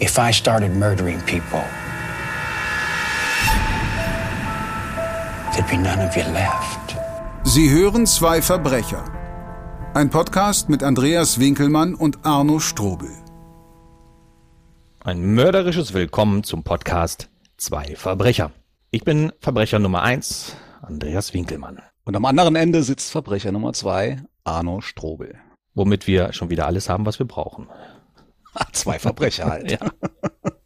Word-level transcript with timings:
if 0.00 0.18
I 0.18 0.32
started 0.32 0.70
murdering 0.72 1.20
people, 1.22 1.62
there'd 5.52 5.68
be 5.68 5.76
none 5.76 6.00
of 6.00 6.16
you 6.16 6.22
left. 6.32 6.96
Sie 7.44 7.70
hören 7.70 8.06
zwei 8.06 8.40
Verbrecher. 8.42 9.04
Ein 9.94 10.10
Podcast 10.10 10.68
mit 10.68 10.82
Andreas 10.82 11.40
Winkelmann 11.40 11.94
und 11.94 12.24
Arno 12.24 12.60
Strobel. 12.60 13.10
Ein 15.02 15.34
mörderisches 15.34 15.94
Willkommen 15.94 16.44
zum 16.44 16.62
Podcast 16.62 17.30
Zwei 17.56 17.96
Verbrecher. 17.96 18.52
Ich 18.92 19.02
bin 19.02 19.32
Verbrecher 19.40 19.80
Nummer 19.80 20.02
eins, 20.02 20.54
Andreas 20.82 21.34
Winkelmann. 21.34 21.82
Und 22.04 22.14
am 22.14 22.24
anderen 22.24 22.54
Ende 22.54 22.82
sitzt 22.84 23.10
Verbrecher 23.10 23.50
Nummer 23.50 23.72
zwei, 23.72 24.22
Arno 24.44 24.80
Strobel. 24.80 25.34
Womit 25.74 26.06
wir 26.06 26.32
schon 26.32 26.50
wieder 26.50 26.66
alles 26.66 26.88
haben, 26.88 27.04
was 27.04 27.18
wir 27.18 27.26
brauchen. 27.26 27.66
Zwei 28.72 28.98
Verbrecher 28.98 29.46
halt. 29.46 29.70
ja. 29.70 29.78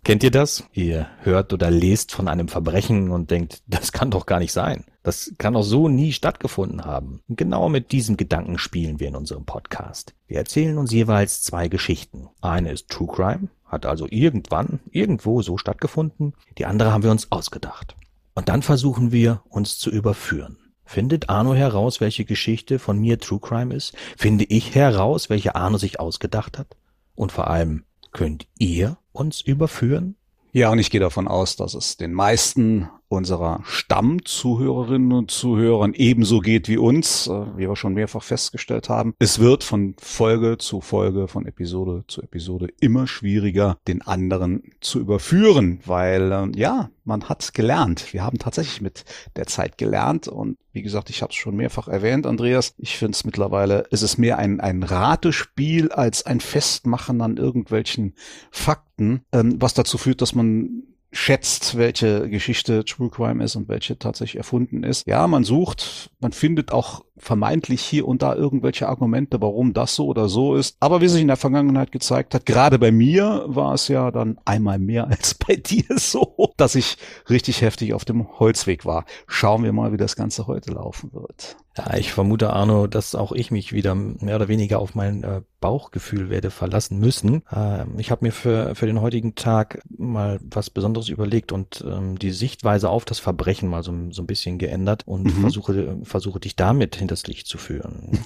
Kennt 0.04 0.24
ihr 0.24 0.32
das? 0.32 0.64
Ihr 0.72 1.06
hört 1.20 1.52
oder 1.52 1.70
lest 1.70 2.10
von 2.10 2.26
einem 2.26 2.48
Verbrechen 2.48 3.10
und 3.10 3.30
denkt, 3.30 3.62
das 3.68 3.92
kann 3.92 4.10
doch 4.10 4.26
gar 4.26 4.40
nicht 4.40 4.52
sein. 4.52 4.84
Das 5.04 5.32
kann 5.38 5.54
doch 5.54 5.62
so 5.62 5.88
nie 5.88 6.12
stattgefunden 6.12 6.84
haben. 6.84 7.22
Genau 7.28 7.68
mit 7.68 7.92
diesem 7.92 8.16
Gedanken 8.16 8.58
spielen 8.58 8.98
wir 8.98 9.08
in 9.08 9.16
unserem 9.16 9.44
Podcast. 9.44 10.14
Wir 10.26 10.38
erzählen 10.38 10.76
uns 10.78 10.92
jeweils 10.92 11.42
zwei 11.42 11.68
Geschichten. 11.68 12.28
Eine 12.40 12.72
ist 12.72 12.88
True 12.88 13.08
Crime, 13.14 13.48
hat 13.64 13.86
also 13.86 14.06
irgendwann, 14.10 14.80
irgendwo 14.90 15.40
so 15.42 15.56
stattgefunden. 15.56 16.34
Die 16.58 16.66
andere 16.66 16.92
haben 16.92 17.04
wir 17.04 17.12
uns 17.12 17.30
ausgedacht. 17.30 17.96
Und 18.34 18.48
dann 18.48 18.62
versuchen 18.62 19.12
wir, 19.12 19.42
uns 19.48 19.78
zu 19.78 19.90
überführen. 19.90 20.58
Findet 20.84 21.30
Arno 21.30 21.54
heraus, 21.54 22.00
welche 22.00 22.24
Geschichte 22.24 22.78
von 22.78 22.98
mir 22.98 23.18
True 23.18 23.40
Crime 23.40 23.74
ist? 23.74 23.94
Finde 24.16 24.44
ich 24.44 24.74
heraus, 24.74 25.30
welche 25.30 25.54
Arno 25.54 25.78
sich 25.78 26.00
ausgedacht 26.00 26.58
hat? 26.58 26.76
Und 27.14 27.32
vor 27.32 27.48
allem, 27.48 27.84
könnt 28.12 28.46
ihr 28.58 28.98
uns 29.12 29.40
überführen? 29.40 30.16
Ja, 30.52 30.70
und 30.70 30.78
ich 30.78 30.90
gehe 30.90 31.00
davon 31.00 31.28
aus, 31.28 31.56
dass 31.56 31.74
es 31.74 31.96
den 31.96 32.12
meisten 32.12 32.88
unserer 33.12 33.60
Stammzuhörerinnen 33.64 35.12
und 35.12 35.30
Zuhörern 35.30 35.94
ebenso 35.94 36.40
geht 36.40 36.68
wie 36.68 36.78
uns, 36.78 37.26
äh, 37.26 37.46
wie 37.56 37.68
wir 37.68 37.76
schon 37.76 37.94
mehrfach 37.94 38.22
festgestellt 38.22 38.88
haben. 38.88 39.14
Es 39.18 39.38
wird 39.38 39.64
von 39.64 39.94
Folge 39.98 40.58
zu 40.58 40.80
Folge, 40.80 41.28
von 41.28 41.46
Episode 41.46 42.04
zu 42.08 42.22
Episode 42.22 42.68
immer 42.80 43.06
schwieriger, 43.06 43.78
den 43.86 44.02
anderen 44.02 44.62
zu 44.80 45.00
überführen, 45.00 45.80
weil 45.84 46.32
ähm, 46.32 46.52
ja, 46.54 46.90
man 47.04 47.28
hat 47.28 47.54
gelernt. 47.54 48.12
Wir 48.12 48.22
haben 48.22 48.38
tatsächlich 48.38 48.80
mit 48.80 49.04
der 49.36 49.46
Zeit 49.46 49.78
gelernt 49.78 50.28
und 50.28 50.56
wie 50.72 50.82
gesagt, 50.82 51.10
ich 51.10 51.22
habe 51.22 51.30
es 51.30 51.36
schon 51.36 51.56
mehrfach 51.56 51.88
erwähnt, 51.88 52.26
Andreas. 52.26 52.74
Ich 52.78 52.96
finde 52.96 53.12
es 53.14 53.24
mittlerweile, 53.24 53.80
ist 53.90 54.02
es 54.02 54.18
mehr 54.18 54.38
ein, 54.38 54.60
ein 54.60 54.82
Ratespiel 54.82 55.90
als 55.92 56.24
ein 56.24 56.40
Festmachen 56.40 57.20
an 57.20 57.36
irgendwelchen 57.36 58.14
Fakten, 58.50 59.22
ähm, 59.32 59.56
was 59.60 59.74
dazu 59.74 59.98
führt, 59.98 60.22
dass 60.22 60.34
man 60.34 60.84
schätzt, 61.12 61.76
welche 61.76 62.28
Geschichte 62.28 62.84
True 62.84 63.10
Crime 63.10 63.44
ist 63.44 63.54
und 63.54 63.68
welche 63.68 63.98
tatsächlich 63.98 64.38
erfunden 64.38 64.82
ist. 64.82 65.06
Ja, 65.06 65.26
man 65.26 65.44
sucht, 65.44 66.10
man 66.20 66.32
findet 66.32 66.72
auch 66.72 67.04
vermeintlich 67.16 67.82
hier 67.82 68.08
und 68.08 68.22
da 68.22 68.34
irgendwelche 68.34 68.88
Argumente, 68.88 69.40
warum 69.40 69.72
das 69.72 69.94
so 69.94 70.06
oder 70.06 70.28
so 70.28 70.54
ist. 70.54 70.76
Aber 70.80 71.00
wie 71.00 71.08
sich 71.08 71.20
in 71.20 71.28
der 71.28 71.36
Vergangenheit 71.36 71.92
gezeigt 71.92 72.34
hat, 72.34 72.46
gerade 72.46 72.78
bei 72.78 72.90
mir 72.90 73.44
war 73.46 73.74
es 73.74 73.88
ja 73.88 74.10
dann 74.10 74.38
einmal 74.44 74.78
mehr 74.78 75.06
als 75.10 75.34
bei 75.34 75.56
dir 75.56 75.84
so, 75.96 76.52
dass 76.56 76.74
ich 76.74 76.96
richtig 77.28 77.62
heftig 77.62 77.94
auf 77.94 78.04
dem 78.04 78.38
Holzweg 78.38 78.84
war. 78.84 79.04
Schauen 79.26 79.64
wir 79.64 79.72
mal, 79.72 79.92
wie 79.92 79.98
das 79.98 80.16
Ganze 80.16 80.46
heute 80.46 80.72
laufen 80.72 81.12
wird. 81.12 81.56
Ja, 81.76 81.94
ich 81.96 82.12
vermute, 82.12 82.52
Arno, 82.52 82.86
dass 82.86 83.14
auch 83.14 83.32
ich 83.32 83.50
mich 83.50 83.72
wieder 83.72 83.94
mehr 83.94 84.36
oder 84.36 84.48
weniger 84.48 84.78
auf 84.78 84.94
mein 84.94 85.22
äh, 85.22 85.40
Bauchgefühl 85.60 86.28
werde 86.28 86.50
verlassen 86.50 86.98
müssen. 86.98 87.44
Äh, 87.50 87.86
ich 87.96 88.10
habe 88.10 88.26
mir 88.26 88.32
für, 88.32 88.74
für 88.74 88.84
den 88.84 89.00
heutigen 89.00 89.36
Tag 89.36 89.80
mal 89.88 90.38
was 90.42 90.68
Besonderes 90.68 91.08
überlegt 91.08 91.50
und 91.50 91.82
ähm, 91.86 92.18
die 92.18 92.32
Sichtweise 92.32 92.90
auf 92.90 93.06
das 93.06 93.20
Verbrechen 93.20 93.70
mal 93.70 93.82
so, 93.82 93.94
so 94.10 94.22
ein 94.22 94.26
bisschen 94.26 94.58
geändert 94.58 95.04
und 95.06 95.24
mhm. 95.24 95.40
versuche, 95.40 95.96
versuche 96.02 96.40
dich 96.40 96.56
damit 96.56 96.94
hinters 97.12 97.26
Licht 97.26 97.46
zu 97.46 97.58
führen. 97.58 98.18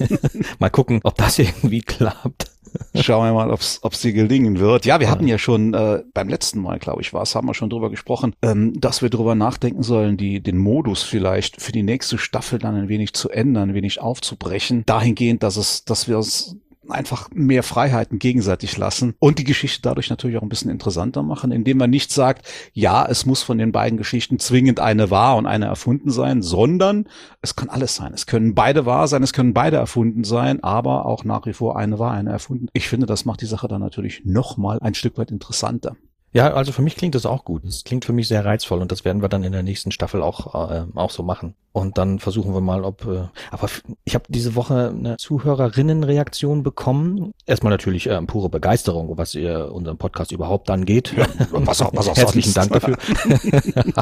mal 0.58 0.70
gucken, 0.70 1.00
ob 1.02 1.16
das 1.16 1.38
irgendwie 1.38 1.80
klappt. 1.80 2.50
Schauen 2.96 3.26
wir 3.26 3.32
mal, 3.32 3.50
ob 3.50 3.60
es 3.60 4.00
dir 4.00 4.12
gelingen 4.12 4.58
wird. 4.58 4.84
Ja, 4.84 4.98
wir 4.98 5.08
hatten 5.08 5.28
ja 5.28 5.38
schon 5.38 5.74
äh, 5.74 6.02
beim 6.12 6.28
letzten 6.28 6.60
Mal, 6.60 6.80
glaube 6.80 7.02
ich, 7.02 7.12
war 7.12 7.22
es, 7.22 7.34
haben 7.36 7.46
wir 7.46 7.54
schon 7.54 7.70
drüber 7.70 7.88
gesprochen, 7.88 8.34
ähm, 8.42 8.78
dass 8.80 9.00
wir 9.00 9.10
drüber 9.10 9.36
nachdenken 9.36 9.84
sollen, 9.84 10.16
die 10.16 10.42
den 10.42 10.58
Modus 10.58 11.04
vielleicht 11.04 11.62
für 11.62 11.70
die 11.70 11.84
nächste 11.84 12.18
Staffel 12.18 12.58
dann 12.58 12.74
ein 12.74 12.88
wenig 12.88 13.14
zu 13.14 13.30
ändern, 13.30 13.70
ein 13.70 13.74
wenig 13.74 14.00
aufzubrechen, 14.00 14.84
dahingehend, 14.86 15.44
dass 15.44 15.56
es, 15.56 15.84
dass 15.84 16.08
wir 16.08 16.18
es 16.18 16.56
einfach 16.88 17.28
mehr 17.32 17.62
Freiheiten 17.62 18.18
gegenseitig 18.18 18.76
lassen 18.76 19.14
und 19.18 19.38
die 19.38 19.44
Geschichte 19.44 19.82
dadurch 19.82 20.10
natürlich 20.10 20.36
auch 20.36 20.42
ein 20.42 20.48
bisschen 20.48 20.70
interessanter 20.70 21.22
machen, 21.22 21.52
indem 21.52 21.78
man 21.78 21.90
nicht 21.90 22.12
sagt, 22.12 22.46
ja, 22.72 23.06
es 23.06 23.26
muss 23.26 23.42
von 23.42 23.58
den 23.58 23.72
beiden 23.72 23.96
Geschichten 23.98 24.38
zwingend 24.38 24.80
eine 24.80 25.10
wahr 25.10 25.36
und 25.36 25.46
eine 25.46 25.66
erfunden 25.66 26.10
sein, 26.10 26.42
sondern 26.42 27.08
es 27.42 27.56
kann 27.56 27.68
alles 27.68 27.94
sein. 27.94 28.12
Es 28.14 28.26
können 28.26 28.54
beide 28.54 28.86
wahr 28.86 29.08
sein, 29.08 29.22
es 29.22 29.32
können 29.32 29.54
beide 29.54 29.76
erfunden 29.76 30.24
sein, 30.24 30.62
aber 30.62 31.06
auch 31.06 31.24
nach 31.24 31.46
wie 31.46 31.52
vor 31.52 31.76
eine 31.76 31.98
wahr, 31.98 32.12
eine 32.12 32.30
erfunden. 32.30 32.68
Ich 32.72 32.88
finde, 32.88 33.06
das 33.06 33.24
macht 33.24 33.40
die 33.40 33.46
Sache 33.46 33.68
dann 33.68 33.80
natürlich 33.80 34.22
noch 34.24 34.56
mal 34.56 34.78
ein 34.80 34.94
Stück 34.94 35.18
weit 35.18 35.30
interessanter. 35.30 35.96
Ja, 36.34 36.52
also 36.52 36.72
für 36.72 36.82
mich 36.82 36.96
klingt 36.96 37.14
das 37.14 37.26
auch 37.26 37.44
gut. 37.44 37.64
Es 37.64 37.84
klingt 37.84 38.04
für 38.04 38.12
mich 38.12 38.26
sehr 38.26 38.44
reizvoll 38.44 38.82
und 38.82 38.90
das 38.90 39.04
werden 39.04 39.22
wir 39.22 39.28
dann 39.28 39.44
in 39.44 39.52
der 39.52 39.62
nächsten 39.62 39.92
Staffel 39.92 40.20
auch, 40.20 40.68
äh, 40.68 40.84
auch 40.96 41.10
so 41.10 41.22
machen. 41.22 41.54
Und 41.70 41.96
dann 41.96 42.18
versuchen 42.18 42.52
wir 42.52 42.60
mal, 42.60 42.82
ob. 42.82 43.06
Äh, 43.06 43.28
aber 43.52 43.68
ich 44.04 44.16
habe 44.16 44.24
diese 44.28 44.56
Woche 44.56 44.88
eine 44.88 45.16
Zuhörerinnenreaktion 45.16 46.64
bekommen. 46.64 47.30
Erstmal 47.46 47.70
natürlich 47.70 48.08
äh, 48.08 48.20
pure 48.22 48.48
Begeisterung, 48.48 49.16
was 49.16 49.36
ihr 49.36 49.70
unseren 49.72 49.96
Podcast 49.96 50.32
überhaupt 50.32 50.70
angeht. 50.70 51.14
Ja, 51.16 51.28
was 51.52 51.80
auch, 51.80 51.92
was 51.94 52.08
auch 52.08 52.16
Herzlichen. 52.16 52.52
Dank 52.52 52.72
dafür. 52.72 52.98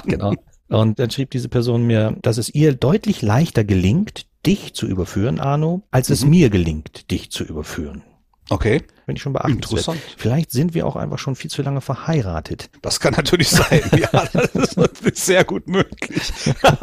genau. 0.06 0.32
Und 0.69 0.98
dann 0.98 1.10
schrieb 1.10 1.31
diese 1.32 1.50
Person 1.50 1.87
mir, 1.87 2.16
dass 2.22 2.38
es 2.38 2.48
ihr 2.54 2.75
deutlich 2.75 3.21
leichter 3.21 3.62
gelingt, 3.62 4.25
dich 4.47 4.72
zu 4.75 4.87
überführen, 4.87 5.38
Arno, 5.38 5.82
als 5.91 6.09
es 6.09 6.25
mhm. 6.25 6.31
mir 6.31 6.50
gelingt, 6.50 7.10
dich 7.10 7.31
zu 7.31 7.44
überführen. 7.44 8.03
Okay. 8.52 8.82
Wenn 9.06 9.16
ich 9.16 9.22
schon 9.22 9.32
beachtenswert. 9.32 9.78
Interessant. 9.78 10.00
Vielleicht 10.16 10.50
sind 10.52 10.74
wir 10.74 10.86
auch 10.86 10.94
einfach 10.94 11.18
schon 11.18 11.36
viel 11.36 11.50
zu 11.50 11.62
lange 11.62 11.80
verheiratet. 11.80 12.68
Das 12.82 13.00
kann 13.00 13.14
natürlich 13.14 13.48
sein. 13.48 13.80
ja, 13.96 14.08
das 14.32 14.74
ist 14.74 15.26
sehr 15.26 15.44
gut 15.44 15.66
möglich. 15.66 16.32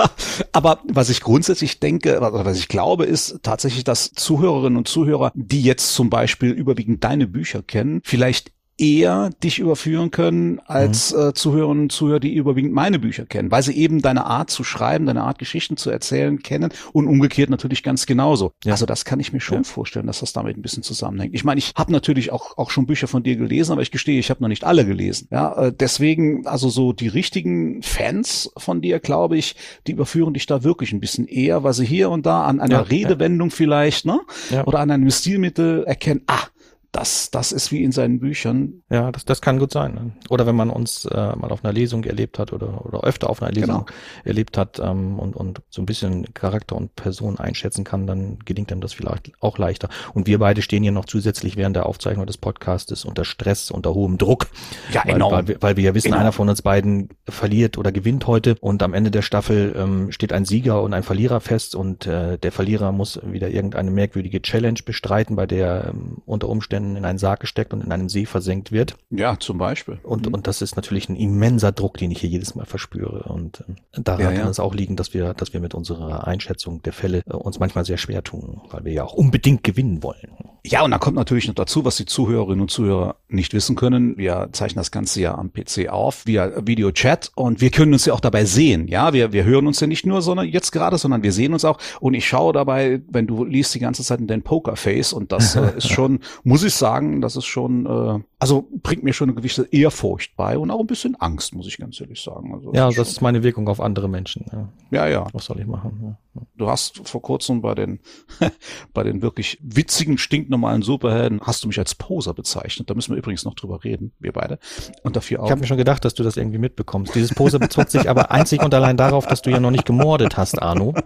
Aber 0.52 0.79
was 0.85 1.09
ich 1.09 1.22
grundsätzlich 1.22 1.79
denke, 1.79 2.18
was 2.19 2.58
ich 2.58 2.68
glaube, 2.68 3.06
ist 3.06 3.40
tatsächlich, 3.44 3.84
dass 3.84 4.12
Zuhörerinnen 4.12 4.78
und 4.78 4.88
Zuhörer, 4.88 5.31
die 5.35 5.62
jetzt 5.62 5.94
zum 5.94 6.09
Beispiel 6.09 6.52
überwiegend 6.52 7.03
deine 7.03 7.28
Bücher 7.28 7.62
kennen, 7.62 8.02
vielleicht 8.03 8.52
eher 8.79 9.29
dich 9.44 9.59
überführen 9.59 10.12
können 10.12 10.59
als 10.66 11.13
mhm. 11.13 11.19
äh, 11.19 11.34
Zuhörerinnen 11.34 11.84
und 11.84 11.91
Zuhörer, 11.91 12.19
die 12.19 12.34
überwiegend 12.34 12.73
meine 12.73 13.00
Bücher 13.00 13.25
kennen, 13.25 13.51
weil 13.51 13.63
sie 13.63 13.73
eben 13.73 14.01
deine 14.01 14.25
Art 14.25 14.50
zu 14.50 14.63
schreiben, 14.63 15.06
deine 15.06 15.23
Art 15.23 15.40
Geschichten 15.40 15.78
zu 15.78 15.90
erzählen 15.90 16.41
kennen 16.41 16.72
und 16.94 17.07
umgekehrt 17.07 17.50
natürlich 17.50 17.84
ganz 17.84 18.06
genauso. 18.06 18.53
Ja. 18.63 18.73
Also 18.73 18.85
das 18.85 19.06
kann 19.06 19.19
ich 19.19 19.34
mir 19.34 19.41
schon 19.41 19.59
ja. 19.59 19.63
vorstellen, 19.63 20.07
dass 20.07 20.19
das 20.19 20.34
damit 20.34 20.57
ein 20.57 20.62
bisschen 20.62 20.84
zusammenhängt. 20.84 21.34
Ich 21.34 21.44
meine, 21.44 21.59
ich 21.59 21.73
habe 21.75 21.91
natürlich 21.91 22.31
auch 22.31 22.57
auch 22.57 22.69
schon 22.69 22.85
Bücher 22.85 23.07
von 23.07 23.23
dir 23.23 23.35
gelesen, 23.35 23.72
aber 23.72 23.81
ich 23.81 23.91
gestehe, 23.91 24.19
ich 24.19 24.29
habe 24.29 24.41
noch 24.41 24.50
nicht 24.50 24.63
alle 24.63 24.85
gelesen. 24.85 25.28
Ja, 25.31 25.67
äh, 25.67 25.73
deswegen 25.78 26.47
also 26.47 26.69
so 26.69 26.94
die 26.94 27.07
richtigen 27.07 27.81
Fans 27.84 28.51
von 28.57 28.81
dir, 28.81 29.00
glaube 29.00 29.38
ich, 29.38 29.56
die 29.88 29.94
überführen 29.94 30.34
dich 30.34 30.46
da 30.46 30.63
wirklich 30.63 30.94
ein 30.94 31.00
bisschen 31.00 31.28
eher, 31.28 31.63
weil 31.63 31.73
sie 31.73 31.85
hier 31.85 32.09
und 32.09 32.25
da 32.25 32.44
an 32.44 32.59
einer 32.59 32.75
ja, 32.75 32.81
Redewendung 32.81 33.51
vielleicht, 33.51 34.06
ne, 34.06 34.19
oder 34.66 34.79
an 34.79 34.91
einem 34.91 35.09
Stilmittel 35.09 35.84
erkennen, 35.84 36.22
ah, 36.28 36.47
das, 36.92 37.30
das 37.30 37.52
ist 37.52 37.72
wie 37.72 37.84
in 37.84 37.92
seinen 37.92 38.20
Büchern. 38.20 38.82
Ja, 38.90 39.12
das, 39.12 39.24
das 39.24 39.42
kann 39.42 39.60
gut 39.60 39.72
sein. 39.72 39.94
Ne? 39.94 40.12
Oder 40.30 40.48
wenn 40.48 40.56
man 40.56 40.72
uns 40.72 41.06
äh, 41.06 41.36
mal 41.36 41.52
auf 41.52 41.64
einer 41.64 41.72
Lesung 41.72 42.04
erlebt 42.04 42.40
hat 42.40 42.52
oder, 42.52 42.84
oder 42.86 43.04
öfter 43.04 43.30
auf 43.30 43.44
einer 43.44 43.52
Lesung 43.52 43.86
genau. 43.86 43.98
erlebt 44.24 44.58
hat 44.58 44.80
ähm, 44.80 45.20
und, 45.20 45.36
und 45.36 45.62
so 45.70 45.84
ein 45.84 45.86
bisschen 45.86 46.34
Charakter 46.34 46.76
und 46.76 46.96
Person 46.96 47.38
einschätzen 47.38 47.84
kann, 47.84 48.08
dann 48.08 48.40
gelingt 48.40 48.72
einem 48.72 48.82
das 48.82 48.94
vielleicht 48.94 49.32
auch 49.40 49.60
leichter. 49.60 49.90
Und 50.16 50.26
wir 50.26 50.40
beide 50.40 50.64
stehen 50.64 50.82
hier 50.82 50.92
noch 50.92 51.06
zusätzlich 51.06 51.58
während 51.58 51.76
der 51.76 51.86
Aufzeichnung 51.86 52.26
des 52.26 52.38
Podcastes 52.38 53.06
unter 53.06 53.24
Stress, 53.24 53.70
unter 53.70 53.94
hohem 53.94 54.18
Druck. 54.18 54.48
Ja, 54.92 55.04
weil, 55.06 55.16
enorm. 55.16 55.32
Weil, 55.34 55.48
wir, 55.48 55.62
weil 55.62 55.78
wir 55.78 55.84
ja 55.84 55.94
wissen, 55.94 56.08
enorm. 56.08 56.22
einer 56.22 56.32
von 56.32 56.50
uns 56.50 56.64
beiden 56.64 57.09
verliert 57.28 57.78
oder 57.78 57.92
gewinnt 57.92 58.26
heute 58.26 58.56
und 58.62 58.82
am 58.82 58.96
Ende 58.96 59.12
der 59.12 59.22
Staffel 59.22 59.76
ähm, 59.78 60.12
steht 60.12 60.34
ein 60.34 60.46
Sieger 60.46 60.82
und 60.82 60.96
ein 60.96 61.03
Verlierer 61.03 61.40
fest 61.40 61.76
und 61.76 62.08
äh, 62.08 62.40
der 62.40 62.52
Verlierer 62.52 62.92
muss 62.92 63.20
wieder 63.24 63.50
irgendeine 63.50 63.92
merkwürdige 63.92 64.42
Challenge 64.42 64.80
bestreiten, 64.84 65.35
bei 65.35 65.46
der 65.46 65.90
ähm, 65.90 66.18
unter 66.26 66.50
Umständen 66.50 66.78
Umständen 66.79 66.96
in 66.96 67.05
einen 67.05 67.17
Sarg 67.17 67.41
gesteckt 67.41 67.73
und 67.73 67.84
in 67.84 67.91
einem 67.91 68.09
See 68.09 68.26
versenkt 68.26 68.72
wird. 68.72 68.96
Ja, 69.09 69.37
zum 69.40 69.58
Beispiel. 69.58 69.99
Und, 70.03 70.28
mhm. 70.28 70.34
und 70.34 70.47
das 70.47 70.61
ist 70.61 70.76
natürlich 70.76 71.09
ein 71.09 71.16
immenser 71.16 71.72
Druck, 71.72 71.97
den 71.97 72.11
ich 72.11 72.22
hier 72.22 72.29
jedes 72.29 72.55
Mal 72.55 72.66
verspüre. 72.66 73.23
Und 73.23 73.61
äh, 73.61 74.02
daran 74.02 74.22
ja, 74.22 74.31
ja. 74.31 74.41
kann 74.41 74.49
es 74.49 74.59
auch 74.59 74.73
liegen, 74.73 74.96
dass 74.96 75.14
wir, 75.14 75.34
dass 75.34 75.53
wir 75.53 75.59
mit 75.59 75.73
unserer 75.73 76.28
Einschätzung 76.28 76.81
der 76.84 76.93
Fälle 76.93 77.22
äh, 77.28 77.34
uns 77.34 77.59
manchmal 77.59 77.85
sehr 77.85 77.97
schwer 77.97 78.23
tun, 78.23 78.61
weil 78.72 78.85
wir 78.85 78.93
ja 78.93 79.03
auch 79.03 79.14
unbedingt 79.14 79.64
gewinnen 79.64 80.03
wollen. 80.03 80.35
Ja, 80.66 80.84
und 80.84 80.91
da 80.91 80.97
kommt 80.97 81.16
natürlich 81.16 81.47
noch 81.47 81.55
dazu, 81.55 81.85
was 81.85 81.96
die 81.96 82.05
Zuhörerinnen 82.05 82.61
und 82.61 82.70
Zuhörer 82.70 83.16
nicht 83.29 83.53
wissen 83.53 83.75
können. 83.75 84.17
Wir 84.17 84.49
zeichnen 84.52 84.79
das 84.79 84.91
Ganze 84.91 85.22
ja 85.22 85.35
am 85.35 85.52
PC 85.53 85.90
auf, 85.90 86.25
via 86.25 86.67
Videochat 86.67 87.32
und 87.35 87.61
wir 87.61 87.72
können 87.72 87.93
uns 87.93 88.05
ja 88.05 88.14
auch 88.14 88.20
dabei 88.20 88.46
sehen. 88.46 88.87
Ja, 88.87 89.14
wir, 89.14 89.32
wir 89.32 89.46
hören 89.46 89.67
uns 89.67 89.79
ja 89.79 89.87
nicht 89.87 90.05
nur, 90.05 90.22
sondern 90.22 90.47
jetzt 90.47 90.72
gerade, 90.72 90.97
sondern 90.97 91.23
wir 91.23 91.32
sehen 91.32 91.53
uns 91.53 91.64
auch. 91.64 91.79
Und 92.02 92.14
ich 92.14 92.28
schaue 92.28 92.52
dabei, 92.53 93.02
wenn 93.09 93.25
du 93.25 93.46
liest 93.46 93.73
die 93.73 93.79
ganze 93.79 94.03
Zeit 94.03 94.20
in 94.20 94.28
dein 94.28 94.41
Pokerface 94.41 95.14
und 95.14 95.32
das 95.32 95.55
äh, 95.55 95.78
ist 95.78 95.90
schon, 95.91 96.20
muss 96.43 96.64
ich 96.64 96.69
sagen, 96.78 97.22
das 97.22 97.36
ist 97.36 97.46
schon, 97.46 97.86
äh, 97.86 98.24
Also 98.42 98.68
bringt 98.84 99.04
mir 99.04 99.12
schon 99.14 99.30
eine 99.30 99.36
gewisse 99.36 99.68
Ehrfurcht 99.72 100.36
bei 100.38 100.58
und 100.58 100.72
auch 100.72 100.80
ein 100.80 100.88
bisschen 100.88 101.16
Angst, 101.20 101.54
muss 101.54 101.68
ich 101.68 101.78
ganz 101.78 102.00
ehrlich 102.00 102.22
sagen. 102.22 102.54
Also 102.54 102.72
Ja, 102.74 102.88
ist 102.88 102.98
das 102.98 103.08
schon- 103.08 103.16
ist 103.16 103.22
meine 103.22 103.44
Wirkung 103.44 103.68
auf 103.68 103.82
andere 103.82 104.08
Menschen. 104.08 104.46
Ja. 104.52 104.70
ja, 104.92 105.08
ja. 105.08 105.28
Was 105.34 105.46
soll 105.46 105.60
ich 105.60 105.68
machen? 105.68 106.00
Ja. 106.36 106.42
Du 106.56 106.70
hast 106.70 107.06
vor 107.08 107.22
kurzem 107.22 107.62
bei 107.62 107.76
den, 107.76 108.00
bei 108.94 109.04
den 109.04 109.22
wirklich 109.22 109.58
witzigen, 109.62 110.18
stinknormalen 110.18 110.82
Superhelden, 110.84 111.42
hast 111.44 111.64
du 111.64 111.68
mich 111.68 111.80
als 111.80 111.96
Poser 111.96 112.34
bezeichnet. 112.34 112.90
Da 112.90 112.94
müssen 112.94 113.12
wir 113.14 113.18
übrigens 113.18 113.44
noch 113.44 113.56
drüber 113.56 113.84
reden, 113.84 114.14
wir 114.20 114.32
beide. 114.32 114.58
Und 115.04 115.16
dafür 115.18 115.42
auch. 115.42 115.46
Ich 115.46 115.52
habe 115.52 115.60
mir 115.62 115.68
schon 115.68 115.78
gedacht, 115.78 116.06
dass 116.06 116.14
du 116.14 116.24
das 116.24 116.38
irgendwie 116.38 116.60
mitbekommst. 116.60 117.14
Dieses 117.16 117.34
Pose 117.34 117.60
bezog 117.60 117.90
sich 117.90 118.10
aber 118.10 118.32
einzig 118.32 118.64
und 118.64 118.74
allein 118.74 118.96
darauf, 118.96 119.26
dass 119.28 119.42
du 119.42 119.50
ja 119.50 119.60
noch 119.60 119.72
nicht 119.72 119.86
gemordet 119.86 120.38
hast, 120.38 120.62
Arno. 120.62 120.94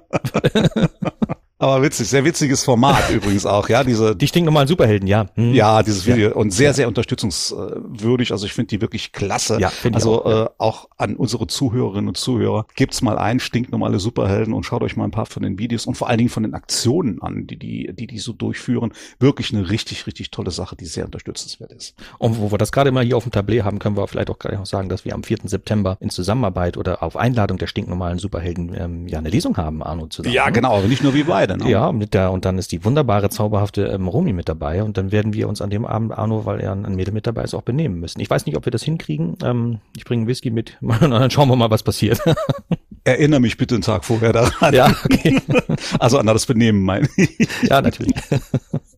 Aber 1.64 1.82
witzig, 1.82 2.10
sehr 2.10 2.26
witziges 2.26 2.64
Format 2.64 3.10
übrigens 3.14 3.46
auch, 3.46 3.70
ja, 3.70 3.84
diese, 3.84 4.16
Die 4.16 4.28
stinknormalen 4.28 4.68
Superhelden, 4.68 5.08
ja. 5.08 5.28
Hm. 5.36 5.54
ja, 5.54 5.82
dieses 5.82 6.06
Video 6.06 6.34
und 6.34 6.52
sehr, 6.52 6.74
sehr 6.74 6.88
unterstützungswürdig. 6.88 8.32
Also 8.32 8.46
ich 8.46 8.54
finde 8.54 8.68
die 8.68 8.82
wirklich 8.82 9.14
klasse. 9.14 9.58
Ja, 9.60 9.70
finde 9.70 10.00
ich 10.00 10.04
also 10.04 10.24
auch, 10.24 10.30
ja. 10.30 10.44
äh, 10.44 10.50
auch 10.58 10.90
an 10.98 11.16
unsere 11.16 11.48
Zuhörerinnen 11.48 12.10
und 12.10 12.18
Zuhörer, 12.18 12.66
gibt's 12.76 13.02
mal 13.02 13.18
ein 13.18 13.40
stinknormale 13.40 14.00
Superhelden 14.00 14.54
und 14.54 14.64
schaut 14.66 14.84
euch 14.84 14.98
mal 14.98 15.06
ein 15.06 15.12
paar 15.12 15.26
von 15.26 15.44
den 15.44 15.58
Videos 15.58 15.86
und 15.86 15.96
vor 15.96 16.10
allen 16.10 16.18
Dingen 16.18 16.30
von 16.30 16.44
den 16.44 16.54
Aktionen 16.54 17.22
an, 17.22 17.48
die 17.48 17.58
die, 17.58 17.94
die, 17.94 18.08
die 18.08 18.20
so 18.20 18.34
durchführen. 18.34 18.92
Wirklich 19.20 19.54
eine 19.54 19.70
richtig, 19.70 20.06
richtig 20.06 20.32
tolle 20.32 20.52
Sache, 20.52 20.76
die 20.76 20.86
sehr 20.86 21.06
unterstützenswert 21.06 21.72
ist. 21.72 21.96
Und 22.18 22.40
wo 22.40 22.52
wir 22.52 22.58
das 22.58 22.72
gerade 22.72 22.92
mal 22.92 23.06
hier 23.06 23.16
auf 23.16 23.24
dem 23.24 23.32
Tablet 23.32 23.64
haben, 23.64 23.80
können 23.80 23.96
wir 23.96 24.08
vielleicht 24.08 24.30
auch 24.30 24.40
gleich 24.40 24.58
noch 24.58 24.66
sagen, 24.66 24.90
dass 24.90 25.06
wir 25.06 25.14
am 25.14 25.24
4. 25.24 25.40
September 25.46 25.98
in 26.02 26.10
Zusammenarbeit 26.10 26.78
oder 26.78 27.02
auf 27.04 27.16
Einladung 27.16 27.58
der 27.58 27.68
stinknormalen 27.68 28.20
Superhelden 28.20 28.74
ähm, 28.76 29.08
ja 29.08 29.20
eine 29.20 29.30
Lesung 29.30 29.56
haben, 29.58 29.82
Arno, 29.82 30.08
zusammen. 30.08 30.34
Ja, 30.34 30.50
genau, 30.50 30.78
aber 30.78 30.88
nicht 30.88 31.04
nur 31.04 31.14
wir 31.14 31.26
beide. 31.26 31.53
Ne? 31.58 31.70
Ja, 31.70 31.92
mit 31.92 32.14
der, 32.14 32.32
und 32.32 32.46
dann 32.46 32.58
ist 32.58 32.72
die 32.72 32.84
wunderbare, 32.86 33.30
zauberhafte 33.30 33.86
ähm, 33.88 34.08
Romy 34.08 34.34
mit 34.34 34.50
dabei 34.50 34.84
und 34.84 34.98
dann 34.98 35.12
werden 35.12 35.34
wir 35.34 35.48
uns 35.48 35.62
an 35.62 35.70
dem 35.70 35.86
Abend, 35.86 36.12
Arno, 36.12 36.46
weil 36.46 36.60
er 36.60 36.74
ein 36.74 36.96
Mädel 36.96 37.14
mit 37.14 37.28
dabei 37.28 37.44
ist, 37.44 37.54
auch 37.54 37.62
benehmen 37.62 38.00
müssen. 38.00 38.20
Ich 38.20 38.30
weiß 38.30 38.46
nicht, 38.46 38.58
ob 38.58 38.66
wir 38.66 38.72
das 38.72 38.84
hinkriegen. 38.84 39.38
Ähm, 39.44 39.80
ich 39.96 40.06
bringe 40.06 40.28
Whisky 40.28 40.50
mit 40.50 40.78
und 40.82 41.00
dann 41.12 41.32
schauen 41.32 41.50
wir 41.50 41.56
mal, 41.56 41.70
was 41.70 41.84
passiert. 41.84 42.22
Erinnere 43.06 43.42
mich 43.42 43.58
bitte 43.58 43.76
einen 43.76 43.82
Tag 43.82 44.06
vorher 44.06 44.32
daran. 44.32 44.74
ja, 44.74 44.96
okay. 45.04 45.42
Also 46.00 46.18
an 46.18 46.26
das 46.26 46.46
Benehmen, 46.46 46.82
mein 46.82 47.08
ich. 47.18 47.48
Ja, 47.64 47.82
natürlich. 47.82 48.14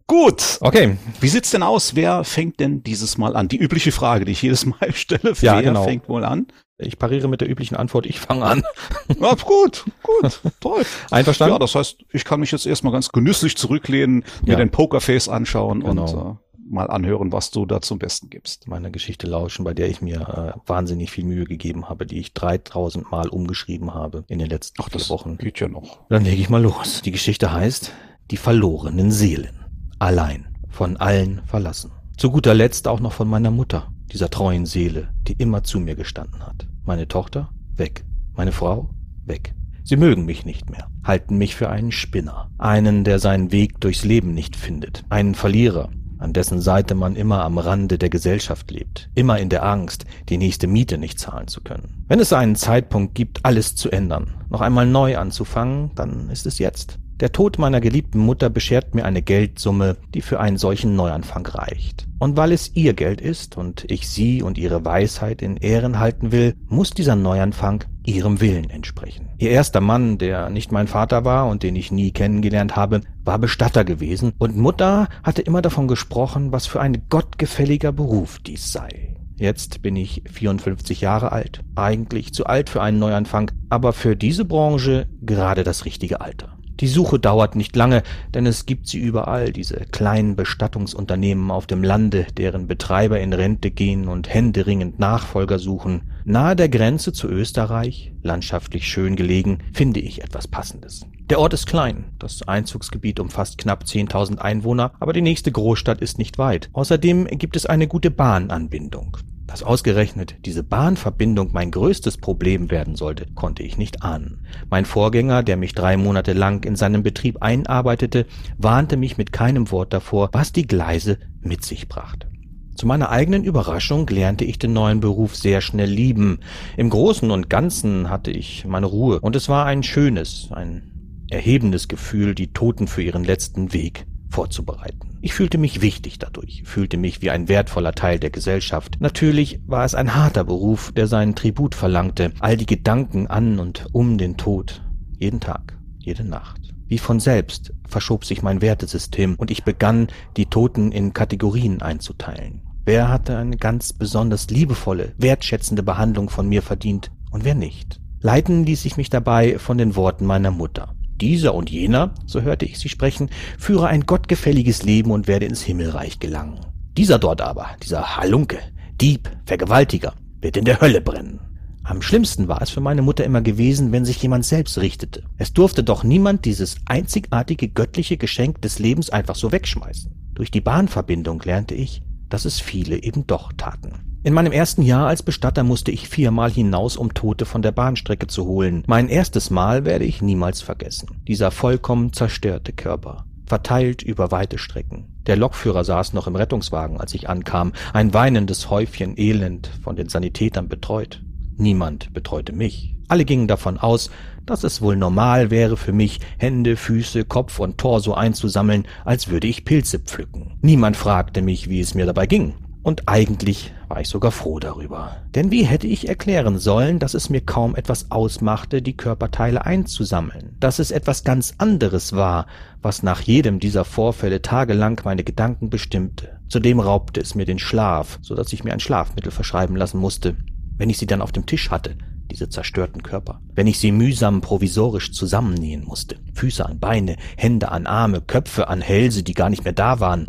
Gut. 0.07 0.57
Okay. 0.61 0.97
Wie 1.19 1.27
sieht's 1.27 1.49
denn 1.49 1.63
aus? 1.63 1.95
Wer 1.95 2.23
fängt 2.23 2.59
denn 2.59 2.83
dieses 2.83 3.17
Mal 3.17 3.35
an? 3.35 3.47
Die 3.47 3.57
übliche 3.57 3.91
Frage, 3.91 4.25
die 4.25 4.33
ich 4.33 4.41
jedes 4.43 4.65
Mal 4.65 4.93
stelle. 4.93 5.33
Ja, 5.41 5.55
Wer 5.55 5.63
genau. 5.63 5.83
fängt 5.83 6.07
wohl 6.07 6.23
an? 6.23 6.47
Ich 6.77 6.99
pariere 6.99 7.27
mit 7.29 7.39
der 7.41 7.49
üblichen 7.49 7.75
Antwort, 7.77 8.05
ich 8.05 8.19
fange 8.19 8.43
an. 8.45 8.63
Ja, 9.19 9.33
gut, 9.35 9.85
gut, 10.03 10.41
toll. 10.59 10.83
Einverstanden? 11.11 11.53
Ja, 11.53 11.59
das 11.59 11.75
heißt, 11.75 11.97
ich 12.11 12.25
kann 12.25 12.39
mich 12.41 12.51
jetzt 12.51 12.65
erstmal 12.65 12.91
ganz 12.91 13.09
genüsslich 13.09 13.55
zurücklehnen, 13.55 14.25
mir 14.43 14.53
Ja. 14.53 14.57
den 14.57 14.71
Pokerface 14.71 15.29
anschauen 15.29 15.81
und 15.83 15.95
Genau. 15.97 16.31
äh, 16.41 16.45
mal 16.69 16.89
anhören, 16.89 17.31
was 17.31 17.51
du 17.51 17.65
da 17.65 17.79
zum 17.81 17.99
Besten 17.99 18.29
gibst. 18.29 18.67
Meine 18.67 18.91
Geschichte 18.91 19.27
lauschen, 19.27 19.63
bei 19.63 19.73
der 19.73 19.87
ich 19.87 20.01
mir 20.01 20.53
äh, 20.55 20.59
wahnsinnig 20.67 21.11
viel 21.11 21.23
Mühe 21.23 21.45
gegeben 21.45 21.87
habe, 21.87 22.05
die 22.05 22.17
ich 22.19 22.33
3000 22.33 23.09
Mal 23.11 23.29
umgeschrieben 23.29 23.93
habe 23.93 24.25
in 24.27 24.39
den 24.39 24.49
letzten 24.49 24.81
Ach, 24.81 24.89
das 24.89 25.09
Wochen. 25.09 25.37
geht 25.37 25.59
ja 25.59 25.67
noch. 25.69 25.99
Dann 26.09 26.25
lege 26.25 26.41
ich 26.41 26.49
mal 26.49 26.61
los. 26.61 27.01
Die 27.05 27.11
Geschichte 27.11 27.53
heißt 27.53 27.91
Die 28.31 28.37
verlorenen 28.37 29.11
Seelen. 29.11 29.63
Allein, 29.99 30.47
von 30.69 30.97
allen 30.97 31.41
verlassen. 31.45 31.91
Zu 32.17 32.31
guter 32.31 32.53
Letzt 32.55 32.87
auch 32.87 32.99
noch 32.99 33.13
von 33.13 33.29
meiner 33.29 33.51
Mutter, 33.51 33.93
dieser 34.11 34.29
treuen 34.29 34.65
Seele, 34.65 35.09
die 35.27 35.33
immer 35.33 35.63
zu 35.63 35.79
mir 35.79 35.95
gestanden 35.95 36.45
hat. 36.45 36.67
Meine 36.85 37.07
Tochter? 37.07 37.49
Weg. 37.75 38.05
Meine 38.35 38.51
Frau? 38.51 38.89
Weg. 39.25 39.53
Sie 39.83 39.97
mögen 39.97 40.25
mich 40.25 40.45
nicht 40.45 40.69
mehr, 40.69 40.87
halten 41.03 41.37
mich 41.37 41.55
für 41.55 41.69
einen 41.69 41.91
Spinner, 41.91 42.49
einen, 42.57 43.03
der 43.03 43.19
seinen 43.19 43.51
Weg 43.51 43.79
durchs 43.81 44.03
Leben 44.03 44.33
nicht 44.33 44.55
findet, 44.55 45.03
einen 45.09 45.35
Verlierer, 45.35 45.89
an 46.17 46.33
dessen 46.33 46.59
Seite 46.59 46.95
man 46.95 47.15
immer 47.15 47.43
am 47.43 47.59
Rande 47.59 47.99
der 47.99 48.09
Gesellschaft 48.09 48.71
lebt, 48.71 49.09
immer 49.13 49.37
in 49.37 49.49
der 49.49 49.63
Angst, 49.63 50.05
die 50.29 50.37
nächste 50.37 50.65
Miete 50.65 50.97
nicht 50.97 51.19
zahlen 51.19 51.47
zu 51.47 51.61
können. 51.61 52.03
Wenn 52.07 52.19
es 52.19 52.33
einen 52.33 52.55
Zeitpunkt 52.55 53.13
gibt, 53.13 53.45
alles 53.45 53.75
zu 53.75 53.91
ändern, 53.91 54.33
noch 54.49 54.61
einmal 54.61 54.87
neu 54.87 55.17
anzufangen, 55.17 55.91
dann 55.93 56.29
ist 56.29 56.47
es 56.47 56.57
jetzt. 56.57 56.97
Der 57.21 57.31
Tod 57.31 57.57
meiner 57.59 57.79
geliebten 57.79 58.19
Mutter 58.19 58.49
beschert 58.49 58.93
mir 58.93 59.05
eine 59.05 59.21
Geldsumme, 59.21 59.95
die 60.13 60.21
für 60.21 60.41
einen 60.41 60.57
solchen 60.57 60.97
Neuanfang 60.97 61.45
reicht. 61.47 62.07
Und 62.19 62.35
weil 62.35 62.51
es 62.51 62.75
ihr 62.75 62.93
Geld 62.93 63.21
ist 63.21 63.55
und 63.55 63.85
ich 63.89 64.09
sie 64.09 64.43
und 64.43 64.57
ihre 64.57 64.83
Weisheit 64.83 65.41
in 65.41 65.55
Ehren 65.55 65.99
halten 65.99 66.33
will, 66.33 66.55
muss 66.67 66.89
dieser 66.89 67.15
Neuanfang 67.15 67.85
ihrem 68.03 68.41
Willen 68.41 68.69
entsprechen. 68.69 69.29
Ihr 69.37 69.51
erster 69.51 69.79
Mann, 69.79 70.17
der 70.17 70.49
nicht 70.49 70.73
mein 70.73 70.87
Vater 70.87 71.23
war 71.23 71.47
und 71.47 71.63
den 71.63 71.77
ich 71.77 71.89
nie 71.89 72.11
kennengelernt 72.11 72.75
habe, 72.75 72.99
war 73.23 73.39
Bestatter 73.39 73.85
gewesen, 73.85 74.33
und 74.37 74.57
Mutter 74.57 75.07
hatte 75.23 75.41
immer 75.41 75.61
davon 75.61 75.87
gesprochen, 75.87 76.51
was 76.51 76.67
für 76.67 76.81
ein 76.81 77.03
gottgefälliger 77.09 77.93
Beruf 77.93 78.39
dies 78.39 78.73
sei. 78.73 79.15
Jetzt 79.37 79.81
bin 79.81 79.95
ich 79.95 80.23
54 80.31 80.99
Jahre 80.99 81.31
alt, 81.31 81.61
eigentlich 81.75 82.33
zu 82.33 82.45
alt 82.45 82.69
für 82.69 82.81
einen 82.81 82.99
Neuanfang, 82.99 83.51
aber 83.69 83.93
für 83.93 84.17
diese 84.17 84.43
Branche 84.43 85.07
gerade 85.21 85.63
das 85.63 85.85
richtige 85.85 86.19
Alter. 86.19 86.54
Die 86.81 86.87
Suche 86.87 87.19
dauert 87.19 87.55
nicht 87.55 87.75
lange, 87.75 88.03
denn 88.33 88.45
es 88.45 88.65
gibt 88.65 88.87
sie 88.87 88.99
überall, 88.99 89.53
diese 89.53 89.77
kleinen 89.91 90.35
Bestattungsunternehmen 90.35 91.49
auf 91.51 91.67
dem 91.67 91.83
Lande, 91.83 92.27
deren 92.35 92.67
Betreiber 92.67 93.19
in 93.19 93.31
Rente 93.31 93.71
gehen 93.71 94.07
und 94.07 94.33
händeringend 94.33 94.99
Nachfolger 94.99 95.57
suchen. 95.57 96.11
Nahe 96.25 96.55
der 96.55 96.69
Grenze 96.69 97.13
zu 97.13 97.29
Österreich, 97.29 98.11
landschaftlich 98.23 98.87
schön 98.87 99.15
gelegen, 99.15 99.59
finde 99.73 100.01
ich 100.01 100.21
etwas 100.23 100.47
Passendes. 100.47 101.05
Der 101.29 101.39
Ort 101.39 101.53
ist 101.53 101.65
klein, 101.65 102.05
das 102.19 102.47
Einzugsgebiet 102.47 103.19
umfasst 103.19 103.57
knapp 103.57 103.83
10.000 103.83 104.37
Einwohner, 104.37 104.91
aber 104.99 105.13
die 105.13 105.21
nächste 105.21 105.51
Großstadt 105.51 106.01
ist 106.01 106.19
nicht 106.19 106.37
weit. 106.37 106.69
Außerdem 106.73 107.25
gibt 107.27 107.55
es 107.55 107.65
eine 107.65 107.87
gute 107.87 108.11
Bahnanbindung. 108.11 109.17
Dass 109.47 109.61
ausgerechnet 109.61 110.37
diese 110.43 110.63
Bahnverbindung 110.63 111.51
mein 111.53 111.69
größtes 111.69 112.17
Problem 112.17 112.71
werden 112.71 112.95
sollte, 112.95 113.27
konnte 113.35 113.63
ich 113.63 113.77
nicht 113.77 114.01
ahnen. 114.01 114.45
Mein 114.69 114.85
Vorgänger, 114.85 115.43
der 115.43 115.55
mich 115.55 115.73
drei 115.73 115.97
Monate 115.97 116.33
lang 116.33 116.63
in 116.65 116.75
seinem 116.75 117.03
Betrieb 117.03 117.41
einarbeitete, 117.41 118.25
warnte 118.57 118.97
mich 118.97 119.17
mit 119.17 119.31
keinem 119.31 119.69
Wort 119.71 119.93
davor, 119.93 120.29
was 120.31 120.51
die 120.51 120.65
Gleise 120.65 121.19
mit 121.41 121.63
sich 121.63 121.87
brachte. 121.87 122.27
Zu 122.75 122.87
meiner 122.87 123.09
eigenen 123.09 123.43
Überraschung 123.43 124.07
lernte 124.07 124.43
ich 124.43 124.59
den 124.59 124.73
neuen 124.73 124.99
Beruf 124.99 125.35
sehr 125.35 125.61
schnell 125.61 125.89
lieben. 125.89 126.39
Im 126.75 126.89
Großen 126.89 127.31
und 127.31 127.49
Ganzen 127.49 128.09
hatte 128.09 128.31
ich 128.31 128.65
meine 128.65 128.87
Ruhe, 128.87 129.21
und 129.21 129.35
es 129.35 129.47
war 129.47 129.65
ein 129.65 129.83
schönes, 129.83 130.49
ein 130.51 131.23
erhebendes 131.29 131.87
Gefühl, 131.87 132.35
die 132.35 132.51
Toten 132.51 132.87
für 132.87 133.01
ihren 133.01 133.23
letzten 133.23 133.73
Weg 133.73 134.05
vorzubereiten. 134.35 135.17
Ich 135.21 135.33
fühlte 135.33 135.57
mich 135.57 135.81
wichtig 135.81 136.19
dadurch, 136.19 136.63
fühlte 136.65 136.97
mich 136.97 137.21
wie 137.21 137.29
ein 137.29 137.47
wertvoller 137.47 137.93
Teil 137.93 138.19
der 138.19 138.31
Gesellschaft. 138.31 138.97
Natürlich 138.99 139.61
war 139.65 139.85
es 139.85 139.95
ein 139.95 140.13
harter 140.13 140.43
Beruf, 140.43 140.91
der 140.91 141.07
seinen 141.07 141.35
Tribut 141.35 141.73
verlangte, 141.73 142.33
all 142.41 142.57
die 142.57 142.65
Gedanken 142.65 143.27
an 143.27 143.59
und 143.59 143.87
um 143.93 144.17
den 144.17 144.35
Tod, 144.35 144.83
jeden 145.17 145.39
Tag, 145.39 145.77
jede 145.99 146.25
Nacht. 146.25 146.73
Wie 146.87 146.97
von 146.97 147.21
selbst 147.21 147.71
verschob 147.87 148.25
sich 148.25 148.43
mein 148.43 148.61
Wertesystem 148.61 149.35
und 149.35 149.51
ich 149.51 149.63
begann, 149.63 150.07
die 150.35 150.47
Toten 150.47 150.91
in 150.91 151.13
Kategorien 151.13 151.81
einzuteilen. 151.81 152.61
Wer 152.83 153.07
hatte 153.07 153.37
eine 153.37 153.55
ganz 153.55 153.93
besonders 153.93 154.49
liebevolle, 154.49 155.13
wertschätzende 155.17 155.81
Behandlung 155.81 156.29
von 156.29 156.49
mir 156.49 156.61
verdient 156.61 157.09
und 157.31 157.45
wer 157.45 157.55
nicht? 157.55 158.01
Leiten 158.19 158.65
ließ 158.65 158.83
ich 158.83 158.97
mich 158.97 159.09
dabei 159.09 159.59
von 159.59 159.77
den 159.77 159.95
Worten 159.95 160.25
meiner 160.25 160.51
Mutter. 160.51 160.93
Dieser 161.21 161.53
und 161.53 161.69
jener, 161.69 162.13
so 162.25 162.41
hörte 162.41 162.65
ich 162.65 162.77
sie 162.77 162.89
sprechen, 162.89 163.29
führe 163.57 163.87
ein 163.87 164.05
gottgefälliges 164.05 164.83
Leben 164.83 165.11
und 165.11 165.27
werde 165.27 165.45
ins 165.45 165.61
Himmelreich 165.61 166.19
gelangen. 166.19 166.59
Dieser 166.97 167.19
dort 167.19 167.41
aber, 167.41 167.67
dieser 167.83 168.17
Halunke, 168.17 168.59
Dieb, 168.99 169.29
Vergewaltiger, 169.45 170.13
wird 170.41 170.57
in 170.57 170.65
der 170.65 170.81
Hölle 170.81 171.01
brennen. 171.01 171.39
Am 171.83 172.01
schlimmsten 172.01 172.47
war 172.47 172.61
es 172.61 172.71
für 172.71 172.81
meine 172.81 173.01
Mutter 173.01 173.23
immer 173.23 173.41
gewesen, 173.41 173.91
wenn 173.91 174.05
sich 174.05 174.21
jemand 174.21 174.43
selbst 174.43 174.79
richtete. 174.79 175.23
Es 175.37 175.53
durfte 175.53 175.83
doch 175.83 176.03
niemand 176.03 176.45
dieses 176.45 176.77
einzigartige 176.85 177.67
göttliche 177.67 178.17
Geschenk 178.17 178.61
des 178.61 178.79
Lebens 178.79 179.11
einfach 179.11 179.35
so 179.35 179.51
wegschmeißen. 179.51 180.11
Durch 180.33 180.49
die 180.49 180.61
Bahnverbindung 180.61 181.41
lernte 181.43 181.75
ich, 181.75 182.01
dass 182.29 182.45
es 182.45 182.59
viele 182.59 183.01
eben 183.03 183.27
doch 183.27 183.53
taten. 183.53 184.15
In 184.23 184.33
meinem 184.33 184.51
ersten 184.51 184.81
Jahr 184.81 185.07
als 185.07 185.21
Bestatter 185.21 185.63
musste 185.63 185.91
ich 185.91 186.09
viermal 186.09 186.49
hinaus, 186.49 186.97
um 186.97 187.13
Tote 187.13 187.45
von 187.45 187.61
der 187.61 187.71
Bahnstrecke 187.71 188.25
zu 188.25 188.45
holen. 188.45 188.83
Mein 188.87 189.07
erstes 189.07 189.51
Mal 189.51 189.85
werde 189.85 190.05
ich 190.05 190.21
niemals 190.23 190.61
vergessen. 190.61 191.21
Dieser 191.27 191.51
vollkommen 191.51 192.11
zerstörte 192.11 192.73
Körper. 192.73 193.25
Verteilt 193.45 194.01
über 194.01 194.31
weite 194.31 194.57
Strecken. 194.57 195.13
Der 195.27 195.37
Lokführer 195.37 195.83
saß 195.83 196.13
noch 196.13 196.25
im 196.25 196.35
Rettungswagen, 196.35 196.99
als 196.99 197.13
ich 197.13 197.29
ankam. 197.29 197.73
Ein 197.93 198.15
weinendes 198.15 198.71
Häufchen 198.71 199.15
Elend, 199.15 199.69
von 199.83 199.95
den 199.95 200.09
Sanitätern 200.09 200.69
betreut. 200.69 201.21
Niemand 201.55 202.11
betreute 202.11 202.53
mich. 202.53 202.94
Alle 203.07 203.25
gingen 203.25 203.47
davon 203.47 203.77
aus, 203.77 204.09
dass 204.45 204.63
es 204.63 204.81
wohl 204.81 204.95
normal 204.95 205.51
wäre 205.51 205.77
für 205.77 205.93
mich, 205.93 206.19
Hände, 206.37 206.75
Füße, 206.75 207.25
Kopf 207.25 207.59
und 207.59 207.77
Torso 207.77 208.13
einzusammeln, 208.13 208.85
als 209.03 209.29
würde 209.29 209.47
ich 209.47 209.65
Pilze 209.65 209.99
pflücken. 209.99 210.57
Niemand 210.61 210.97
fragte 210.97 211.41
mich, 211.41 211.69
wie 211.69 211.79
es 211.79 211.95
mir 211.95 212.05
dabei 212.05 212.25
ging. 212.27 212.53
Und 212.85 213.09
eigentlich 213.09 213.73
war 213.87 213.99
ich 213.99 214.07
sogar 214.07 214.31
froh 214.31 214.59
darüber. 214.59 215.15
Denn 215.33 215.49
wie 215.49 215.63
hätte 215.63 215.87
ich 215.87 216.07
erklären 216.07 216.59
sollen, 216.59 216.99
dass 216.99 217.15
es 217.15 217.31
mir 217.31 217.41
kaum 217.41 217.75
etwas 217.75 218.11
ausmachte, 218.11 218.83
die 218.83 218.95
Körperteile 218.95 219.65
einzusammeln, 219.65 220.55
dass 220.59 220.77
es 220.77 220.91
etwas 220.91 221.23
ganz 221.23 221.55
anderes 221.57 222.13
war, 222.13 222.45
was 222.83 223.01
nach 223.01 223.21
jedem 223.21 223.59
dieser 223.59 223.85
Vorfälle 223.85 224.43
tagelang 224.43 225.01
meine 225.03 225.23
Gedanken 225.23 225.71
bestimmte. 225.71 226.39
Zudem 226.47 226.79
raubte 226.79 227.21
es 227.21 227.33
mir 227.33 227.45
den 227.45 227.57
Schlaf, 227.57 228.19
so 228.21 228.35
dass 228.35 228.53
ich 228.53 228.63
mir 228.63 228.73
ein 228.73 228.79
Schlafmittel 228.79 229.31
verschreiben 229.31 229.75
lassen 229.75 229.97
musste. 229.97 230.35
Wenn 230.77 230.91
ich 230.91 230.99
sie 230.99 231.07
dann 231.07 231.23
auf 231.23 231.31
dem 231.31 231.47
Tisch 231.47 231.71
hatte, 231.71 231.97
diese 232.31 232.49
zerstörten 232.49 233.03
Körper. 233.03 233.41
Wenn 233.53 233.67
ich 233.67 233.79
sie 233.79 233.91
mühsam 233.91 234.41
provisorisch 234.41 235.11
zusammennähen 235.11 235.85
musste, 235.85 236.17
Füße 236.33 236.65
an 236.65 236.79
Beine, 236.79 237.15
Hände 237.37 237.71
an 237.71 237.87
Arme, 237.87 238.21
Köpfe 238.21 238.67
an 238.67 238.81
Hälse, 238.81 239.23
die 239.23 239.33
gar 239.33 239.49
nicht 239.49 239.63
mehr 239.63 239.73
da 239.73 239.99
waren, 239.99 240.27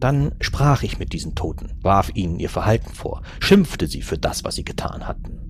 dann 0.00 0.32
sprach 0.40 0.82
ich 0.82 0.98
mit 0.98 1.12
diesen 1.12 1.34
Toten, 1.34 1.72
warf 1.80 2.10
ihnen 2.14 2.38
ihr 2.38 2.50
Verhalten 2.50 2.92
vor, 2.92 3.22
schimpfte 3.40 3.86
sie 3.86 4.02
für 4.02 4.18
das, 4.18 4.44
was 4.44 4.56
sie 4.56 4.64
getan 4.64 5.06
hatten. 5.06 5.40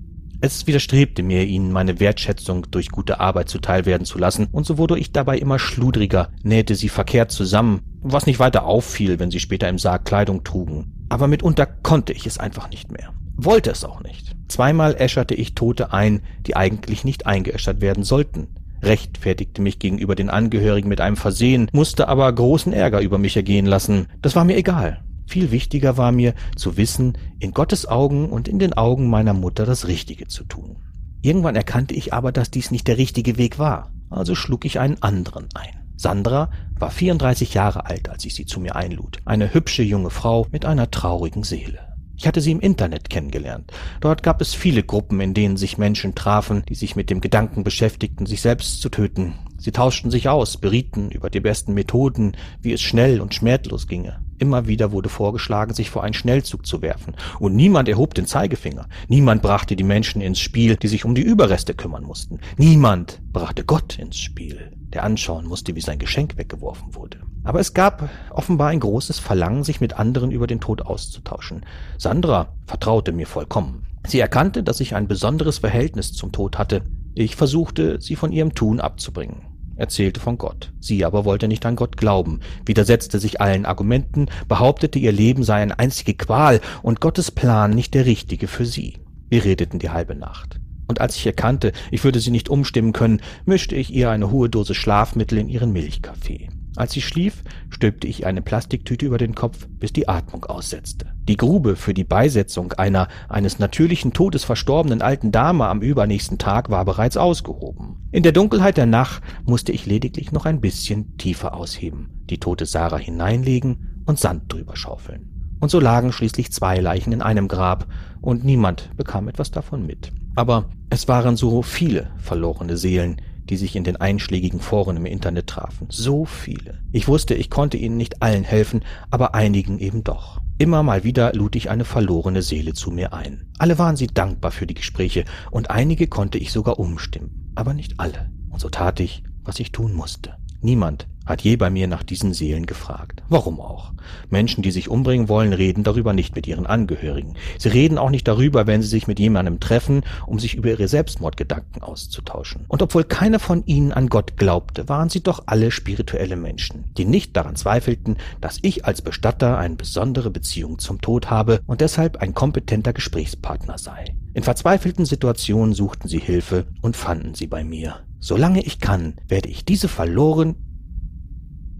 Es 0.41 0.67
widerstrebte 0.67 1.23
mir, 1.23 1.45
ihnen 1.45 1.71
meine 1.71 1.99
Wertschätzung 1.99 2.69
durch 2.69 2.89
gute 2.89 3.19
Arbeit 3.19 3.49
zuteil 3.49 3.85
werden 3.85 4.05
zu 4.05 4.19
lassen, 4.19 4.47
und 4.51 4.65
so 4.65 4.77
wurde 4.77 4.99
ich 4.99 5.11
dabei 5.11 5.37
immer 5.37 5.59
schludriger, 5.59 6.29
nähte 6.43 6.75
sie 6.75 6.89
verkehrt 6.89 7.31
zusammen, 7.31 7.81
was 8.01 8.25
nicht 8.25 8.39
weiter 8.39 8.65
auffiel, 8.65 9.17
wenn 9.19 9.31
sie 9.31 9.39
später 9.39 9.67
im 9.69 9.79
Sarg 9.79 10.05
Kleidung 10.05 10.43
trugen. 10.43 11.05
Aber 11.09 11.27
mitunter 11.27 11.65
konnte 11.65 12.13
ich 12.13 12.27
es 12.27 12.37
einfach 12.37 12.69
nicht 12.69 12.91
mehr 12.91 13.13
wollte 13.37 13.71
es 13.71 13.83
auch 13.83 14.01
nicht. 14.01 14.34
Zweimal 14.47 14.95
äscherte 14.95 15.33
ich 15.33 15.55
Tote 15.55 15.91
ein, 15.93 16.21
die 16.45 16.55
eigentlich 16.55 17.03
nicht 17.03 17.25
eingeäschert 17.25 17.81
werden 17.81 18.03
sollten, 18.03 18.47
rechtfertigte 18.81 19.61
mich 19.61 19.79
gegenüber 19.79 20.15
den 20.15 20.29
Angehörigen 20.29 20.89
mit 20.89 21.01
einem 21.01 21.17
Versehen, 21.17 21.69
musste 21.73 22.07
aber 22.07 22.31
großen 22.31 22.73
Ärger 22.73 23.01
über 23.01 23.17
mich 23.17 23.35
ergehen 23.35 23.65
lassen. 23.65 24.07
Das 24.21 24.35
war 24.35 24.45
mir 24.45 24.57
egal. 24.57 25.03
Viel 25.27 25.51
wichtiger 25.51 25.97
war 25.97 26.11
mir 26.11 26.35
zu 26.55 26.77
wissen, 26.77 27.17
in 27.39 27.51
Gottes 27.51 27.87
Augen 27.87 28.29
und 28.29 28.47
in 28.47 28.59
den 28.59 28.73
Augen 28.73 29.09
meiner 29.09 29.33
Mutter 29.33 29.65
das 29.65 29.87
Richtige 29.87 30.27
zu 30.27 30.43
tun. 30.43 30.77
Irgendwann 31.21 31.55
erkannte 31.55 31.95
ich 31.95 32.13
aber, 32.13 32.31
dass 32.31 32.51
dies 32.51 32.69
nicht 32.69 32.87
der 32.87 32.99
richtige 32.99 33.37
Weg 33.37 33.57
war, 33.57 33.91
also 34.11 34.35
schlug 34.35 34.65
ich 34.65 34.79
einen 34.79 35.01
anderen 35.01 35.47
ein. 35.55 35.81
Sandra 35.97 36.51
war 36.77 36.91
34 36.91 37.55
Jahre 37.55 37.87
alt, 37.87 38.09
als 38.09 38.25
ich 38.25 38.35
sie 38.35 38.45
zu 38.45 38.59
mir 38.59 38.75
einlud, 38.75 39.19
eine 39.25 39.53
hübsche 39.53 39.81
junge 39.81 40.11
Frau 40.11 40.45
mit 40.51 40.65
einer 40.65 40.91
traurigen 40.91 41.43
Seele. 41.43 41.94
Ich 42.17 42.27
hatte 42.27 42.41
sie 42.41 42.51
im 42.51 42.59
Internet 42.59 43.09
kennengelernt. 43.09 43.71
Dort 43.99 44.23
gab 44.23 44.41
es 44.41 44.53
viele 44.53 44.83
Gruppen, 44.83 45.19
in 45.19 45.33
denen 45.33 45.57
sich 45.57 45.77
Menschen 45.77 46.15
trafen, 46.15 46.63
die 46.67 46.75
sich 46.75 46.95
mit 46.95 47.09
dem 47.09 47.21
Gedanken 47.21 47.63
beschäftigten, 47.63 48.25
sich 48.25 48.41
selbst 48.41 48.81
zu 48.81 48.89
töten. 48.89 49.35
Sie 49.57 49.71
tauschten 49.71 50.11
sich 50.11 50.29
aus, 50.29 50.57
berieten 50.57 51.11
über 51.11 51.29
die 51.29 51.41
besten 51.41 51.73
Methoden, 51.73 52.37
wie 52.61 52.73
es 52.73 52.81
schnell 52.81 53.19
und 53.19 53.33
schmerzlos 53.33 53.87
ginge. 53.87 54.24
Immer 54.37 54.67
wieder 54.67 54.91
wurde 54.91 55.07
vorgeschlagen, 55.07 55.73
sich 55.73 55.89
vor 55.89 56.03
einen 56.03 56.13
Schnellzug 56.13 56.65
zu 56.65 56.81
werfen. 56.81 57.15
Und 57.39 57.55
niemand 57.55 57.87
erhob 57.87 58.13
den 58.13 58.25
Zeigefinger. 58.25 58.87
Niemand 59.07 59.41
brachte 59.41 59.75
die 59.75 59.83
Menschen 59.83 60.21
ins 60.21 60.39
Spiel, 60.39 60.75
die 60.75 60.89
sich 60.89 61.05
um 61.05 61.15
die 61.15 61.21
Überreste 61.21 61.73
kümmern 61.73 62.03
mussten. 62.03 62.39
Niemand 62.57 63.21
brachte 63.31 63.63
Gott 63.63 63.97
ins 63.97 64.17
Spiel, 64.17 64.71
der 64.93 65.03
anschauen 65.03 65.45
musste, 65.45 65.75
wie 65.75 65.81
sein 65.81 65.99
Geschenk 65.99 66.37
weggeworfen 66.37 66.95
wurde. 66.95 67.19
Aber 67.45 67.59
es 67.61 67.73
gab 67.73 68.09
offenbar 68.31 68.69
ein 68.69 68.79
großes 68.81 69.19
Verlangen, 69.19 69.63
sich 69.63 69.79
mit 69.79 69.93
anderen 69.93 70.31
über 70.31 70.47
den 70.47 70.59
Tod 70.59 70.81
auszutauschen. 70.81 71.65
Sandra 71.97 72.53
vertraute 72.65 73.13
mir 73.13 73.27
vollkommen. 73.27 73.85
Sie 74.05 74.19
erkannte, 74.19 74.63
dass 74.63 74.81
ich 74.81 74.95
ein 74.95 75.07
besonderes 75.07 75.59
Verhältnis 75.59 76.11
zum 76.11 76.31
Tod 76.31 76.57
hatte. 76.57 76.83
Ich 77.13 77.37
versuchte, 77.37 78.01
sie 78.01 78.17
von 78.17 78.33
ihrem 78.33 78.53
Tun 78.53 78.81
abzubringen 78.81 79.54
erzählte 79.75 80.19
von 80.19 80.37
Gott. 80.37 80.73
Sie 80.79 81.05
aber 81.05 81.25
wollte 81.25 81.47
nicht 81.47 81.65
an 81.65 81.75
Gott 81.75 81.97
glauben, 81.97 82.39
widersetzte 82.65 83.19
sich 83.19 83.41
allen 83.41 83.65
Argumenten, 83.65 84.27
behauptete, 84.47 84.99
ihr 84.99 85.11
Leben 85.11 85.43
sei 85.43 85.61
eine 85.61 85.79
einzige 85.79 86.13
Qual 86.13 86.61
und 86.81 87.01
Gottes 87.01 87.31
Plan 87.31 87.71
nicht 87.71 87.93
der 87.93 88.05
richtige 88.05 88.47
für 88.47 88.65
sie. 88.65 88.97
Wir 89.29 89.43
redeten 89.43 89.79
die 89.79 89.89
halbe 89.89 90.15
Nacht. 90.15 90.59
Und 90.87 91.01
als 91.01 91.15
ich 91.15 91.25
erkannte, 91.25 91.71
ich 91.91 92.03
würde 92.03 92.19
sie 92.19 92.31
nicht 92.31 92.49
umstimmen 92.49 92.93
können, 92.93 93.21
mischte 93.45 93.75
ich 93.75 93.91
ihr 93.93 94.11
eine 94.11 94.29
hohe 94.29 94.49
Dose 94.49 94.75
Schlafmittel 94.75 95.39
in 95.39 95.49
ihren 95.49 95.71
Milchkaffee. 95.71 96.49
Als 96.75 96.91
sie 96.91 97.01
schlief, 97.01 97.43
stülpte 97.69 98.07
ich 98.07 98.25
eine 98.25 98.41
Plastiktüte 98.41 99.05
über 99.05 99.17
den 99.17 99.35
Kopf, 99.35 99.67
bis 99.79 99.93
die 99.93 100.09
Atmung 100.09 100.45
aussetzte. 100.45 101.07
Die 101.27 101.37
Grube 101.37 101.75
für 101.75 101.93
die 101.93 102.03
Beisetzung 102.03 102.73
einer 102.73 103.07
eines 103.29 103.59
natürlichen 103.59 104.13
Todes 104.13 104.43
verstorbenen 104.43 105.01
alten 105.01 105.31
Dame 105.31 105.67
am 105.67 105.81
übernächsten 105.81 106.37
Tag 106.37 106.69
war 106.69 106.83
bereits 106.83 107.17
ausgehoben. 107.17 108.07
In 108.11 108.23
der 108.23 108.33
Dunkelheit 108.33 108.77
der 108.77 108.85
Nacht 108.85 109.23
musste 109.45 109.71
ich 109.71 109.85
lediglich 109.85 110.31
noch 110.31 110.45
ein 110.45 110.61
bisschen 110.61 111.17
tiefer 111.17 111.55
ausheben, 111.55 112.21
die 112.29 112.39
tote 112.39 112.65
Sarah 112.65 112.97
hineinlegen 112.97 114.03
und 114.05 114.19
Sand 114.19 114.51
drüber 114.51 114.75
schaufeln. 114.75 115.31
Und 115.59 115.69
so 115.69 115.79
lagen 115.79 116.11
schließlich 116.11 116.51
zwei 116.51 116.79
Leichen 116.79 117.13
in 117.13 117.21
einem 117.21 117.47
Grab, 117.47 117.87
und 118.21 118.43
niemand 118.43 118.89
bekam 118.97 119.27
etwas 119.27 119.51
davon 119.51 119.85
mit. 119.85 120.11
Aber 120.35 120.69
es 120.89 121.07
waren 121.07 121.37
so 121.37 121.61
viele 121.61 122.11
verlorene 122.17 122.75
Seelen, 122.75 123.21
die 123.49 123.57
sich 123.57 123.75
in 123.75 123.83
den 123.83 123.97
einschlägigen 123.97 124.59
Foren 124.59 124.97
im 124.97 125.05
Internet 125.05 125.47
trafen. 125.47 125.87
So 125.89 126.25
viele. 126.25 126.79
Ich 126.91 127.07
wusste, 127.07 127.33
ich 127.35 127.49
konnte 127.49 127.77
ihnen 127.77 127.97
nicht 127.97 128.21
allen 128.21 128.43
helfen, 128.43 128.83
aber 129.11 129.35
einigen 129.35 129.79
eben 129.79 130.03
doch. 130.03 130.41
Immer 130.57 130.83
mal 130.83 131.03
wieder 131.03 131.33
lud 131.33 131.55
ich 131.55 131.69
eine 131.69 131.85
verlorene 131.85 132.41
Seele 132.41 132.73
zu 132.73 132.91
mir 132.91 133.13
ein. 133.13 133.51
Alle 133.57 133.77
waren 133.77 133.97
sie 133.97 134.07
dankbar 134.07 134.51
für 134.51 134.65
die 134.65 134.73
Gespräche, 134.73 135.25
und 135.51 135.69
einige 135.69 136.07
konnte 136.07 136.37
ich 136.37 136.51
sogar 136.51 136.79
umstimmen, 136.79 137.51
aber 137.55 137.73
nicht 137.73 137.99
alle. 137.99 138.31
Und 138.49 138.61
so 138.61 138.69
tat 138.69 138.99
ich, 138.99 139.23
was 139.43 139.59
ich 139.59 139.71
tun 139.71 139.93
musste. 139.93 140.37
Niemand 140.61 141.07
hat 141.25 141.41
je 141.41 141.55
bei 141.55 141.69
mir 141.69 141.87
nach 141.87 142.03
diesen 142.03 142.33
Seelen 142.33 142.65
gefragt. 142.65 143.23
Warum 143.29 143.59
auch? 143.59 143.91
Menschen, 144.29 144.61
die 144.61 144.71
sich 144.71 144.89
umbringen 144.89 145.29
wollen, 145.29 145.53
reden 145.53 145.83
darüber 145.83 146.13
nicht 146.13 146.35
mit 146.35 146.47
ihren 146.47 146.65
Angehörigen. 146.65 147.35
Sie 147.57 147.69
reden 147.69 147.97
auch 147.97 148.09
nicht 148.09 148.27
darüber, 148.27 148.67
wenn 148.67 148.81
sie 148.81 148.87
sich 148.87 149.07
mit 149.07 149.19
jemandem 149.19 149.59
treffen, 149.59 150.03
um 150.27 150.39
sich 150.39 150.55
über 150.55 150.69
ihre 150.69 150.87
Selbstmordgedanken 150.87 151.81
auszutauschen. 151.81 152.65
Und 152.67 152.81
obwohl 152.81 153.03
keiner 153.03 153.39
von 153.39 153.65
ihnen 153.65 153.91
an 153.91 154.09
Gott 154.09 154.37
glaubte, 154.37 154.87
waren 154.89 155.09
sie 155.09 155.23
doch 155.23 155.43
alle 155.47 155.71
spirituelle 155.71 156.35
Menschen, 156.35 156.91
die 156.97 157.05
nicht 157.05 157.35
daran 157.35 157.55
zweifelten, 157.55 158.17
dass 158.41 158.59
ich 158.61 158.85
als 158.85 159.01
Bestatter 159.01 159.57
eine 159.57 159.75
besondere 159.75 160.29
Beziehung 160.29 160.79
zum 160.79 161.01
Tod 161.01 161.29
habe 161.29 161.61
und 161.65 161.81
deshalb 161.81 162.17
ein 162.17 162.33
kompetenter 162.33 162.93
Gesprächspartner 162.93 163.77
sei. 163.77 164.15
In 164.33 164.43
verzweifelten 164.43 165.05
Situationen 165.05 165.73
suchten 165.73 166.09
sie 166.09 166.19
Hilfe 166.19 166.65
und 166.81 166.97
fanden 166.97 167.35
sie 167.35 167.47
bei 167.47 167.63
mir. 167.63 168.01
Solange 168.19 168.63
ich 168.63 168.79
kann, 168.79 169.15
werde 169.27 169.49
ich 169.49 169.65
diese 169.65 169.87
verloren 169.87 170.55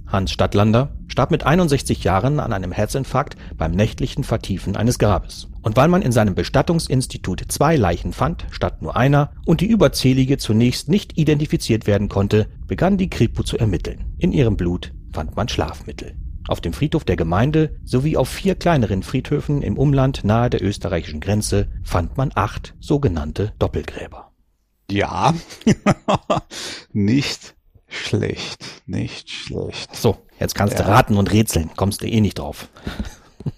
Hans 0.08 0.32
Stadtlander 0.32 0.96
starb 1.08 1.32
mit 1.32 1.46
61 1.46 2.04
Jahren 2.04 2.40
an 2.40 2.54
einem 2.54 2.72
Herzinfarkt 2.72 3.36
beim 3.58 3.72
nächtlichen 3.72 4.24
Vertiefen 4.24 4.76
eines 4.76 5.00
Grabes. 5.00 5.48
Und 5.62 5.76
weil 5.76 5.88
man 5.88 6.02
in 6.02 6.12
seinem 6.12 6.36
Bestattungsinstitut 6.36 7.44
zwei 7.48 7.76
Leichen 7.76 8.14
fand, 8.14 8.46
statt 8.52 8.82
nur 8.82 8.96
einer, 8.96 9.32
und 9.46 9.62
die 9.62 9.68
überzählige 9.68 10.38
zunächst 10.38 10.90
nicht 10.90 11.18
identifiziert 11.18 11.88
werden 11.88 12.10
konnte, 12.10 12.48
begann 12.68 12.98
die 12.98 13.10
Kripo 13.10 13.44
zu 13.44 13.58
ermitteln. 13.58 14.14
In 14.18 14.32
ihrem 14.32 14.58
Blut 14.58 14.94
fand 15.12 15.36
man 15.36 15.48
Schlafmittel. 15.48 16.16
Auf 16.48 16.62
dem 16.62 16.74
Friedhof 16.74 17.04
der 17.04 17.16
Gemeinde 17.16 17.80
sowie 17.84 18.18
auf 18.18 18.30
vier 18.30 18.54
kleineren 18.54 19.02
Friedhöfen 19.02 19.64
im 19.64 19.78
Umland 19.78 20.24
nahe 20.24 20.52
der 20.52 20.64
österreichischen 20.64 21.20
Grenze 21.20 21.68
fand 21.84 22.18
man 22.18 22.32
acht 22.36 22.76
sogenannte 22.80 23.54
Doppelgräber. 23.58 24.32
Ja, 24.92 25.34
nicht 26.94 27.56
Schlecht, 27.96 28.66
nicht 28.86 29.30
schlecht. 29.30 29.96
So, 29.96 30.18
jetzt 30.40 30.56
kannst 30.56 30.78
ja. 30.78 30.84
du 30.84 30.90
raten 30.90 31.18
und 31.18 31.32
rätseln. 31.32 31.70
Kommst 31.76 32.02
du 32.02 32.08
eh 32.08 32.22
nicht 32.22 32.40
drauf. 32.40 32.68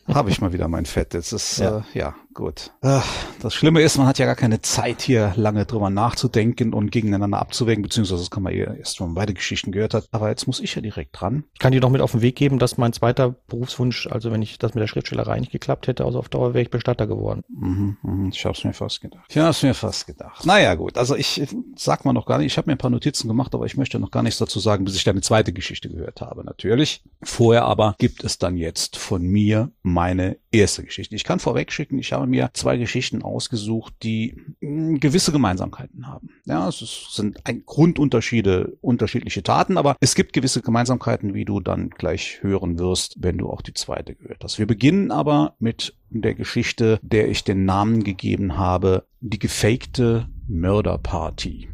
Habe 0.08 0.30
ich 0.30 0.42
mal 0.42 0.54
wieder 0.54 0.68
mein 0.68 0.86
Fett. 0.86 1.14
Jetzt 1.14 1.32
ist, 1.32 1.60
ja, 1.60 1.80
äh, 1.94 2.00
ja 2.00 2.16
gut. 2.38 2.72
Das 2.82 3.54
Schlimme 3.54 3.82
ist, 3.82 3.98
man 3.98 4.08
hat 4.08 4.20
ja 4.20 4.26
gar 4.26 4.36
keine 4.36 4.62
Zeit, 4.62 5.02
hier 5.02 5.34
lange 5.36 5.66
drüber 5.66 5.90
nachzudenken 5.90 6.74
und 6.74 6.92
gegeneinander 6.92 7.40
abzuwägen, 7.40 7.82
beziehungsweise 7.82 8.22
das 8.22 8.32
kann 8.32 8.44
man 8.44 8.54
eher 8.54 8.78
erst, 8.78 9.00
wenn 9.00 9.08
man 9.08 9.16
beide 9.16 9.34
Geschichten 9.34 9.72
gehört 9.72 9.94
hat. 9.94 10.08
Aber 10.12 10.30
jetzt 10.30 10.46
muss 10.48 10.60
ich 10.60 10.76
ja 10.76 10.82
direkt 10.82 11.20
dran. 11.20 11.44
Ich 11.54 11.60
kann 11.60 11.72
dir 11.72 11.82
noch 11.82 11.90
mit 11.90 12.00
auf 12.02 12.12
den 12.12 12.22
Weg 12.22 12.36
geben, 12.36 12.60
dass 12.60 12.78
mein 12.78 12.94
zweiter 12.94 13.32
Berufswunsch, 13.48 14.08
also 14.08 14.32
wenn 14.32 14.42
ich 14.42 14.60
das 14.60 14.76
mit 14.76 14.82
der 14.84 14.88
Schriftstellerei 14.88 15.40
nicht 15.40 15.52
geklappt 15.52 15.88
hätte, 15.88 16.06
also 16.06 16.20
auf 16.20 16.30
Dauer 16.30 16.54
wäre 16.54 16.62
ich 16.62 16.70
Bestatter 16.70 17.08
geworden. 17.08 17.44
Mhm, 17.50 17.98
mh, 18.04 18.30
ich 18.34 18.46
hab's 18.46 18.64
mir 18.64 18.74
fast 18.74 19.02
gedacht. 19.02 19.26
Ich 19.30 19.38
hab's 19.38 19.64
mir 19.64 19.74
fast 19.74 20.06
gedacht. 20.06 20.46
Naja, 20.46 20.76
gut. 20.76 20.98
Also 20.98 21.16
ich 21.16 21.42
sag 21.76 22.06
mal 22.06 22.14
noch 22.14 22.28
gar 22.28 22.38
nicht, 22.38 22.54
ich 22.54 22.58
habe 22.58 22.70
mir 22.70 22.76
ein 22.76 22.80
paar 22.80 22.92
Notizen 22.92 23.28
gemacht, 23.28 23.56
aber 23.56 23.66
ich 23.66 23.78
möchte 23.78 24.00
noch 24.00 24.12
gar 24.12 24.22
nichts 24.22 24.38
dazu 24.38 24.60
sagen, 24.60 24.86
bis 24.86 24.96
ich 24.96 25.04
deine 25.04 25.22
zweite 25.22 25.54
Geschichte 25.54 25.90
gehört 25.90 26.22
habe, 26.22 26.44
natürlich. 26.44 27.04
Vorher 27.24 27.66
aber 27.66 27.96
gibt 27.98 28.24
es 28.24 28.38
dann 28.38 28.58
jetzt 28.58 28.96
von 28.96 29.24
mir 29.24 29.72
meine 29.82 30.38
erste 30.52 30.84
Geschichte. 30.84 31.16
Ich 31.16 31.24
kann 31.24 31.40
vorweg 31.40 31.72
schicken, 31.72 31.98
ich 31.98 32.14
habe 32.14 32.27
habe 32.27 32.27
mir 32.28 32.50
zwei 32.54 32.78
Geschichten 32.78 33.22
ausgesucht, 33.22 33.94
die 34.04 34.38
hm, 34.62 35.00
gewisse 35.00 35.32
Gemeinsamkeiten 35.32 36.08
haben. 36.08 36.30
Ja, 36.46 36.68
es 36.68 37.08
sind 37.12 37.46
ein 37.46 37.64
Grundunterschiede, 37.66 38.78
unterschiedliche 38.82 39.44
Taten, 39.44 39.78
aber 39.78 39.96
es 40.00 40.16
gibt 40.16 40.34
gewisse 40.34 40.62
Gemeinsamkeiten, 40.62 41.34
wie 41.34 41.46
du 41.46 41.60
dann 41.60 41.90
gleich 41.90 42.40
hören 42.42 42.80
wirst, 42.80 43.16
wenn 43.20 43.38
du 43.38 43.50
auch 43.50 43.62
die 43.62 43.74
zweite 43.74 44.16
gehört 44.16 44.44
hast. 44.44 44.60
Wir 44.60 44.68
beginnen 44.68 45.12
aber 45.12 45.56
mit 45.60 45.96
der 46.10 46.36
Geschichte, 46.36 47.00
der 47.02 47.30
ich 47.30 47.44
den 47.44 47.66
Namen 47.66 48.04
gegeben 48.04 48.58
habe, 48.58 49.06
die 49.20 49.40
gefakte 49.40 50.30
Mörderparty. 50.48 51.70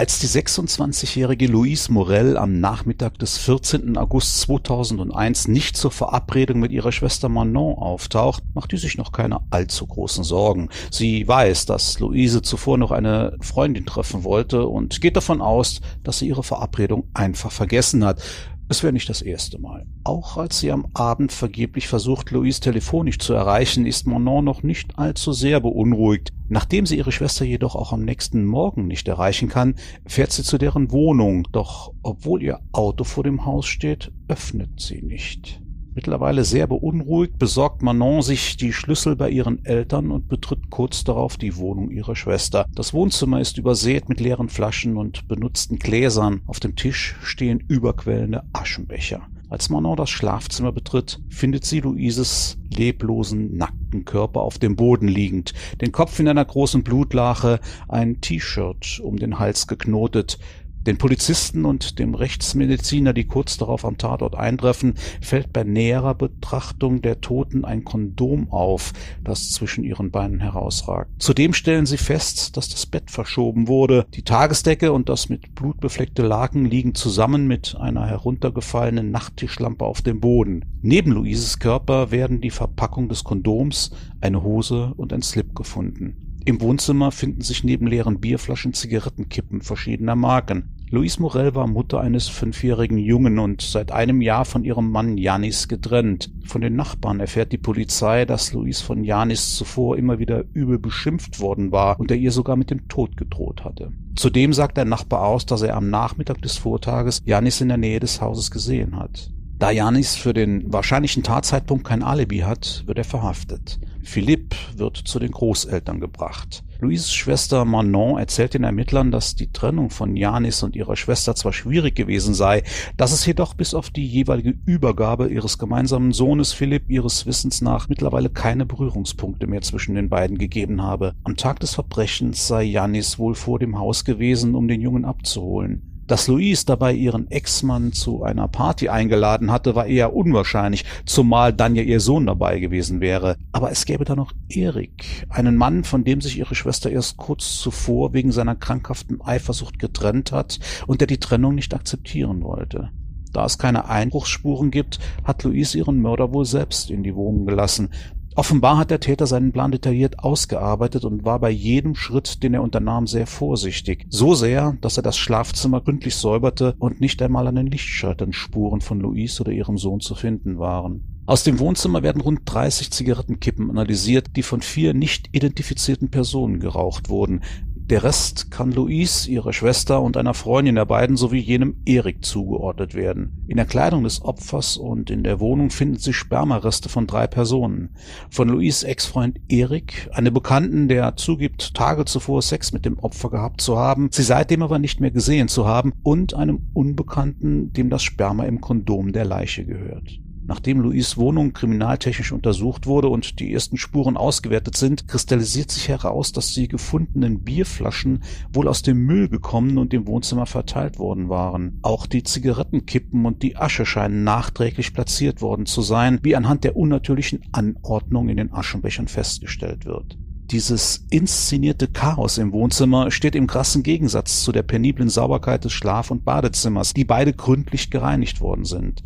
Als 0.00 0.18
die 0.18 0.28
26-jährige 0.28 1.46
Louise 1.46 1.92
Morell 1.92 2.38
am 2.38 2.58
Nachmittag 2.58 3.18
des 3.18 3.36
14. 3.36 3.98
August 3.98 4.40
2001 4.40 5.46
nicht 5.46 5.76
zur 5.76 5.90
Verabredung 5.90 6.58
mit 6.58 6.72
ihrer 6.72 6.90
Schwester 6.90 7.28
Manon 7.28 7.76
auftaucht, 7.76 8.42
macht 8.54 8.72
die 8.72 8.78
sich 8.78 8.96
noch 8.96 9.12
keine 9.12 9.40
allzu 9.50 9.86
großen 9.86 10.24
Sorgen. 10.24 10.70
Sie 10.90 11.28
weiß, 11.28 11.66
dass 11.66 12.00
Louise 12.00 12.40
zuvor 12.40 12.78
noch 12.78 12.92
eine 12.92 13.36
Freundin 13.42 13.84
treffen 13.84 14.24
wollte 14.24 14.64
und 14.66 15.02
geht 15.02 15.16
davon 15.16 15.42
aus, 15.42 15.82
dass 16.02 16.20
sie 16.20 16.28
ihre 16.28 16.44
Verabredung 16.44 17.04
einfach 17.12 17.52
vergessen 17.52 18.02
hat. 18.02 18.22
Es 18.70 18.84
wäre 18.84 18.92
nicht 18.92 19.08
das 19.08 19.20
erste 19.20 19.58
Mal. 19.58 19.84
Auch 20.04 20.36
als 20.36 20.60
sie 20.60 20.70
am 20.70 20.86
Abend 20.94 21.32
vergeblich 21.32 21.88
versucht, 21.88 22.30
Louise 22.30 22.60
telefonisch 22.60 23.18
zu 23.18 23.32
erreichen, 23.32 23.84
ist 23.84 24.06
Manon 24.06 24.44
noch 24.44 24.62
nicht 24.62 24.96
allzu 24.96 25.32
sehr 25.32 25.58
beunruhigt. 25.58 26.30
Nachdem 26.48 26.86
sie 26.86 26.96
ihre 26.96 27.10
Schwester 27.10 27.44
jedoch 27.44 27.74
auch 27.74 27.92
am 27.92 28.04
nächsten 28.04 28.44
Morgen 28.44 28.86
nicht 28.86 29.08
erreichen 29.08 29.48
kann, 29.48 29.74
fährt 30.06 30.30
sie 30.30 30.44
zu 30.44 30.56
deren 30.56 30.92
Wohnung, 30.92 31.48
doch 31.50 31.92
obwohl 32.04 32.44
ihr 32.44 32.60
Auto 32.70 33.02
vor 33.02 33.24
dem 33.24 33.44
Haus 33.44 33.66
steht, 33.66 34.12
öffnet 34.28 34.80
sie 34.80 35.02
nicht. 35.02 35.60
Mittlerweile 35.94 36.44
sehr 36.44 36.66
beunruhigt 36.66 37.38
besorgt 37.38 37.82
Manon 37.82 38.22
sich 38.22 38.56
die 38.56 38.72
Schlüssel 38.72 39.16
bei 39.16 39.30
ihren 39.30 39.64
Eltern 39.64 40.10
und 40.10 40.28
betritt 40.28 40.70
kurz 40.70 41.02
darauf 41.02 41.36
die 41.36 41.56
Wohnung 41.56 41.90
ihrer 41.90 42.14
Schwester. 42.14 42.66
Das 42.74 42.94
Wohnzimmer 42.94 43.40
ist 43.40 43.58
übersät 43.58 44.08
mit 44.08 44.20
leeren 44.20 44.48
Flaschen 44.48 44.96
und 44.96 45.26
benutzten 45.26 45.78
Gläsern. 45.78 46.42
Auf 46.46 46.60
dem 46.60 46.76
Tisch 46.76 47.16
stehen 47.22 47.64
überquellende 47.66 48.44
Aschenbecher. 48.52 49.22
Als 49.50 49.68
Manon 49.68 49.96
das 49.96 50.10
Schlafzimmer 50.10 50.70
betritt, 50.70 51.20
findet 51.28 51.64
sie 51.64 51.80
Luises 51.80 52.56
leblosen, 52.72 53.56
nackten 53.56 54.04
Körper 54.04 54.42
auf 54.42 54.58
dem 54.60 54.76
Boden 54.76 55.08
liegend, 55.08 55.54
den 55.80 55.90
Kopf 55.90 56.20
in 56.20 56.28
einer 56.28 56.44
großen 56.44 56.84
Blutlache, 56.84 57.58
ein 57.88 58.20
T-Shirt 58.20 59.00
um 59.02 59.16
den 59.16 59.40
Hals 59.40 59.66
geknotet, 59.66 60.38
den 60.86 60.98
Polizisten 60.98 61.64
und 61.64 61.98
dem 61.98 62.14
Rechtsmediziner, 62.14 63.12
die 63.12 63.26
kurz 63.26 63.58
darauf 63.58 63.84
am 63.84 63.98
Tatort 63.98 64.34
eintreffen, 64.34 64.94
fällt 65.20 65.52
bei 65.52 65.64
näherer 65.64 66.14
Betrachtung 66.14 67.02
der 67.02 67.20
Toten 67.20 67.64
ein 67.64 67.84
Kondom 67.84 68.50
auf, 68.50 68.92
das 69.22 69.52
zwischen 69.52 69.84
ihren 69.84 70.10
Beinen 70.10 70.40
herausragt. 70.40 71.10
Zudem 71.18 71.52
stellen 71.52 71.86
sie 71.86 71.98
fest, 71.98 72.56
dass 72.56 72.68
das 72.68 72.86
Bett 72.86 73.10
verschoben 73.10 73.68
wurde. 73.68 74.06
Die 74.14 74.22
Tagesdecke 74.22 74.92
und 74.92 75.08
das 75.08 75.28
mit 75.28 75.54
Blut 75.54 75.80
befleckte 75.80 76.22
Laken 76.22 76.64
liegen 76.64 76.94
zusammen 76.94 77.46
mit 77.46 77.76
einer 77.78 78.06
heruntergefallenen 78.06 79.10
Nachttischlampe 79.10 79.84
auf 79.84 80.02
dem 80.02 80.20
Boden. 80.20 80.64
Neben 80.82 81.12
Luises 81.12 81.58
Körper 81.58 82.10
werden 82.10 82.40
die 82.40 82.50
Verpackung 82.50 83.08
des 83.08 83.24
Kondoms, 83.24 83.90
eine 84.20 84.42
Hose 84.42 84.92
und 84.96 85.12
ein 85.12 85.22
Slip 85.22 85.54
gefunden. 85.54 86.29
Im 86.46 86.60
Wohnzimmer 86.60 87.12
finden 87.12 87.42
sich 87.42 87.64
neben 87.64 87.86
leeren 87.86 88.18
Bierflaschen 88.18 88.72
Zigarettenkippen 88.72 89.60
verschiedener 89.60 90.16
Marken. 90.16 90.74
Louise 90.90 91.20
Morell 91.20 91.54
war 91.54 91.66
Mutter 91.66 92.00
eines 92.00 92.28
fünfjährigen 92.28 92.98
Jungen 92.98 93.38
und 93.38 93.62
seit 93.62 93.92
einem 93.92 94.20
Jahr 94.22 94.44
von 94.44 94.64
ihrem 94.64 94.90
Mann 94.90 95.18
Janis 95.18 95.68
getrennt. 95.68 96.32
Von 96.46 96.62
den 96.62 96.74
Nachbarn 96.74 97.20
erfährt 97.20 97.52
die 97.52 97.58
Polizei, 97.58 98.24
dass 98.24 98.52
Louise 98.52 98.82
von 98.82 99.04
Janis 99.04 99.54
zuvor 99.54 99.96
immer 99.98 100.18
wieder 100.18 100.44
übel 100.52 100.78
beschimpft 100.78 101.38
worden 101.38 101.70
war 101.70 102.00
und 102.00 102.10
er 102.10 102.16
ihr 102.16 102.32
sogar 102.32 102.56
mit 102.56 102.70
dem 102.70 102.88
Tod 102.88 103.16
gedroht 103.16 103.64
hatte. 103.64 103.92
Zudem 104.16 104.52
sagt 104.52 104.78
der 104.78 104.84
Nachbar 104.86 105.26
aus, 105.26 105.46
dass 105.46 105.62
er 105.62 105.76
am 105.76 105.90
Nachmittag 105.90 106.42
des 106.42 106.56
Vortages 106.56 107.20
Janis 107.24 107.60
in 107.60 107.68
der 107.68 107.76
Nähe 107.76 108.00
des 108.00 108.20
Hauses 108.20 108.50
gesehen 108.50 108.98
hat. 108.98 109.30
Da 109.60 109.70
Janis 109.70 110.16
für 110.16 110.32
den 110.32 110.72
wahrscheinlichen 110.72 111.22
Tatzeitpunkt 111.22 111.84
kein 111.84 112.02
Alibi 112.02 112.38
hat, 112.38 112.82
wird 112.86 112.96
er 112.96 113.04
verhaftet. 113.04 113.78
Philipp 114.02 114.54
wird 114.76 114.96
zu 114.96 115.18
den 115.18 115.30
Großeltern 115.30 116.00
gebracht. 116.00 116.64
Louises 116.80 117.12
Schwester 117.12 117.66
Manon 117.66 118.18
erzählt 118.18 118.54
den 118.54 118.64
Ermittlern, 118.64 119.10
dass 119.10 119.34
die 119.34 119.52
Trennung 119.52 119.90
von 119.90 120.16
Janis 120.16 120.62
und 120.62 120.74
ihrer 120.74 120.96
Schwester 120.96 121.34
zwar 121.34 121.52
schwierig 121.52 121.94
gewesen 121.94 122.32
sei, 122.32 122.62
dass 122.96 123.12
es 123.12 123.26
jedoch 123.26 123.52
bis 123.52 123.74
auf 123.74 123.90
die 123.90 124.06
jeweilige 124.06 124.54
Übergabe 124.64 125.28
ihres 125.28 125.58
gemeinsamen 125.58 126.12
Sohnes 126.12 126.54
Philipp 126.54 126.88
ihres 126.88 127.26
Wissens 127.26 127.60
nach 127.60 127.90
mittlerweile 127.90 128.30
keine 128.30 128.64
Berührungspunkte 128.64 129.46
mehr 129.46 129.60
zwischen 129.60 129.94
den 129.94 130.08
beiden 130.08 130.38
gegeben 130.38 130.82
habe. 130.82 131.14
Am 131.22 131.36
Tag 131.36 131.60
des 131.60 131.74
Verbrechens 131.74 132.48
sei 132.48 132.62
Janis 132.62 133.18
wohl 133.18 133.34
vor 133.34 133.58
dem 133.58 133.78
Haus 133.78 134.06
gewesen, 134.06 134.54
um 134.54 134.66
den 134.66 134.80
Jungen 134.80 135.04
abzuholen. 135.04 135.89
Dass 136.10 136.26
Louise 136.26 136.66
dabei 136.66 136.92
ihren 136.92 137.30
Ex-Mann 137.30 137.92
zu 137.92 138.24
einer 138.24 138.48
Party 138.48 138.88
eingeladen 138.88 139.52
hatte, 139.52 139.76
war 139.76 139.86
eher 139.86 140.12
unwahrscheinlich, 140.12 140.84
zumal 141.06 141.52
dann 141.52 141.76
ja 141.76 141.84
ihr 141.84 142.00
Sohn 142.00 142.26
dabei 142.26 142.58
gewesen 142.58 143.00
wäre. 143.00 143.36
Aber 143.52 143.70
es 143.70 143.84
gäbe 143.84 144.04
da 144.04 144.16
noch 144.16 144.32
Erik, 144.48 145.24
einen 145.28 145.56
Mann, 145.56 145.84
von 145.84 146.02
dem 146.02 146.20
sich 146.20 146.36
ihre 146.36 146.56
Schwester 146.56 146.90
erst 146.90 147.16
kurz 147.16 147.60
zuvor 147.60 148.12
wegen 148.12 148.32
seiner 148.32 148.56
krankhaften 148.56 149.20
Eifersucht 149.20 149.78
getrennt 149.78 150.32
hat 150.32 150.58
und 150.88 151.00
der 151.00 151.06
die 151.06 151.20
Trennung 151.20 151.54
nicht 151.54 151.74
akzeptieren 151.74 152.42
wollte. 152.42 152.90
Da 153.32 153.44
es 153.44 153.58
keine 153.58 153.88
Einbruchsspuren 153.88 154.72
gibt, 154.72 154.98
hat 155.22 155.44
Louise 155.44 155.78
ihren 155.78 156.00
Mörder 156.00 156.32
wohl 156.32 156.44
selbst 156.44 156.90
in 156.90 157.04
die 157.04 157.14
Wohnung 157.14 157.46
gelassen. 157.46 157.90
Offenbar 158.36 158.78
hat 158.78 158.90
der 158.90 159.00
Täter 159.00 159.26
seinen 159.26 159.52
Plan 159.52 159.72
detailliert 159.72 160.20
ausgearbeitet 160.20 161.04
und 161.04 161.24
war 161.24 161.40
bei 161.40 161.50
jedem 161.50 161.96
Schritt, 161.96 162.42
den 162.42 162.54
er 162.54 162.62
unternahm, 162.62 163.06
sehr 163.06 163.26
vorsichtig. 163.26 164.06
So 164.08 164.34
sehr, 164.34 164.76
dass 164.80 164.96
er 164.96 165.02
das 165.02 165.18
Schlafzimmer 165.18 165.80
gründlich 165.80 166.14
säuberte 166.14 166.76
und 166.78 167.00
nicht 167.00 167.20
einmal 167.22 167.48
an 167.48 167.56
den 167.56 167.66
Lichtschaltern 167.66 168.32
Spuren 168.32 168.80
von 168.80 169.00
Louise 169.00 169.42
oder 169.42 169.52
ihrem 169.52 169.78
Sohn 169.78 170.00
zu 170.00 170.14
finden 170.14 170.58
waren. 170.58 171.02
Aus 171.26 171.44
dem 171.44 171.58
Wohnzimmer 171.58 172.02
werden 172.02 172.22
rund 172.22 172.40
30 172.44 172.90
Zigarettenkippen 172.90 173.70
analysiert, 173.70 174.36
die 174.36 174.42
von 174.42 174.62
vier 174.62 174.94
nicht 174.94 175.28
identifizierten 175.32 176.10
Personen 176.10 176.58
geraucht 176.58 177.08
wurden. 177.08 177.42
Der 177.90 178.04
Rest 178.04 178.52
kann 178.52 178.70
Louise, 178.70 179.28
ihrer 179.28 179.52
Schwester 179.52 180.00
und 180.00 180.16
einer 180.16 180.32
Freundin 180.32 180.76
der 180.76 180.84
beiden 180.84 181.16
sowie 181.16 181.40
jenem 181.40 181.82
Erik 181.84 182.24
zugeordnet 182.24 182.94
werden. 182.94 183.44
In 183.48 183.56
der 183.56 183.66
Kleidung 183.66 184.04
des 184.04 184.22
Opfers 184.22 184.76
und 184.76 185.10
in 185.10 185.24
der 185.24 185.40
Wohnung 185.40 185.70
finden 185.70 185.98
sich 185.98 186.14
Spermareste 186.14 186.88
von 186.88 187.08
drei 187.08 187.26
Personen. 187.26 187.96
Von 188.30 188.48
Louise 188.48 188.86
Ex-Freund 188.86 189.40
Erik, 189.48 190.08
einem 190.12 190.32
Bekannten, 190.32 190.86
der 190.86 191.16
zugibt, 191.16 191.74
Tage 191.74 192.04
zuvor 192.04 192.42
Sex 192.42 192.72
mit 192.72 192.84
dem 192.84 192.96
Opfer 193.00 193.28
gehabt 193.28 193.60
zu 193.60 193.76
haben, 193.76 194.10
sie 194.12 194.22
seitdem 194.22 194.62
aber 194.62 194.78
nicht 194.78 195.00
mehr 195.00 195.10
gesehen 195.10 195.48
zu 195.48 195.66
haben, 195.66 195.92
und 196.04 196.34
einem 196.34 196.68
Unbekannten, 196.72 197.72
dem 197.72 197.90
das 197.90 198.04
Sperma 198.04 198.44
im 198.44 198.60
Kondom 198.60 199.10
der 199.10 199.24
Leiche 199.24 199.64
gehört. 199.64 200.20
Nachdem 200.46 200.80
Louis' 200.80 201.16
Wohnung 201.16 201.52
kriminaltechnisch 201.52 202.32
untersucht 202.32 202.86
wurde 202.86 203.08
und 203.08 203.38
die 203.38 203.52
ersten 203.52 203.76
Spuren 203.76 204.16
ausgewertet 204.16 204.76
sind, 204.76 205.06
kristallisiert 205.06 205.70
sich 205.70 205.88
heraus, 205.88 206.32
dass 206.32 206.54
die 206.54 206.68
gefundenen 206.68 207.40
Bierflaschen 207.42 208.22
wohl 208.52 208.66
aus 208.66 208.82
dem 208.82 209.04
Müll 209.04 209.28
gekommen 209.28 209.78
und 209.78 209.94
im 209.94 210.06
Wohnzimmer 210.06 210.46
verteilt 210.46 210.98
worden 210.98 211.28
waren. 211.28 211.78
Auch 211.82 212.06
die 212.06 212.22
Zigarettenkippen 212.22 213.26
und 213.26 213.42
die 213.42 213.56
Asche 213.56 213.86
scheinen 213.86 214.24
nachträglich 214.24 214.94
platziert 214.94 215.42
worden 215.42 215.66
zu 215.66 215.82
sein, 215.82 216.20
wie 216.22 216.34
anhand 216.34 216.64
der 216.64 216.76
unnatürlichen 216.76 217.42
Anordnung 217.52 218.28
in 218.28 218.38
den 218.38 218.52
Aschenbechern 218.52 219.08
festgestellt 219.08 219.84
wird. 219.84 220.18
Dieses 220.50 221.06
inszenierte 221.10 221.86
Chaos 221.86 222.36
im 222.36 222.50
Wohnzimmer 222.50 223.12
steht 223.12 223.36
im 223.36 223.46
krassen 223.46 223.84
Gegensatz 223.84 224.42
zu 224.42 224.50
der 224.50 224.64
peniblen 224.64 225.08
Sauberkeit 225.08 225.64
des 225.64 225.72
Schlaf- 225.72 226.10
und 226.10 226.24
Badezimmers, 226.24 226.92
die 226.92 227.04
beide 227.04 227.32
gründlich 227.32 227.88
gereinigt 227.88 228.40
worden 228.40 228.64
sind. 228.64 229.04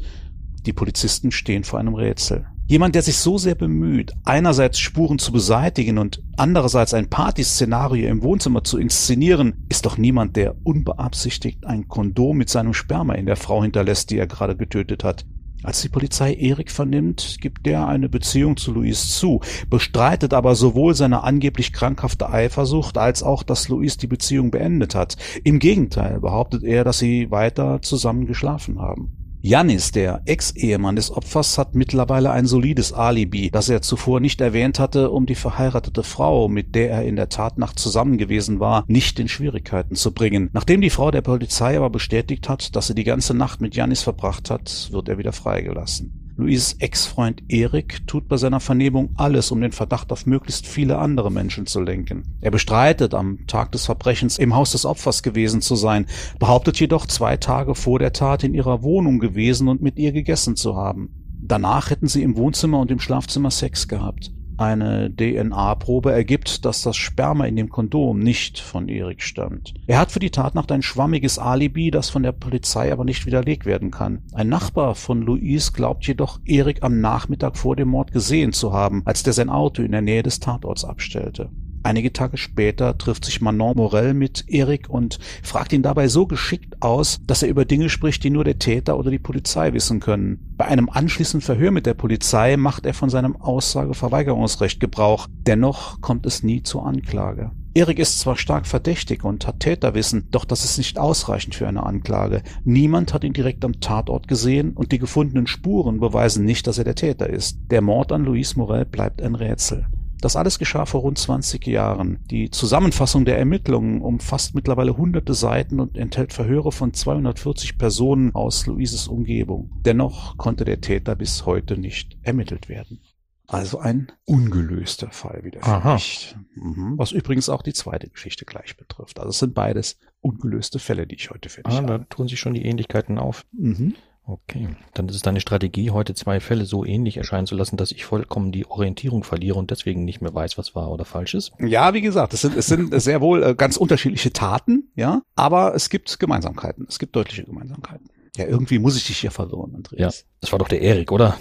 Die 0.67 0.73
Polizisten 0.73 1.31
stehen 1.31 1.65
vor 1.65 1.79
einem 1.79 1.95
Rätsel. 1.95 2.47
Jemand, 2.67 2.95
der 2.95 3.03
sich 3.03 3.19
so 3.19 3.37
sehr 3.37 3.55
bemüht, 3.55 4.15
einerseits 4.25 4.79
Spuren 4.79 5.19
zu 5.19 5.33
beseitigen 5.33 5.99
und 5.99 6.23
andererseits 6.39 6.95
ein 6.95 7.11
Partyszenario 7.11 8.09
im 8.09 8.23
Wohnzimmer 8.23 8.65
zu 8.65 8.79
inszenieren, 8.79 9.67
ist 9.69 9.85
doch 9.85 9.99
niemand, 9.99 10.37
der 10.37 10.57
unbeabsichtigt 10.65 11.67
ein 11.67 11.89
Kondom 11.89 12.39
mit 12.39 12.49
seinem 12.49 12.73
Sperma 12.73 13.13
in 13.15 13.27
der 13.27 13.37
Frau 13.37 13.63
hinterlässt, 13.63 14.11
die 14.11 14.17
er 14.17 14.27
gerade 14.27 14.57
getötet 14.57 15.05
hat. 15.05 15.27
Als 15.63 15.83
die 15.83 15.91
Polizei 15.91 16.35
Erik 16.35 16.71
vernimmt, 16.71 17.37
gibt 17.41 17.67
der 17.67 17.87
eine 17.87 18.09
Beziehung 18.09 18.57
zu 18.57 18.73
Louise 18.73 19.09
zu, 19.09 19.41
bestreitet 19.69 20.33
aber 20.33 20.55
sowohl 20.55 20.95
seine 20.95 21.23
angeblich 21.23 21.75
krankhafte 21.75 22.31
Eifersucht 22.31 22.97
als 22.97 23.23
auch, 23.23 23.43
dass 23.43 23.69
Louise 23.69 23.99
die 23.99 24.07
Beziehung 24.07 24.51
beendet 24.51 24.95
hat. 24.95 25.17
Im 25.43 25.59
Gegenteil 25.59 26.21
behauptet 26.21 26.65
er, 26.65 26.85
dass 26.85 26.99
sie 26.99 27.31
weiter 27.31 27.83
zusammen 27.83 28.27
geschlafen 28.27 28.79
haben. 28.79 29.24
Janis, 29.47 29.93
der 29.93 30.23
Ex-Ehemann 30.25 30.97
des 30.97 31.11
Opfers, 31.11 31.59
hat 31.59 31.75
mittlerweile 31.75 32.31
ein 32.31 32.47
solides 32.47 32.95
Alibi, 32.95 33.51
das 33.51 33.69
er 33.69 33.83
zuvor 33.83 34.19
nicht 34.19 34.41
erwähnt 34.41 34.79
hatte, 34.79 35.11
um 35.11 35.27
die 35.27 35.35
verheiratete 35.35 36.03
Frau, 36.03 36.49
mit 36.49 36.75
der 36.75 36.91
er 36.91 37.05
in 37.05 37.15
der 37.15 37.29
Tatnacht 37.29 37.79
zusammen 37.79 38.17
gewesen 38.17 38.59
war, 38.59 38.85
nicht 38.87 39.21
in 39.21 39.29
Schwierigkeiten 39.29 39.97
zu 39.97 40.13
bringen. 40.15 40.49
Nachdem 40.55 40.81
die 40.81 40.89
Frau 40.89 41.11
der 41.11 41.21
Polizei 41.21 41.77
aber 41.77 41.91
bestätigt 41.91 42.49
hat, 42.49 42.75
dass 42.75 42.87
sie 42.87 42.95
die 42.95 43.05
ganze 43.05 43.35
Nacht 43.35 43.61
mit 43.61 43.77
Janis 43.77 44.01
verbracht 44.01 44.49
hat, 44.49 44.89
wird 44.93 45.11
er 45.11 45.19
wieder 45.19 45.35
freigelassen. 45.35 46.24
Louises 46.37 46.75
Ex-Freund 46.81 47.45
Erik 47.49 48.07
tut 48.09 48.27
bei 48.27 48.37
seiner 48.37 48.59
Vernehmung 48.59 49.11
alles, 49.17 49.53
um 49.53 49.61
den 49.61 49.71
Verdacht 49.71 50.11
auf 50.11 50.27
möglichst 50.27 50.67
viele 50.67 50.99
andere 50.99 51.31
Menschen 51.31 51.67
zu 51.67 51.81
lenken. 51.81 52.25
Er 52.41 52.51
bestreitet, 52.51 53.15
am 53.15 53.47
Tag 53.47 53.71
des 53.71 53.87
Verbrechens 53.87 54.39
im 54.39 54.57
Haus 54.57 54.73
des 54.73 54.85
Opfers 54.85 55.23
gewesen 55.23 55.61
zu 55.61 55.77
sein, 55.77 56.07
behauptet 56.41 56.81
jedoch 56.81 57.07
zwei 57.07 57.37
Tage 57.37 57.77
vor 57.77 58.01
der 58.01 58.13
Tat 58.13 58.43
in 58.43 58.53
ihrer 58.53 58.83
Wohnung 58.83 59.21
gewesen 59.21 59.69
und 59.69 59.81
mit 59.81 59.97
ihr 59.97 60.11
gegessen 60.11 60.57
zu 60.57 60.75
haben. 60.75 61.11
Danach 61.41 61.91
hätten 61.91 62.09
sie 62.09 62.23
im 62.23 62.37
Wohnzimmer 62.37 62.81
und 62.81 62.91
im 62.91 62.99
Schlafzimmer 62.99 63.53
Sex 63.53 63.87
gehabt. 63.87 64.33
Eine 64.57 65.11
DNA-Probe 65.11 66.13
ergibt, 66.13 66.65
dass 66.65 66.83
das 66.83 66.97
Sperma 66.97 67.47
in 67.47 67.57
dem 67.57 67.69
Kondom 67.69 68.19
nicht 68.19 68.59
von 68.61 68.89
Erik 68.89 69.23
stammt. 69.23 69.75
Er 69.87 69.99
hat 69.99 70.13
für 70.13 70.21
die 70.21 70.31
Tatnacht 70.31 70.71
ein 70.71 70.83
schwammiges 70.83 71.39
Alibi, 71.39 71.91
das 71.91 72.11
von 72.11 72.23
der 72.23 72.33
Polizei 72.33 72.93
aber 72.93 73.05
nicht 73.05 73.27
widerlegt 73.27 73.67
werden 73.67 73.91
kann. 73.91 74.23
Ein 74.33 74.49
Nachbar 74.49 74.95
von 74.95 75.23
Louise 75.23 75.73
glaubt 75.73 76.07
jedoch, 76.07 76.41
Erik 76.45 76.83
am 76.83 77.01
Nachmittag 77.01 77.57
vor 77.57 77.77
dem 77.77 77.89
Mord 77.89 78.13
gesehen 78.13 78.53
zu 78.53 78.73
haben, 78.73 79.03
als 79.05 79.23
der 79.23 79.33
sein 79.33 79.51
Auto 79.51 79.83
in 79.83 79.93
der 79.93 80.03
Nähe 80.03 80.23
des 80.23 80.41
Tatorts 80.41 80.85
abstellte. 80.85 81.51
Einige 81.85 82.15
Tage 82.15 82.39
später 82.39 82.97
trifft 82.97 83.27
sich 83.27 83.43
Manon 83.43 83.77
Morel 83.77 84.15
mit 84.15 84.49
Erik 84.49 84.89
und 84.89 85.19
fragt 85.43 85.71
ihn 85.75 85.83
dabei 85.83 86.09
so 86.09 86.27
geschickt 86.27 86.81
aus, 86.81 87.21
dass 87.27 87.43
er 87.43 87.51
über 87.51 87.67
Dinge 87.67 87.91
spricht, 87.91 88.25
die 88.25 88.31
nur 88.31 88.43
der 88.43 88.59
Täter 88.59 88.99
oder 88.99 89.11
die 89.11 89.19
Polizei 89.19 89.75
wissen 89.75 90.01
können. 90.01 90.55
Bei 90.57 90.65
einem 90.65 90.89
anschließenden 90.89 91.45
Verhör 91.45 91.73
mit 91.73 91.85
der 91.85 91.93
Polizei 91.93 92.57
macht 92.57 92.87
er 92.87 92.95
von 92.95 93.11
seinem 93.11 93.37
Aussageverweigerungsrecht 93.37 94.81
Gebrauch. 94.81 95.27
Dennoch 95.47 96.01
kommt 96.01 96.25
es 96.25 96.43
nie 96.43 96.63
zur 96.63 96.87
Anklage. 96.87 97.51
Erik 97.75 97.99
ist 97.99 98.19
zwar 98.19 98.39
stark 98.39 98.67
verdächtig 98.67 99.23
und 99.23 99.47
hat 99.47 99.61
Täterwissen, 99.61 100.29
doch 100.31 100.47
das 100.47 100.65
ist 100.65 100.79
nicht 100.79 100.99
ausreichend 100.99 101.55
für 101.55 101.69
eine 101.69 101.85
Anklage. 101.85 102.43
Niemand 102.65 103.13
hat 103.13 103.25
ihn 103.25 103.35
direkt 103.35 103.63
am 103.63 103.81
Tatort 103.81 104.27
gesehen 104.27 104.73
und 104.73 104.91
die 104.91 104.99
gefundenen 104.99 105.47
Spuren 105.47 106.01
beweisen 106.01 106.47
nicht, 106.47 106.67
dass 106.67 106.79
er 106.79 106.85
der 106.85 106.95
Täter 106.95 107.29
ist. 107.29 107.59
Der 107.71 107.83
Mord 107.83 108.11
an 108.11 108.25
Louise 108.25 108.57
Morel 108.57 108.87
bleibt 108.87 109.21
ein 109.21 109.35
Rätsel. 109.35 109.87
Das 110.25 110.37
alles 110.37 110.59
geschah 110.59 110.87
vor 110.87 111.03
rund 111.03 111.19
20 111.19 111.67
Jahren. 111.67 112.19
Die 112.31 112.51
Zusammenfassung 112.51 113.27
der 113.27 113.37
Ermittlungen 113.37 114.01
umfasst 114.01 114.55
mittlerweile 114.55 114.97
hunderte 114.97 115.35
Seiten 115.35 115.81
und 115.81 115.99
enthält 115.99 116.33
Verhöre 116.33 116.73
von 116.73 116.95
240 116.95 117.77
Personen 117.77 118.35
aus 118.35 118.65
Luises 118.65 119.07
Umgebung. 119.07 119.71
Dennoch 119.85 120.39
konnte 120.39 120.65
der 120.65 120.81
Täter 120.81 121.15
bis 121.15 121.45
heute 121.45 121.77
nicht 121.77 122.17
ermittelt 122.23 122.71
werden. 122.71 123.01
Also 123.49 123.81
ein 123.81 124.13
ungelöster 124.25 125.11
Fall 125.11 125.45
wieder 125.45 125.61
für 125.61 125.67
Aha. 125.67 125.93
mich. 125.93 126.35
Mhm. 126.55 126.97
Was 126.97 127.13
übrigens 127.13 127.51
auch 127.51 127.61
die 127.61 127.75
zweite 127.75 128.09
Geschichte 128.09 128.47
gleich 128.47 128.79
betrifft. 128.79 129.19
Also 129.19 129.29
es 129.29 129.39
sind 129.41 129.53
beides 129.53 129.99
ungelöste 130.23 130.79
Fälle, 130.79 131.07
die 131.07 131.17
ich 131.17 131.31
heute 131.31 131.51
für 131.51 131.63
dich 131.63 131.75
Ah, 131.75 131.83
da 131.83 131.99
tun 131.99 132.29
sich 132.29 132.41
schon 132.41 132.55
die 132.55 132.65
Ähnlichkeiten 132.65 133.19
auf. 133.19 133.45
Mhm. 133.53 133.95
Okay, 134.27 134.69
dann 134.95 135.07
ist 135.09 135.17
es 135.17 135.23
deine 135.23 135.41
Strategie, 135.41 135.91
heute 135.91 136.15
zwei 136.15 136.41
Fälle 136.41 136.65
so 136.65 136.83
ähnlich 136.85 137.19
erscheinen 137.19 137.47
zu 137.47 137.55
lassen, 137.55 137.77
dass 137.77 137.93
ich 137.93 138.07
vollkommen 138.07 138.53
die 138.53 138.65
Orientierung 138.67 139.23
verliere 139.23 139.59
und 139.59 139.71
deswegen 139.71 140.05
nicht 140.05 140.23
mehr 140.23 140.35
weiß, 140.35 140.57
was 140.57 140.75
wahr 140.75 140.91
oder 140.91 141.05
falsch 141.05 141.35
ist. 141.35 141.53
Ja, 141.59 141.93
wie 141.93 142.01
gesagt, 142.01 142.33
es 142.33 142.41
sind, 142.41 142.57
es 142.57 142.67
sind 142.67 142.99
sehr 143.03 143.21
wohl 143.21 143.43
äh, 143.43 143.55
ganz 143.55 143.77
unterschiedliche 143.77 144.33
Taten, 144.33 144.91
ja, 144.95 145.21
aber 145.37 145.75
es 145.75 145.91
gibt 145.91 146.19
Gemeinsamkeiten. 146.19 146.87
Es 146.89 146.99
gibt 146.99 147.15
deutliche 147.17 147.45
Gemeinsamkeiten. 147.45 148.09
Ja, 148.37 148.47
irgendwie 148.47 148.79
muss 148.79 148.97
ich 148.97 149.07
dich 149.07 149.19
hier 149.19 149.31
verwirren, 149.31 149.73
Ja, 149.73 149.77
Andreas. 149.77 150.25
das 150.41 150.53
war 150.53 150.59
doch 150.59 150.69
der 150.69 150.81
Erik, 150.81 151.13
oder? 151.13 151.37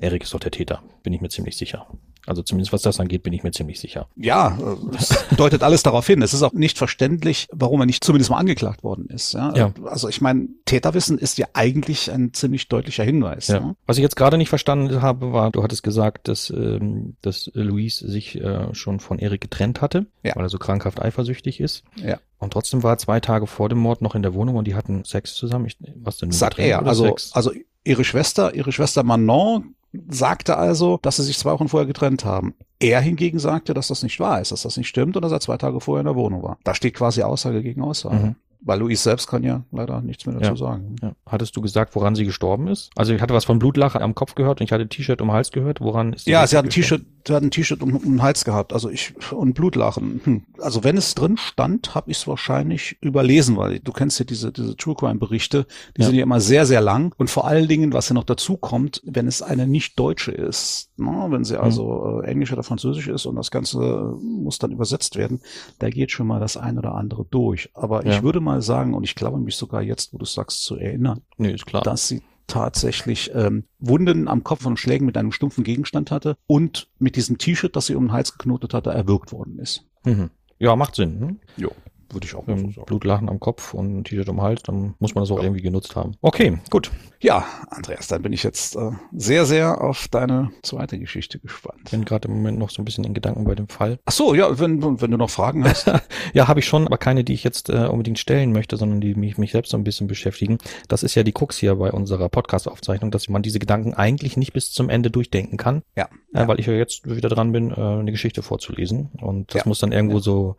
Erik 0.00 0.22
ist 0.22 0.32
doch 0.32 0.40
der 0.40 0.52
Täter, 0.52 0.82
bin 1.02 1.12
ich 1.12 1.20
mir 1.20 1.28
ziemlich 1.30 1.56
sicher. 1.56 1.86
Also 2.26 2.42
zumindest 2.42 2.72
was 2.72 2.82
das 2.82 3.00
angeht, 3.00 3.22
bin 3.22 3.32
ich 3.32 3.42
mir 3.42 3.50
ziemlich 3.50 3.80
sicher. 3.80 4.08
Ja, 4.16 4.58
äh, 4.60 4.96
es 4.96 5.08
deutet 5.36 5.62
alles 5.62 5.82
darauf 5.82 6.06
hin. 6.06 6.22
Es 6.22 6.34
ist 6.34 6.42
auch 6.42 6.52
nicht 6.52 6.78
verständlich, 6.78 7.48
warum 7.52 7.80
er 7.80 7.86
nicht 7.86 8.04
zumindest 8.04 8.30
mal 8.30 8.38
angeklagt 8.38 8.82
worden 8.84 9.06
ist. 9.08 9.32
Ja, 9.32 9.54
Ja. 9.56 9.72
also 9.84 10.08
ich 10.08 10.20
meine, 10.20 10.48
Täterwissen 10.66 11.18
ist 11.18 11.38
ja 11.38 11.46
eigentlich 11.54 12.10
ein 12.10 12.32
ziemlich 12.34 12.68
deutlicher 12.68 13.04
Hinweis. 13.04 13.48
Ja. 13.48 13.56
Ja. 13.56 13.74
Was 13.86 13.96
ich 13.96 14.02
jetzt 14.02 14.16
gerade 14.16 14.36
nicht 14.38 14.48
verstanden 14.48 15.02
habe, 15.02 15.32
war, 15.32 15.50
du 15.50 15.62
hattest 15.62 15.82
gesagt, 15.82 16.28
dass, 16.28 16.50
ähm, 16.50 17.16
dass 17.22 17.50
Luis 17.54 17.98
sich 17.98 18.40
äh, 18.40 18.74
schon 18.74 19.00
von 19.00 19.18
Erik 19.18 19.40
getrennt 19.40 19.80
hatte, 19.80 20.06
Ja. 20.22 20.36
weil 20.36 20.44
er 20.44 20.48
so 20.50 20.58
krankhaft 20.58 21.00
eifersüchtig 21.02 21.60
ist. 21.60 21.82
Ja. 21.96 22.18
Und 22.38 22.52
trotzdem 22.52 22.82
war 22.82 22.92
er 22.94 22.98
zwei 22.98 23.20
Tage 23.20 23.46
vor 23.46 23.68
dem 23.68 23.78
Mord 23.78 24.00
noch 24.02 24.14
in 24.14 24.22
der 24.22 24.34
Wohnung 24.34 24.56
und 24.56 24.66
die 24.66 24.74
hatten 24.74 25.04
Sex 25.04 25.34
zusammen. 25.34 25.66
Ich, 25.66 25.76
was 25.96 26.18
denn? 26.18 26.30
Sagt 26.30 26.58
er. 26.58 26.86
Also, 26.86 27.04
Sex? 27.06 27.32
also 27.34 27.52
ihre 27.84 28.04
Schwester, 28.04 28.54
ihre 28.54 28.72
Schwester 28.72 29.02
Manon 29.02 29.74
sagte 30.08 30.56
also, 30.56 30.98
dass 31.02 31.16
sie 31.16 31.24
sich 31.24 31.38
zwei 31.38 31.52
Wochen 31.52 31.68
vorher 31.68 31.86
getrennt 31.86 32.24
haben. 32.24 32.54
Er 32.78 33.00
hingegen 33.00 33.38
sagte, 33.38 33.74
dass 33.74 33.88
das 33.88 34.02
nicht 34.02 34.20
wahr 34.20 34.40
ist, 34.40 34.52
dass 34.52 34.62
das 34.62 34.76
nicht 34.76 34.88
stimmt 34.88 35.16
und 35.16 35.22
dass 35.22 35.32
er 35.32 35.40
zwei 35.40 35.56
Tage 35.56 35.80
vorher 35.80 36.00
in 36.00 36.06
der 36.06 36.16
Wohnung 36.16 36.42
war. 36.42 36.58
Da 36.64 36.74
steht 36.74 36.94
quasi 36.94 37.22
Aussage 37.22 37.62
gegen 37.62 37.82
Aussage. 37.82 38.16
Mhm. 38.16 38.36
Weil 38.62 38.78
Luis 38.80 39.02
selbst 39.02 39.26
kann 39.26 39.42
ja 39.42 39.64
leider 39.72 40.02
nichts 40.02 40.26
mehr 40.26 40.34
dazu 40.34 40.50
Ja. 40.50 40.56
sagen. 40.56 40.96
Ja. 41.02 41.12
Hattest 41.26 41.56
du 41.56 41.60
gesagt, 41.62 41.94
woran 41.96 42.14
sie 42.14 42.24
gestorben 42.26 42.68
ist? 42.68 42.90
Also 42.94 43.14
ich 43.14 43.22
hatte 43.22 43.32
was 43.32 43.44
von 43.46 43.58
Blutlache 43.58 44.00
am 44.02 44.14
Kopf 44.14 44.34
gehört 44.34 44.60
und 44.60 44.64
ich 44.64 44.72
hatte 44.72 44.86
T-Shirt 44.86 45.22
um 45.22 45.28
den 45.28 45.34
Hals 45.34 45.50
gehört. 45.50 45.80
Woran 45.80 46.12
ist 46.12 46.26
Ja, 46.26 46.40
wirklich 46.40 46.50
sie 46.50 46.56
hat 46.58 46.64
ein? 46.64 46.70
T-Shirt, 46.70 47.02
sie 47.26 47.32
hat 47.34 47.42
ein 47.42 47.50
T-Shirt 47.50 47.82
um, 47.82 47.96
um 47.96 48.02
den 48.02 48.22
Hals 48.22 48.44
gehabt, 48.44 48.72
also 48.74 48.90
ich 48.90 49.14
und 49.32 49.54
Blutlachen. 49.54 50.20
Hm. 50.24 50.42
Also 50.58 50.84
wenn 50.84 50.96
es 50.98 51.14
drin 51.14 51.38
stand, 51.38 51.94
habe 51.94 52.10
ich 52.10 52.18
es 52.18 52.26
wahrscheinlich 52.28 52.98
überlesen, 53.00 53.56
weil 53.56 53.80
du 53.80 53.92
kennst 53.92 54.18
ja 54.18 54.24
diese 54.26 54.52
diese 54.52 54.76
True 54.76 54.94
Crime 54.94 55.18
Berichte, 55.18 55.66
die 55.96 56.02
Ja. 56.02 56.06
sind 56.08 56.16
ja 56.16 56.22
immer 56.22 56.40
sehr 56.40 56.66
sehr 56.66 56.82
lang 56.82 57.14
und 57.16 57.30
vor 57.30 57.46
allen 57.46 57.66
Dingen, 57.66 57.94
was 57.94 58.10
ja 58.10 58.14
noch 58.14 58.24
dazu 58.24 58.58
kommt, 58.58 59.00
wenn 59.04 59.26
es 59.26 59.40
eine 59.40 59.66
nicht 59.66 59.98
deutsche 59.98 60.32
ist, 60.32 60.90
ne, 60.98 61.26
wenn 61.30 61.44
sie 61.44 61.58
also 61.58 62.20
äh, 62.22 62.26
Englisch 62.26 62.52
oder 62.52 62.62
Französisch 62.62 63.08
ist 63.08 63.24
und 63.24 63.36
das 63.36 63.50
Ganze 63.50 64.14
muss 64.20 64.58
dann 64.58 64.70
übersetzt 64.72 65.16
werden, 65.16 65.40
da 65.78 65.88
geht 65.88 66.10
schon 66.10 66.26
mal 66.26 66.40
das 66.40 66.56
ein 66.58 66.76
oder 66.78 66.94
andere 66.94 67.24
durch. 67.30 67.70
Aber 67.74 68.04
Ja. 68.04 68.12
ich 68.16 68.22
würde 68.22 68.40
mal 68.40 68.49
sagen 68.58 68.94
und 68.94 69.04
ich 69.04 69.14
glaube 69.14 69.38
mich 69.38 69.56
sogar 69.56 69.82
jetzt, 69.82 70.12
wo 70.12 70.18
du 70.18 70.24
sagst, 70.24 70.64
zu 70.64 70.76
erinnern, 70.76 71.22
Nee, 71.38 71.52
ist 71.52 71.66
klar. 71.66 71.82
dass 71.82 72.08
sie 72.08 72.22
tatsächlich 72.46 73.30
ähm, 73.34 73.64
Wunden 73.78 74.26
am 74.28 74.42
Kopf 74.42 74.62
von 74.62 74.76
Schlägen 74.76 75.06
mit 75.06 75.16
einem 75.16 75.30
stumpfen 75.32 75.62
Gegenstand 75.64 76.10
hatte 76.10 76.36
und 76.48 76.88
mit 76.98 77.14
diesem 77.16 77.38
T-Shirt, 77.38 77.76
das 77.76 77.86
sie 77.86 77.94
um 77.94 78.06
den 78.06 78.12
Hals 78.12 78.32
geknotet 78.36 78.74
hatte, 78.74 78.90
erwürgt 78.90 79.32
worden 79.32 79.58
ist. 79.60 79.84
Mhm. 80.04 80.30
Ja, 80.58 80.74
macht 80.76 80.96
Sinn. 80.96 81.20
Hm? 81.20 81.40
Jo, 81.56 81.70
würde 82.14 82.26
ich 82.26 82.34
auch 82.34 82.46
Ähm, 82.48 82.74
Blutlachen 82.86 83.28
am 83.28 83.40
Kopf 83.40 83.74
und 83.74 83.98
ein 83.98 84.04
T-Shirt 84.04 84.28
um 84.28 84.40
Hals, 84.42 84.62
dann 84.62 84.94
muss 84.98 85.14
man 85.14 85.22
das 85.22 85.30
auch 85.30 85.38
Ja. 85.38 85.44
irgendwie 85.44 85.62
genutzt 85.62 85.96
haben. 85.96 86.12
Okay, 86.20 86.58
gut. 86.70 86.90
Ja, 87.20 87.44
Andreas, 87.68 88.06
dann 88.08 88.22
bin 88.22 88.32
ich 88.32 88.42
jetzt 88.42 88.76
äh, 88.76 88.90
sehr, 89.12 89.44
sehr 89.46 89.80
auf 89.82 90.08
deine 90.08 90.50
zweite 90.62 90.98
Geschichte 90.98 91.38
gespannt. 91.38 91.90
Bin 91.90 92.04
gerade 92.04 92.28
im 92.28 92.34
Moment 92.34 92.58
noch 92.58 92.70
so 92.70 92.80
ein 92.80 92.84
bisschen 92.84 93.04
in 93.04 93.12
Gedanken 93.14 93.44
bei 93.44 93.54
dem 93.54 93.68
Fall. 93.68 93.98
Ach 94.06 94.12
so, 94.12 94.34
ja, 94.34 94.58
wenn, 94.58 94.82
wenn 95.00 95.10
du 95.10 95.16
noch 95.16 95.30
Fragen 95.30 95.64
hast. 95.64 95.90
Ja, 96.32 96.46
habe 96.48 96.60
ich 96.60 96.66
schon, 96.66 96.86
aber 96.86 96.98
keine, 96.98 97.24
die 97.24 97.32
ich 97.32 97.42
jetzt 97.44 97.70
äh, 97.70 97.86
unbedingt 97.86 98.18
stellen 98.18 98.52
möchte, 98.52 98.76
sondern 98.76 99.00
die 99.00 99.14
mich, 99.14 99.36
mich 99.38 99.50
selbst 99.52 99.70
so 99.70 99.76
ein 99.76 99.84
bisschen 99.84 100.06
beschäftigen. 100.06 100.58
Das 100.88 101.02
ist 101.02 101.14
ja 101.14 101.22
die 101.24 101.32
Krux 101.32 101.56
hier 101.58 101.74
bei 101.74 101.90
unserer 101.90 102.28
Podcast-Aufzeichnung, 102.28 103.10
dass 103.10 103.28
man 103.28 103.42
diese 103.42 103.58
Gedanken 103.58 103.94
eigentlich 103.94 104.36
nicht 104.36 104.52
bis 104.52 104.72
zum 104.72 104.88
Ende 104.90 105.10
durchdenken 105.10 105.56
kann, 105.56 105.82
ja. 105.96 106.08
äh, 106.34 106.46
weil 106.46 106.60
ich 106.60 106.66
ja 106.66 106.72
jetzt 106.74 107.08
wieder 107.08 107.28
dran 107.28 107.52
bin, 107.52 107.70
äh, 107.70 107.74
eine 107.74 108.10
Geschichte 108.12 108.42
vorzulesen. 108.42 109.10
Und 109.20 109.54
das 109.54 109.62
Ja. 109.62 109.68
muss 109.68 109.78
dann 109.80 109.92
irgendwo 109.92 110.16
Ja. 110.18 110.22
so, 110.22 110.56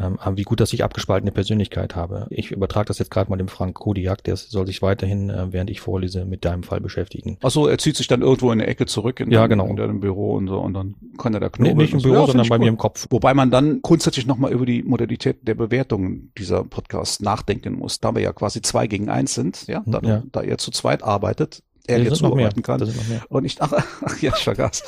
ähm, 0.00 0.18
wie 0.36 0.42
gut, 0.42 0.60
dass 0.60 0.72
ich 0.72 0.84
abgespaltene 0.84 1.32
Persönlichkeit 1.32 1.96
habe. 1.96 2.26
Ich 2.30 2.50
übertrage 2.50 2.86
das 2.88 2.98
jetzt 2.98 3.10
gerade 3.10 3.30
mal 3.30 3.36
dem 3.36 3.48
Frank 3.48 3.74
Kodiak, 3.74 4.22
der 4.24 4.36
soll 4.36 4.66
sich 4.66 4.82
weiterhin, 4.82 5.30
äh, 5.30 5.52
während 5.52 5.70
ich 5.70 5.80
vorlese, 5.80 6.24
mit 6.24 6.44
deinem 6.44 6.62
Fall 6.62 6.80
beschäftigen. 6.80 7.38
Ach 7.42 7.50
so, 7.50 7.66
er 7.66 7.78
zieht 7.78 7.96
sich 7.96 8.06
dann 8.06 8.22
irgendwo 8.22 8.46
in 8.52 8.60
eine 8.60 8.66
Ecke 8.66 8.86
zurück 8.86 9.20
in, 9.20 9.30
Ja, 9.30 9.40
dein- 9.40 9.50
genau. 9.50 9.66
in 9.66 9.76
deinem 9.76 10.00
Büro 10.00 10.34
und 10.34 10.48
so 10.48 10.58
und 10.60 10.74
dann 10.74 10.94
kann 11.18 11.34
er 11.34 11.40
da 11.40 11.46
Nee, 11.46 11.50
knobeln. 11.52 11.76
nicht 11.78 11.94
im. 11.94 12.02
Büro, 12.02 12.14
Ja, 12.14 12.26
sondern 12.26 12.48
bei 12.48 12.56
cool. 12.56 12.60
mir 12.60 12.68
im 12.68 12.76
Kopf. 12.78 13.06
Wobei 13.10 13.34
man 13.34 13.50
dann 13.50 13.80
grundsätzlich 13.82 14.26
nochmal 14.26 14.52
über 14.52 14.66
die 14.66 14.82
Modalität 14.82 15.46
der 15.48 15.54
Bewertung 15.54 16.30
dieser 16.38 16.64
Podcasts 16.64 17.20
nachdenken 17.20 17.74
muss, 17.74 18.00
da 18.00 18.14
wir 18.14 18.22
ja 18.22 18.32
quasi 18.32 18.62
zwei 18.62 18.86
gegen 18.86 19.08
eins 19.08 19.34
sind, 19.34 19.66
ja, 19.66 19.82
da, 19.86 20.00
Ja. 20.02 20.22
da 20.32 20.42
er 20.42 20.58
zu 20.58 20.70
zweit 20.70 21.02
arbeitet, 21.02 21.62
er 21.88 21.98
mehr. 21.98 22.12
zuarbeiten 22.12 22.62
kann. 22.62 22.82
Und 23.28 23.44
ich, 23.44 23.60
ach, 23.60 23.72
ach 24.04 24.18
ja, 24.20 24.32
ich 24.36 24.44
vergaß. 24.44 24.82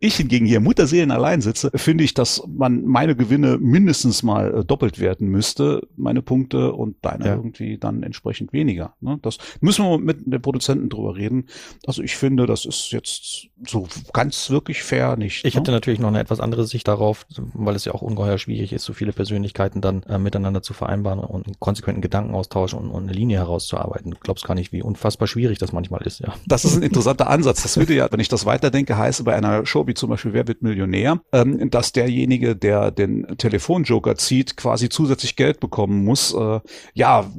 ich 0.00 0.16
hingegen 0.16 0.46
hier 0.46 0.60
Mutterseelen 0.60 1.10
allein 1.10 1.40
sitze, 1.40 1.70
finde 1.74 2.04
ich, 2.04 2.14
dass 2.14 2.42
man 2.46 2.84
meine 2.84 3.16
Gewinne 3.16 3.58
mindestens 3.58 4.22
mal 4.22 4.54
äh, 4.54 4.64
doppelt 4.64 4.98
werten 4.98 5.28
müsste, 5.28 5.86
meine 5.96 6.22
Punkte 6.22 6.72
und 6.72 6.96
deine 7.02 7.26
Ja. 7.26 7.34
irgendwie 7.34 7.78
dann 7.78 8.02
entsprechend 8.02 8.52
weniger. 8.52 8.94
Ne? 9.00 9.18
Das 9.22 9.38
müssen 9.60 9.84
wir 9.84 9.98
mit 9.98 10.26
den 10.26 10.40
Produzenten 10.40 10.88
drüber 10.88 11.16
reden. 11.16 11.46
Also 11.86 12.02
ich 12.02 12.16
finde, 12.16 12.46
das 12.46 12.64
ist 12.64 12.90
jetzt 12.92 13.48
so 13.66 13.86
ganz 14.12 14.50
wirklich 14.50 14.82
fair 14.82 15.16
nicht. 15.16 15.44
Ich 15.44 15.54
ne? 15.54 15.60
hatte 15.60 15.72
natürlich 15.72 16.00
noch 16.00 16.08
eine 16.08 16.20
etwas 16.20 16.40
andere 16.40 16.66
Sicht 16.66 16.88
darauf, 16.88 17.26
weil 17.54 17.74
es 17.74 17.84
ja 17.84 17.92
auch 17.94 18.02
ungeheuer 18.02 18.38
schwierig 18.38 18.72
ist, 18.72 18.84
so 18.84 18.92
viele 18.92 19.12
Persönlichkeiten 19.12 19.80
dann 19.80 20.02
äh, 20.04 20.18
miteinander 20.18 20.62
zu 20.62 20.74
vereinbaren 20.74 21.18
und 21.18 21.46
einen 21.46 21.56
konsequenten 21.58 22.02
Gedankenaustausch 22.02 22.74
und, 22.74 22.90
und 22.90 23.02
eine 23.04 23.12
Linie 23.12 23.38
herauszuarbeiten. 23.38 24.12
Du 24.12 24.16
glaubst 24.20 24.44
gar 24.44 24.54
nicht, 24.54 24.72
wie 24.72 24.82
unfassbar 24.82 25.17
schwierig 25.26 25.58
das 25.58 25.72
manchmal 25.72 26.02
ist, 26.06 26.20
ja. 26.20 26.34
Das 26.46 26.64
ist 26.64 26.76
ein 26.76 26.82
interessanter 26.88 27.28
Ansatz. 27.28 27.62
Das 27.62 27.76
würde 27.76 27.94
ja, 27.94 28.10
wenn 28.10 28.20
ich 28.20 28.28
das 28.28 28.46
weiterdenke, 28.46 28.96
heißen 28.96 29.24
bei 29.24 29.34
einer 29.34 29.64
Show 29.66 29.86
wie 29.86 29.94
zum 29.94 30.10
Beispiel 30.10 30.32
Wer 30.32 30.46
wird 30.48 30.62
Millionär, 30.62 31.20
ähm, 31.32 31.70
dass 31.70 31.92
derjenige, 31.92 32.56
der 32.56 32.90
den 32.90 33.26
Telefonjoker 33.38 34.16
zieht, 34.16 34.56
quasi 34.56 34.88
zusätzlich 34.88 35.36
Geld 35.36 35.60
bekommen 35.60 36.04
muss. 36.04 36.34
Äh, 36.34 36.60
ja, 36.94 37.30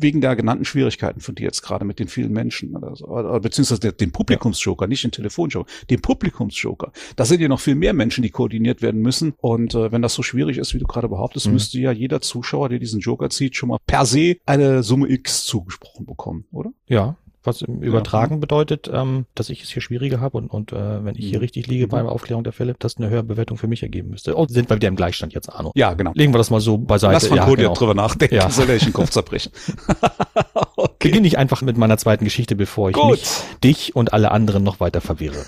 wegen 0.00 0.20
der 0.20 0.36
genannten 0.36 0.64
Schwierigkeiten 0.64 1.20
von 1.20 1.34
dir 1.34 1.44
jetzt 1.44 1.62
gerade 1.62 1.84
mit 1.84 1.98
den 1.98 2.06
vielen 2.08 2.32
Menschen 2.32 2.76
oder 2.76 2.94
so, 2.94 3.06
oder, 3.08 3.40
beziehungsweise 3.40 3.80
den, 3.80 3.96
den 3.96 4.12
Publikumsjoker, 4.12 4.86
nicht 4.86 5.02
den 5.02 5.10
Telefonjoker, 5.10 5.68
den 5.90 6.00
Publikumsjoker. 6.00 6.92
Da 7.16 7.24
sind 7.24 7.40
ja 7.40 7.48
noch 7.48 7.60
viel 7.60 7.74
mehr 7.74 7.92
Menschen, 7.94 8.22
die 8.22 8.30
koordiniert 8.30 8.80
werden 8.80 9.00
müssen. 9.00 9.34
Und 9.38 9.74
äh, 9.74 9.90
wenn 9.90 10.02
das 10.02 10.14
so 10.14 10.22
schwierig 10.22 10.58
ist, 10.58 10.72
wie 10.74 10.78
du 10.78 10.86
gerade 10.86 11.08
behauptest, 11.08 11.46
Mhm. 11.48 11.52
müsste 11.54 11.78
ja 11.80 11.92
jeder 11.92 12.20
Zuschauer, 12.20 12.68
der 12.68 12.78
diesen 12.78 13.00
Joker 13.00 13.30
zieht, 13.30 13.56
schon 13.56 13.70
mal 13.70 13.78
per 13.86 14.06
se 14.06 14.36
eine 14.46 14.82
Summe 14.82 15.08
X 15.10 15.44
zugesprochen 15.44 16.06
bekommen, 16.06 16.44
oder? 16.52 16.70
Ja, 16.86 17.16
was 17.44 17.62
im 17.62 17.82
Übertragen 17.82 18.40
bedeutet, 18.40 18.90
ähm, 18.92 19.26
dass 19.34 19.48
ich 19.48 19.62
es 19.62 19.70
hier 19.70 19.80
schwieriger 19.82 20.20
habe 20.20 20.36
und, 20.38 20.48
und 20.50 20.72
äh, 20.72 21.04
wenn 21.04 21.14
ich 21.14 21.24
hier 21.26 21.38
Mhm. 21.38 21.42
richtig 21.42 21.66
liege 21.66 21.86
Mhm. 21.86 21.90
bei 21.90 22.02
der 22.02 22.12
Aufklärung 22.12 22.44
der 22.44 22.52
Fälle, 22.52 22.74
dass 22.78 22.96
eine 22.96 23.08
höhere 23.08 23.22
Bewertung 23.22 23.56
für 23.58 23.68
mich 23.68 23.82
ergeben 23.82 24.10
müsste. 24.10 24.36
Oh, 24.36 24.46
sind 24.48 24.68
wir 24.68 24.76
wieder 24.76 24.88
im 24.88 24.96
Gleichstand 24.96 25.32
jetzt, 25.34 25.48
Arno. 25.48 25.72
Ja, 25.74 25.94
genau. 25.94 26.12
Legen 26.14 26.32
wir 26.34 26.38
das 26.38 26.50
mal 26.50 26.60
so 26.60 26.78
beiseite. 26.78 27.12
Lass 27.14 27.26
Frank 27.28 27.40
ja, 27.48 27.54
genau. 27.54 27.74
drüber 27.74 27.94
nachdenken, 27.94 28.34
Ja. 28.34 28.50
soll 28.50 28.66
sich 28.66 28.84
den 28.84 28.92
Kopf 28.92 29.10
zerbrechen. 29.10 29.52
okay. 30.76 31.08
Beginne 31.08 31.26
ich 31.26 31.38
einfach 31.38 31.62
mit 31.62 31.76
meiner 31.76 31.96
zweiten 31.98 32.24
Geschichte, 32.24 32.56
bevor 32.56 32.90
ich 32.90 32.94
Gut. 32.96 33.10
mich, 33.12 33.28
dich 33.64 33.96
und 33.96 34.12
alle 34.12 34.30
anderen 34.30 34.62
noch 34.64 34.80
weiter 34.80 35.00
verwirre. 35.00 35.44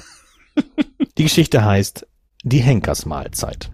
Die 1.18 1.24
Geschichte 1.24 1.64
heißt 1.64 2.06
Die 2.44 2.58
Henkersmahlzeit. 2.60 3.70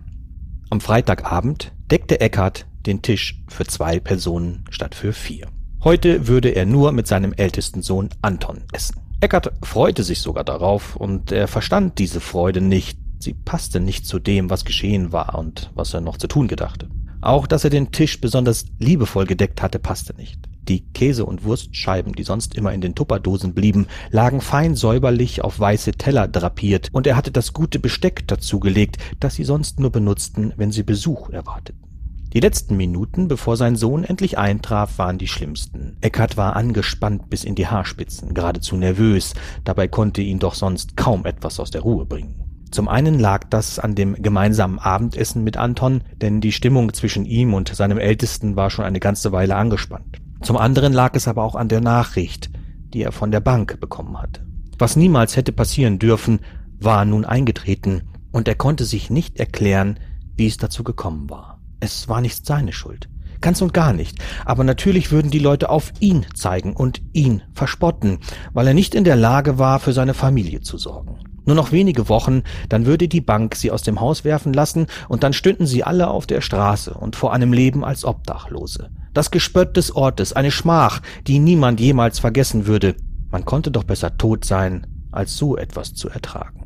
Am 0.70 0.80
Freitagabend 0.80 1.72
deckte 1.90 2.20
Eckhart 2.20 2.66
den 2.86 3.02
Tisch 3.02 3.40
für 3.48 3.64
zwei 3.64 4.00
Personen 4.00 4.64
statt 4.70 4.94
für 4.94 5.12
vier. 5.12 5.48
Heute 5.86 6.26
würde 6.26 6.48
er 6.48 6.66
nur 6.66 6.90
mit 6.90 7.06
seinem 7.06 7.32
ältesten 7.32 7.80
Sohn 7.80 8.08
Anton 8.20 8.64
essen. 8.72 8.96
Eckart 9.20 9.52
freute 9.62 10.02
sich 10.02 10.20
sogar 10.20 10.42
darauf, 10.42 10.96
und 10.96 11.30
er 11.30 11.46
verstand 11.46 12.00
diese 12.00 12.18
Freude 12.18 12.60
nicht, 12.60 12.98
sie 13.20 13.34
passte 13.34 13.78
nicht 13.78 14.04
zu 14.04 14.18
dem, 14.18 14.50
was 14.50 14.64
geschehen 14.64 15.12
war 15.12 15.38
und 15.38 15.70
was 15.76 15.94
er 15.94 16.00
noch 16.00 16.16
zu 16.16 16.26
tun 16.26 16.48
gedachte. 16.48 16.88
Auch, 17.20 17.46
dass 17.46 17.62
er 17.62 17.70
den 17.70 17.92
Tisch 17.92 18.20
besonders 18.20 18.64
liebevoll 18.80 19.26
gedeckt 19.26 19.62
hatte, 19.62 19.78
passte 19.78 20.12
nicht. 20.16 20.40
Die 20.66 20.80
Käse- 20.92 21.24
und 21.24 21.44
Wurstscheiben, 21.44 22.14
die 22.14 22.24
sonst 22.24 22.56
immer 22.56 22.72
in 22.72 22.80
den 22.80 22.96
Tupperdosen 22.96 23.54
blieben, 23.54 23.86
lagen 24.10 24.40
fein 24.40 24.74
säuberlich 24.74 25.42
auf 25.42 25.60
weiße 25.60 25.92
Teller 25.92 26.26
drapiert, 26.26 26.88
und 26.90 27.06
er 27.06 27.14
hatte 27.14 27.30
das 27.30 27.52
gute 27.52 27.78
Besteck 27.78 28.26
dazugelegt, 28.26 28.96
das 29.20 29.36
sie 29.36 29.44
sonst 29.44 29.78
nur 29.78 29.92
benutzten, 29.92 30.52
wenn 30.56 30.72
sie 30.72 30.82
Besuch 30.82 31.30
erwarteten. 31.30 31.85
Die 32.36 32.40
letzten 32.40 32.76
Minuten, 32.76 33.28
bevor 33.28 33.56
sein 33.56 33.76
Sohn 33.76 34.04
endlich 34.04 34.36
eintraf, 34.36 34.98
waren 34.98 35.16
die 35.16 35.26
schlimmsten. 35.26 35.96
Eckart 36.02 36.36
war 36.36 36.54
angespannt 36.54 37.30
bis 37.30 37.44
in 37.44 37.54
die 37.54 37.66
Haarspitzen, 37.66 38.34
geradezu 38.34 38.76
nervös, 38.76 39.32
dabei 39.64 39.88
konnte 39.88 40.20
ihn 40.20 40.38
doch 40.38 40.52
sonst 40.52 40.98
kaum 40.98 41.24
etwas 41.24 41.58
aus 41.58 41.70
der 41.70 41.80
Ruhe 41.80 42.04
bringen. 42.04 42.66
Zum 42.70 42.88
einen 42.88 43.18
lag 43.18 43.44
das 43.48 43.78
an 43.78 43.94
dem 43.94 44.22
gemeinsamen 44.22 44.78
Abendessen 44.78 45.44
mit 45.44 45.56
Anton, 45.56 46.02
denn 46.20 46.42
die 46.42 46.52
Stimmung 46.52 46.92
zwischen 46.92 47.24
ihm 47.24 47.54
und 47.54 47.74
seinem 47.74 47.96
Ältesten 47.96 48.54
war 48.54 48.68
schon 48.68 48.84
eine 48.84 49.00
ganze 49.00 49.32
Weile 49.32 49.56
angespannt. 49.56 50.20
Zum 50.42 50.58
anderen 50.58 50.92
lag 50.92 51.14
es 51.14 51.28
aber 51.28 51.42
auch 51.42 51.54
an 51.54 51.68
der 51.70 51.80
Nachricht, 51.80 52.50
die 52.92 53.00
er 53.00 53.12
von 53.12 53.30
der 53.30 53.40
Bank 53.40 53.80
bekommen 53.80 54.20
hatte. 54.20 54.46
Was 54.78 54.94
niemals 54.94 55.36
hätte 55.36 55.52
passieren 55.52 55.98
dürfen, 55.98 56.40
war 56.78 57.06
nun 57.06 57.24
eingetreten, 57.24 58.02
und 58.30 58.46
er 58.46 58.56
konnte 58.56 58.84
sich 58.84 59.08
nicht 59.08 59.40
erklären, 59.40 59.98
wie 60.36 60.48
es 60.48 60.58
dazu 60.58 60.84
gekommen 60.84 61.30
war. 61.30 61.55
Es 61.80 62.08
war 62.08 62.20
nicht 62.20 62.46
seine 62.46 62.72
Schuld. 62.72 63.08
Ganz 63.40 63.60
und 63.60 63.74
gar 63.74 63.92
nicht. 63.92 64.18
Aber 64.44 64.64
natürlich 64.64 65.12
würden 65.12 65.30
die 65.30 65.38
Leute 65.38 65.68
auf 65.68 65.92
ihn 66.00 66.26
zeigen 66.34 66.74
und 66.74 67.02
ihn 67.12 67.42
verspotten, 67.52 68.18
weil 68.52 68.66
er 68.66 68.74
nicht 68.74 68.94
in 68.94 69.04
der 69.04 69.16
Lage 69.16 69.58
war, 69.58 69.78
für 69.78 69.92
seine 69.92 70.14
Familie 70.14 70.62
zu 70.62 70.78
sorgen. 70.78 71.18
Nur 71.44 71.54
noch 71.54 71.70
wenige 71.70 72.08
Wochen, 72.08 72.42
dann 72.68 72.86
würde 72.86 73.06
die 73.06 73.20
Bank 73.20 73.54
sie 73.54 73.70
aus 73.70 73.82
dem 73.82 74.00
Haus 74.00 74.24
werfen 74.24 74.52
lassen, 74.52 74.86
und 75.08 75.22
dann 75.22 75.32
stünden 75.32 75.66
sie 75.66 75.84
alle 75.84 76.08
auf 76.08 76.26
der 76.26 76.40
Straße 76.40 76.92
und 76.92 77.14
vor 77.14 77.32
einem 77.32 77.52
Leben 77.52 77.84
als 77.84 78.04
Obdachlose. 78.04 78.90
Das 79.14 79.30
Gespött 79.30 79.76
des 79.76 79.94
Ortes, 79.94 80.32
eine 80.32 80.50
Schmach, 80.50 81.00
die 81.26 81.38
niemand 81.38 81.78
jemals 81.78 82.18
vergessen 82.18 82.66
würde. 82.66 82.96
Man 83.30 83.44
konnte 83.44 83.70
doch 83.70 83.84
besser 83.84 84.16
tot 84.18 84.44
sein, 84.44 84.86
als 85.12 85.36
so 85.36 85.56
etwas 85.56 85.94
zu 85.94 86.08
ertragen. 86.08 86.65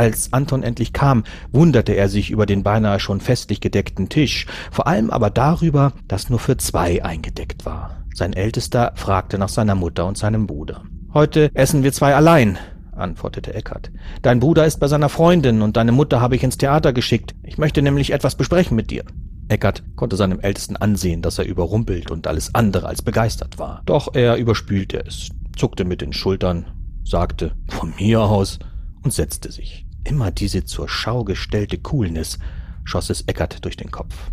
Als 0.00 0.32
Anton 0.32 0.62
endlich 0.62 0.94
kam, 0.94 1.24
wunderte 1.52 1.92
er 1.92 2.08
sich 2.08 2.30
über 2.30 2.46
den 2.46 2.62
beinahe 2.62 3.00
schon 3.00 3.20
festlich 3.20 3.60
gedeckten 3.60 4.08
Tisch, 4.08 4.46
vor 4.70 4.86
allem 4.86 5.10
aber 5.10 5.28
darüber, 5.28 5.92
dass 6.08 6.30
nur 6.30 6.38
für 6.38 6.56
zwei 6.56 7.04
eingedeckt 7.04 7.66
war. 7.66 8.02
Sein 8.14 8.32
Ältester 8.32 8.92
fragte 8.94 9.36
nach 9.36 9.50
seiner 9.50 9.74
Mutter 9.74 10.06
und 10.06 10.16
seinem 10.16 10.46
Bruder. 10.46 10.84
Heute 11.12 11.50
essen 11.52 11.82
wir 11.82 11.92
zwei 11.92 12.14
allein, 12.14 12.56
antwortete 12.92 13.52
Eckart. 13.52 13.90
Dein 14.22 14.40
Bruder 14.40 14.64
ist 14.64 14.80
bei 14.80 14.88
seiner 14.88 15.10
Freundin 15.10 15.60
und 15.60 15.76
deine 15.76 15.92
Mutter 15.92 16.22
habe 16.22 16.34
ich 16.34 16.44
ins 16.44 16.56
Theater 16.56 16.94
geschickt. 16.94 17.34
Ich 17.42 17.58
möchte 17.58 17.82
nämlich 17.82 18.14
etwas 18.14 18.36
besprechen 18.36 18.76
mit 18.76 18.90
dir. 18.90 19.04
Eckart 19.48 19.82
konnte 19.96 20.16
seinem 20.16 20.40
Ältesten 20.40 20.76
ansehen, 20.76 21.20
dass 21.20 21.38
er 21.38 21.44
überrumpelt 21.44 22.10
und 22.10 22.26
alles 22.26 22.54
andere 22.54 22.88
als 22.88 23.02
begeistert 23.02 23.58
war. 23.58 23.82
Doch 23.84 24.14
er 24.14 24.36
überspülte 24.36 25.04
es, 25.04 25.28
zuckte 25.58 25.84
mit 25.84 26.00
den 26.00 26.14
Schultern, 26.14 26.64
sagte 27.04 27.52
von 27.68 27.92
mir 27.98 28.22
aus 28.22 28.60
und 29.02 29.12
setzte 29.12 29.52
sich. 29.52 29.86
Immer 30.10 30.32
diese 30.32 30.64
zur 30.64 30.88
Schau 30.88 31.22
gestellte 31.22 31.78
Coolness 31.78 32.40
schoss 32.82 33.10
es 33.10 33.20
Eckart 33.28 33.64
durch 33.64 33.76
den 33.76 33.92
Kopf. 33.92 34.32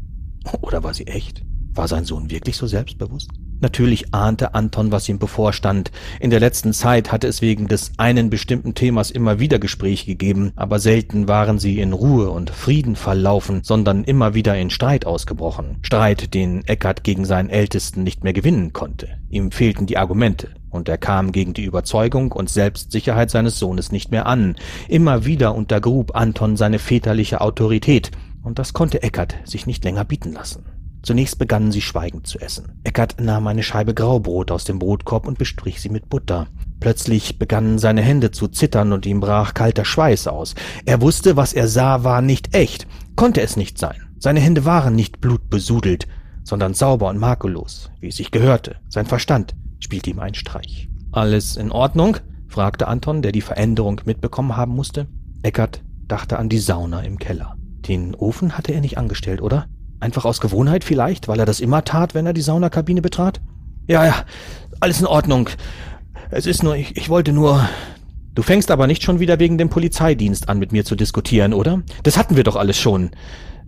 Oder 0.61 0.83
war 0.83 0.95
sie 0.95 1.05
echt? 1.05 1.43
War 1.75 1.87
sein 1.87 2.03
Sohn 2.03 2.31
wirklich 2.31 2.57
so 2.57 2.65
selbstbewusst? 2.65 3.29
Natürlich 3.59 4.11
ahnte 4.11 4.55
Anton, 4.55 4.91
was 4.91 5.07
ihm 5.07 5.19
bevorstand. 5.19 5.91
In 6.19 6.31
der 6.31 6.39
letzten 6.39 6.73
Zeit 6.73 7.11
hatte 7.11 7.27
es 7.27 7.43
wegen 7.43 7.67
des 7.67 7.91
einen 7.97 8.31
bestimmten 8.31 8.73
Themas 8.73 9.11
immer 9.11 9.39
wieder 9.39 9.59
Gespräche 9.59 10.07
gegeben, 10.07 10.51
aber 10.55 10.79
selten 10.79 11.27
waren 11.27 11.59
sie 11.59 11.79
in 11.79 11.93
Ruhe 11.93 12.31
und 12.31 12.49
Frieden 12.49 12.95
verlaufen, 12.95 13.61
sondern 13.63 14.03
immer 14.03 14.33
wieder 14.33 14.57
in 14.57 14.71
Streit 14.71 15.05
ausgebrochen. 15.05 15.77
Streit, 15.83 16.33
den 16.33 16.65
Eckart 16.65 17.03
gegen 17.03 17.25
seinen 17.25 17.51
Ältesten 17.51 18.01
nicht 18.01 18.23
mehr 18.23 18.33
gewinnen 18.33 18.73
konnte. 18.73 19.09
Ihm 19.29 19.51
fehlten 19.51 19.85
die 19.85 19.97
Argumente, 19.97 20.49
und 20.69 20.89
er 20.89 20.97
kam 20.97 21.31
gegen 21.31 21.53
die 21.53 21.65
Überzeugung 21.65 22.31
und 22.31 22.49
Selbstsicherheit 22.49 23.31
seines 23.31 23.59
Sohnes 23.59 23.91
nicht 23.91 24.11
mehr 24.11 24.25
an. 24.25 24.55
Immer 24.87 25.25
wieder 25.25 25.55
untergrub 25.55 26.15
Anton 26.15 26.57
seine 26.57 26.79
väterliche 26.79 27.41
Autorität, 27.41 28.11
und 28.43 28.59
das 28.59 28.73
konnte 28.73 29.03
Eckart 29.03 29.35
sich 29.43 29.65
nicht 29.65 29.83
länger 29.83 30.05
bieten 30.05 30.31
lassen. 30.31 30.65
Zunächst 31.03 31.37
begannen 31.37 31.71
sie 31.71 31.81
schweigend 31.81 32.27
zu 32.27 32.39
essen. 32.39 32.79
Eckart 32.83 33.21
nahm 33.21 33.47
eine 33.47 33.63
Scheibe 33.63 33.93
Graubrot 33.93 34.51
aus 34.51 34.65
dem 34.65 34.79
Brotkorb 34.79 35.27
und 35.27 35.37
bestrich 35.37 35.79
sie 35.81 35.89
mit 35.89 36.09
Butter. 36.09 36.47
Plötzlich 36.79 37.39
begannen 37.39 37.79
seine 37.79 38.01
Hände 38.01 38.31
zu 38.31 38.47
zittern 38.47 38.91
und 38.91 39.05
ihm 39.05 39.19
brach 39.19 39.53
kalter 39.53 39.85
Schweiß 39.85 40.27
aus. 40.27 40.55
Er 40.85 41.01
wusste, 41.01 41.37
was 41.37 41.53
er 41.53 41.67
sah, 41.67 42.03
war 42.03 42.21
nicht 42.21 42.55
echt, 42.55 42.87
konnte 43.15 43.41
es 43.41 43.55
nicht 43.55 43.77
sein. 43.77 43.95
Seine 44.19 44.39
Hände 44.39 44.65
waren 44.65 44.95
nicht 44.95 45.21
blutbesudelt, 45.21 46.07
sondern 46.43 46.73
sauber 46.73 47.09
und 47.09 47.19
makellos, 47.19 47.91
wie 47.99 48.07
es 48.07 48.17
sich 48.17 48.31
gehörte. 48.31 48.77
Sein 48.89 49.05
Verstand 49.05 49.55
spielte 49.79 50.09
ihm 50.09 50.19
einen 50.19 50.35
Streich. 50.35 50.89
Alles 51.11 51.57
in 51.57 51.71
Ordnung? 51.71 52.17
fragte 52.47 52.87
Anton, 52.87 53.21
der 53.21 53.31
die 53.31 53.41
Veränderung 53.41 54.01
mitbekommen 54.05 54.55
haben 54.55 54.73
musste. 54.73 55.07
Eckart 55.43 55.81
dachte 56.07 56.39
an 56.39 56.49
die 56.49 56.59
Sauna 56.59 57.01
im 57.01 57.19
Keller. 57.19 57.55
Den 57.87 58.15
Ofen 58.15 58.57
hatte 58.57 58.73
er 58.73 58.81
nicht 58.81 58.97
angestellt, 58.97 59.41
oder? 59.41 59.67
Einfach 59.99 60.25
aus 60.25 60.41
Gewohnheit 60.41 60.83
vielleicht, 60.83 61.27
weil 61.27 61.39
er 61.39 61.45
das 61.45 61.59
immer 61.59 61.83
tat, 61.83 62.13
wenn 62.13 62.25
er 62.25 62.33
die 62.33 62.41
Saunakabine 62.41 63.01
betrat? 63.01 63.41
Ja, 63.87 64.05
ja, 64.05 64.25
alles 64.79 64.99
in 64.99 65.07
Ordnung. 65.07 65.49
Es 66.29 66.45
ist 66.45 66.63
nur, 66.63 66.75
ich, 66.75 66.97
ich 66.97 67.09
wollte 67.09 67.31
nur. 67.33 67.67
Du 68.35 68.43
fängst 68.43 68.69
aber 68.69 68.85
nicht 68.85 69.01
schon 69.01 69.19
wieder 69.19 69.39
wegen 69.39 69.57
dem 69.57 69.69
Polizeidienst 69.69 70.49
an, 70.49 70.59
mit 70.59 70.71
mir 70.71 70.85
zu 70.85 70.95
diskutieren, 70.95 71.53
oder? 71.53 71.81
Das 72.03 72.17
hatten 72.17 72.35
wir 72.35 72.43
doch 72.43 72.55
alles 72.55 72.77
schon. 72.77 73.11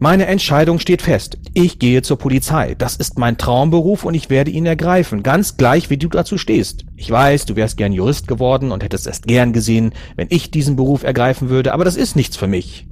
Meine 0.01 0.27
Entscheidung 0.27 0.79
steht 0.79 1.01
fest. 1.01 1.37
Ich 1.53 1.77
gehe 1.77 2.01
zur 2.01 2.17
Polizei. 2.17 2.73
Das 2.73 2.95
ist 2.95 3.19
mein 3.19 3.37
Traumberuf 3.37 4.05
und 4.05 4.13
ich 4.13 4.29
werde 4.29 4.49
ihn 4.49 4.65
ergreifen, 4.65 5.23
ganz 5.23 5.57
gleich 5.57 5.89
wie 5.89 5.97
du 5.97 6.07
dazu 6.07 6.37
stehst. 6.37 6.85
Ich 6.95 7.11
weiß, 7.11 7.45
du 7.45 7.57
wärst 7.57 7.75
gern 7.75 7.91
Jurist 7.91 8.25
geworden 8.25 8.71
und 8.71 8.81
hättest 8.81 9.07
es 9.07 9.21
gern 9.21 9.51
gesehen, 9.51 9.91
wenn 10.15 10.27
ich 10.29 10.51
diesen 10.51 10.77
Beruf 10.77 11.03
ergreifen 11.03 11.49
würde, 11.49 11.73
aber 11.73 11.83
das 11.83 11.97
ist 11.97 12.15
nichts 12.15 12.37
für 12.37 12.47
mich. 12.47 12.87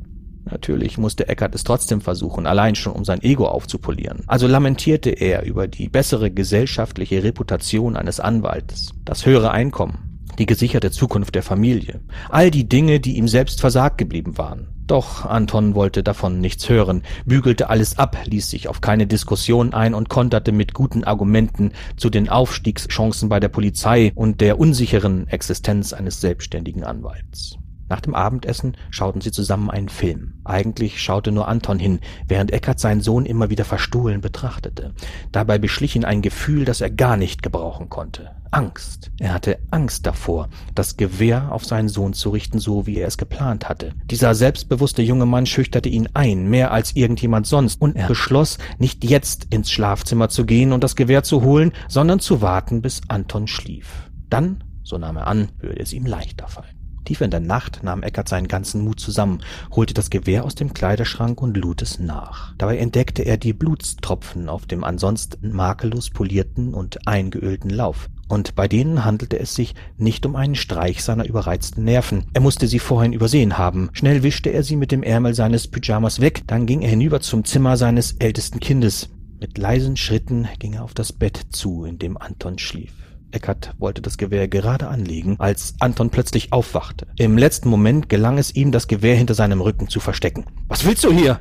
Natürlich 0.51 0.97
musste 0.97 1.29
Eckart 1.29 1.55
es 1.55 1.63
trotzdem 1.63 2.01
versuchen, 2.01 2.45
allein 2.45 2.75
schon 2.75 2.91
um 2.91 3.05
sein 3.05 3.23
Ego 3.23 3.47
aufzupolieren. 3.47 4.23
Also 4.27 4.45
lamentierte 4.45 5.11
er 5.11 5.45
über 5.45 5.69
die 5.69 5.87
bessere 5.87 6.29
gesellschaftliche 6.29 7.23
Reputation 7.23 7.95
eines 7.95 8.19
Anwaltes, 8.19 8.91
das 9.05 9.25
höhere 9.25 9.51
Einkommen, 9.51 10.19
die 10.39 10.45
gesicherte 10.45 10.91
Zukunft 10.91 11.35
der 11.35 11.43
Familie, 11.43 12.01
all 12.27 12.51
die 12.51 12.67
Dinge, 12.67 12.99
die 12.99 13.15
ihm 13.15 13.29
selbst 13.29 13.61
versagt 13.61 13.97
geblieben 13.97 14.37
waren. 14.37 14.76
Doch 14.87 15.25
Anton 15.25 15.75
wollte 15.75 16.01
davon 16.01 16.39
nichts 16.39 16.69
hören, 16.69 17.03
bügelte 17.25 17.69
alles 17.69 17.99
ab, 17.99 18.17
ließ 18.23 18.49
sich 18.49 18.69
auf 18.69 18.79
keine 18.79 19.05
Diskussion 19.05 19.73
ein 19.73 19.93
und 19.93 20.07
konterte 20.07 20.53
mit 20.53 20.73
guten 20.73 21.03
Argumenten 21.03 21.73
zu 21.97 22.09
den 22.09 22.29
Aufstiegschancen 22.29 23.27
bei 23.27 23.41
der 23.41 23.49
Polizei 23.49 24.13
und 24.15 24.39
der 24.39 24.59
unsicheren 24.59 25.27
Existenz 25.27 25.91
eines 25.91 26.21
selbstständigen 26.21 26.85
Anwalts. 26.85 27.57
Nach 27.89 28.01
dem 28.01 28.15
Abendessen 28.15 28.75
schauten 28.89 29.21
sie 29.21 29.31
zusammen 29.31 29.69
einen 29.69 29.89
Film. 29.89 30.35
Eigentlich 30.43 31.01
schaute 31.01 31.31
nur 31.31 31.47
Anton 31.47 31.79
hin, 31.79 31.99
während 32.27 32.51
Eckart 32.51 32.79
seinen 32.79 33.01
Sohn 33.01 33.25
immer 33.25 33.49
wieder 33.49 33.65
verstohlen 33.65 34.21
betrachtete. 34.21 34.93
Dabei 35.31 35.57
beschlich 35.57 35.95
ihn 35.95 36.05
ein 36.05 36.21
Gefühl, 36.21 36.65
das 36.65 36.81
er 36.81 36.89
gar 36.89 37.17
nicht 37.17 37.43
gebrauchen 37.43 37.89
konnte. 37.89 38.31
Angst. 38.51 39.11
Er 39.19 39.33
hatte 39.33 39.59
Angst 39.71 40.05
davor, 40.05 40.49
das 40.73 40.97
Gewehr 40.97 41.51
auf 41.51 41.65
seinen 41.65 41.89
Sohn 41.89 42.13
zu 42.13 42.29
richten, 42.29 42.59
so 42.59 42.87
wie 42.87 42.97
er 42.97 43.07
es 43.07 43.17
geplant 43.17 43.67
hatte. 43.67 43.93
Dieser 44.05 44.35
selbstbewusste 44.35 45.01
junge 45.01 45.25
Mann 45.25 45.45
schüchterte 45.45 45.89
ihn 45.89 46.09
ein, 46.13 46.49
mehr 46.49 46.71
als 46.71 46.95
irgendjemand 46.95 47.47
sonst, 47.47 47.81
und 47.81 47.95
er 47.95 48.07
beschloss, 48.07 48.57
nicht 48.79 49.03
jetzt 49.03 49.53
ins 49.53 49.71
Schlafzimmer 49.71 50.29
zu 50.29 50.45
gehen 50.45 50.71
und 50.71 50.83
das 50.83 50.95
Gewehr 50.95 51.23
zu 51.23 51.41
holen, 51.41 51.73
sondern 51.87 52.19
zu 52.19 52.41
warten, 52.41 52.81
bis 52.81 53.01
Anton 53.07 53.47
schlief. 53.47 54.09
Dann, 54.29 54.63
so 54.83 54.97
nahm 54.97 55.17
er 55.17 55.27
an, 55.27 55.49
würde 55.59 55.81
es 55.81 55.93
ihm 55.93 56.05
leichter 56.05 56.47
fallen. 56.47 56.76
Tief 57.07 57.21
in 57.21 57.31
der 57.31 57.39
Nacht 57.39 57.83
nahm 57.83 58.03
Eckert 58.03 58.27
seinen 58.27 58.49
ganzen 58.49 58.83
Mut 58.83 58.99
zusammen, 58.99 59.39
holte 59.73 59.93
das 59.93 60.09
Gewehr 60.09 60.43
aus 60.43 60.55
dem 60.55 60.73
Kleiderschrank 60.73 61.41
und 61.41 61.55
lud 61.55 61.81
es 61.81 61.99
nach. 61.99 62.53
Dabei 62.57 62.79
entdeckte 62.79 63.21
er 63.21 63.37
die 63.37 63.53
Blutstropfen 63.53 64.49
auf 64.49 64.65
dem 64.65 64.83
ansonsten 64.83 65.53
makellos 65.53 66.09
polierten 66.09 66.73
und 66.73 67.07
eingeölten 67.07 67.69
Lauf. 67.69 68.09
Und 68.27 68.55
bei 68.55 68.67
denen 68.67 69.05
handelte 69.05 69.39
es 69.39 69.55
sich 69.55 69.73
nicht 69.97 70.25
um 70.25 70.35
einen 70.35 70.55
Streich 70.55 71.01
seiner 71.01 71.25
überreizten 71.25 71.85
Nerven. 71.85 72.25
Er 72.33 72.41
musste 72.41 72.67
sie 72.67 72.79
vorhin 72.79 73.13
übersehen 73.13 73.57
haben. 73.57 73.89
Schnell 73.93 74.21
wischte 74.21 74.49
er 74.49 74.63
sie 74.63 74.75
mit 74.75 74.91
dem 74.91 75.01
Ärmel 75.01 75.33
seines 75.33 75.69
Pyjamas 75.69 76.19
weg, 76.19 76.43
dann 76.47 76.65
ging 76.65 76.81
er 76.81 76.89
hinüber 76.89 77.21
zum 77.21 77.45
Zimmer 77.45 77.77
seines 77.77 78.17
ältesten 78.19 78.59
Kindes. 78.59 79.07
Mit 79.39 79.57
leisen 79.57 79.95
Schritten 79.95 80.45
ging 80.59 80.73
er 80.73 80.83
auf 80.83 80.93
das 80.93 81.13
Bett 81.13 81.39
zu, 81.51 81.85
in 81.85 81.99
dem 81.99 82.17
Anton 82.17 82.59
schlief. 82.59 82.91
Eckert 83.31 83.73
wollte 83.77 84.01
das 84.01 84.17
Gewehr 84.17 84.47
gerade 84.47 84.87
anlegen, 84.87 85.35
als 85.39 85.75
Anton 85.79 86.09
plötzlich 86.09 86.53
aufwachte. 86.53 87.07
Im 87.17 87.37
letzten 87.37 87.69
Moment 87.69 88.09
gelang 88.09 88.37
es 88.37 88.55
ihm, 88.55 88.71
das 88.71 88.87
Gewehr 88.87 89.15
hinter 89.15 89.33
seinem 89.33 89.61
Rücken 89.61 89.89
zu 89.89 89.99
verstecken. 89.99 90.45
Was 90.67 90.85
willst 90.85 91.03
du 91.03 91.11
hier? 91.11 91.39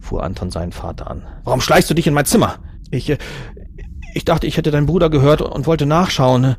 fuhr 0.00 0.22
Anton 0.22 0.50
seinen 0.50 0.72
Vater 0.72 1.10
an. 1.10 1.26
Warum 1.44 1.60
schleichst 1.60 1.90
du 1.90 1.94
dich 1.94 2.06
in 2.06 2.14
mein 2.14 2.24
Zimmer? 2.24 2.58
Ich, 2.90 3.10
äh, 3.10 3.18
ich 4.14 4.24
dachte, 4.24 4.46
ich 4.46 4.56
hätte 4.56 4.70
deinen 4.70 4.86
Bruder 4.86 5.10
gehört 5.10 5.42
und 5.42 5.66
wollte 5.66 5.86
nachschauen. 5.86 6.56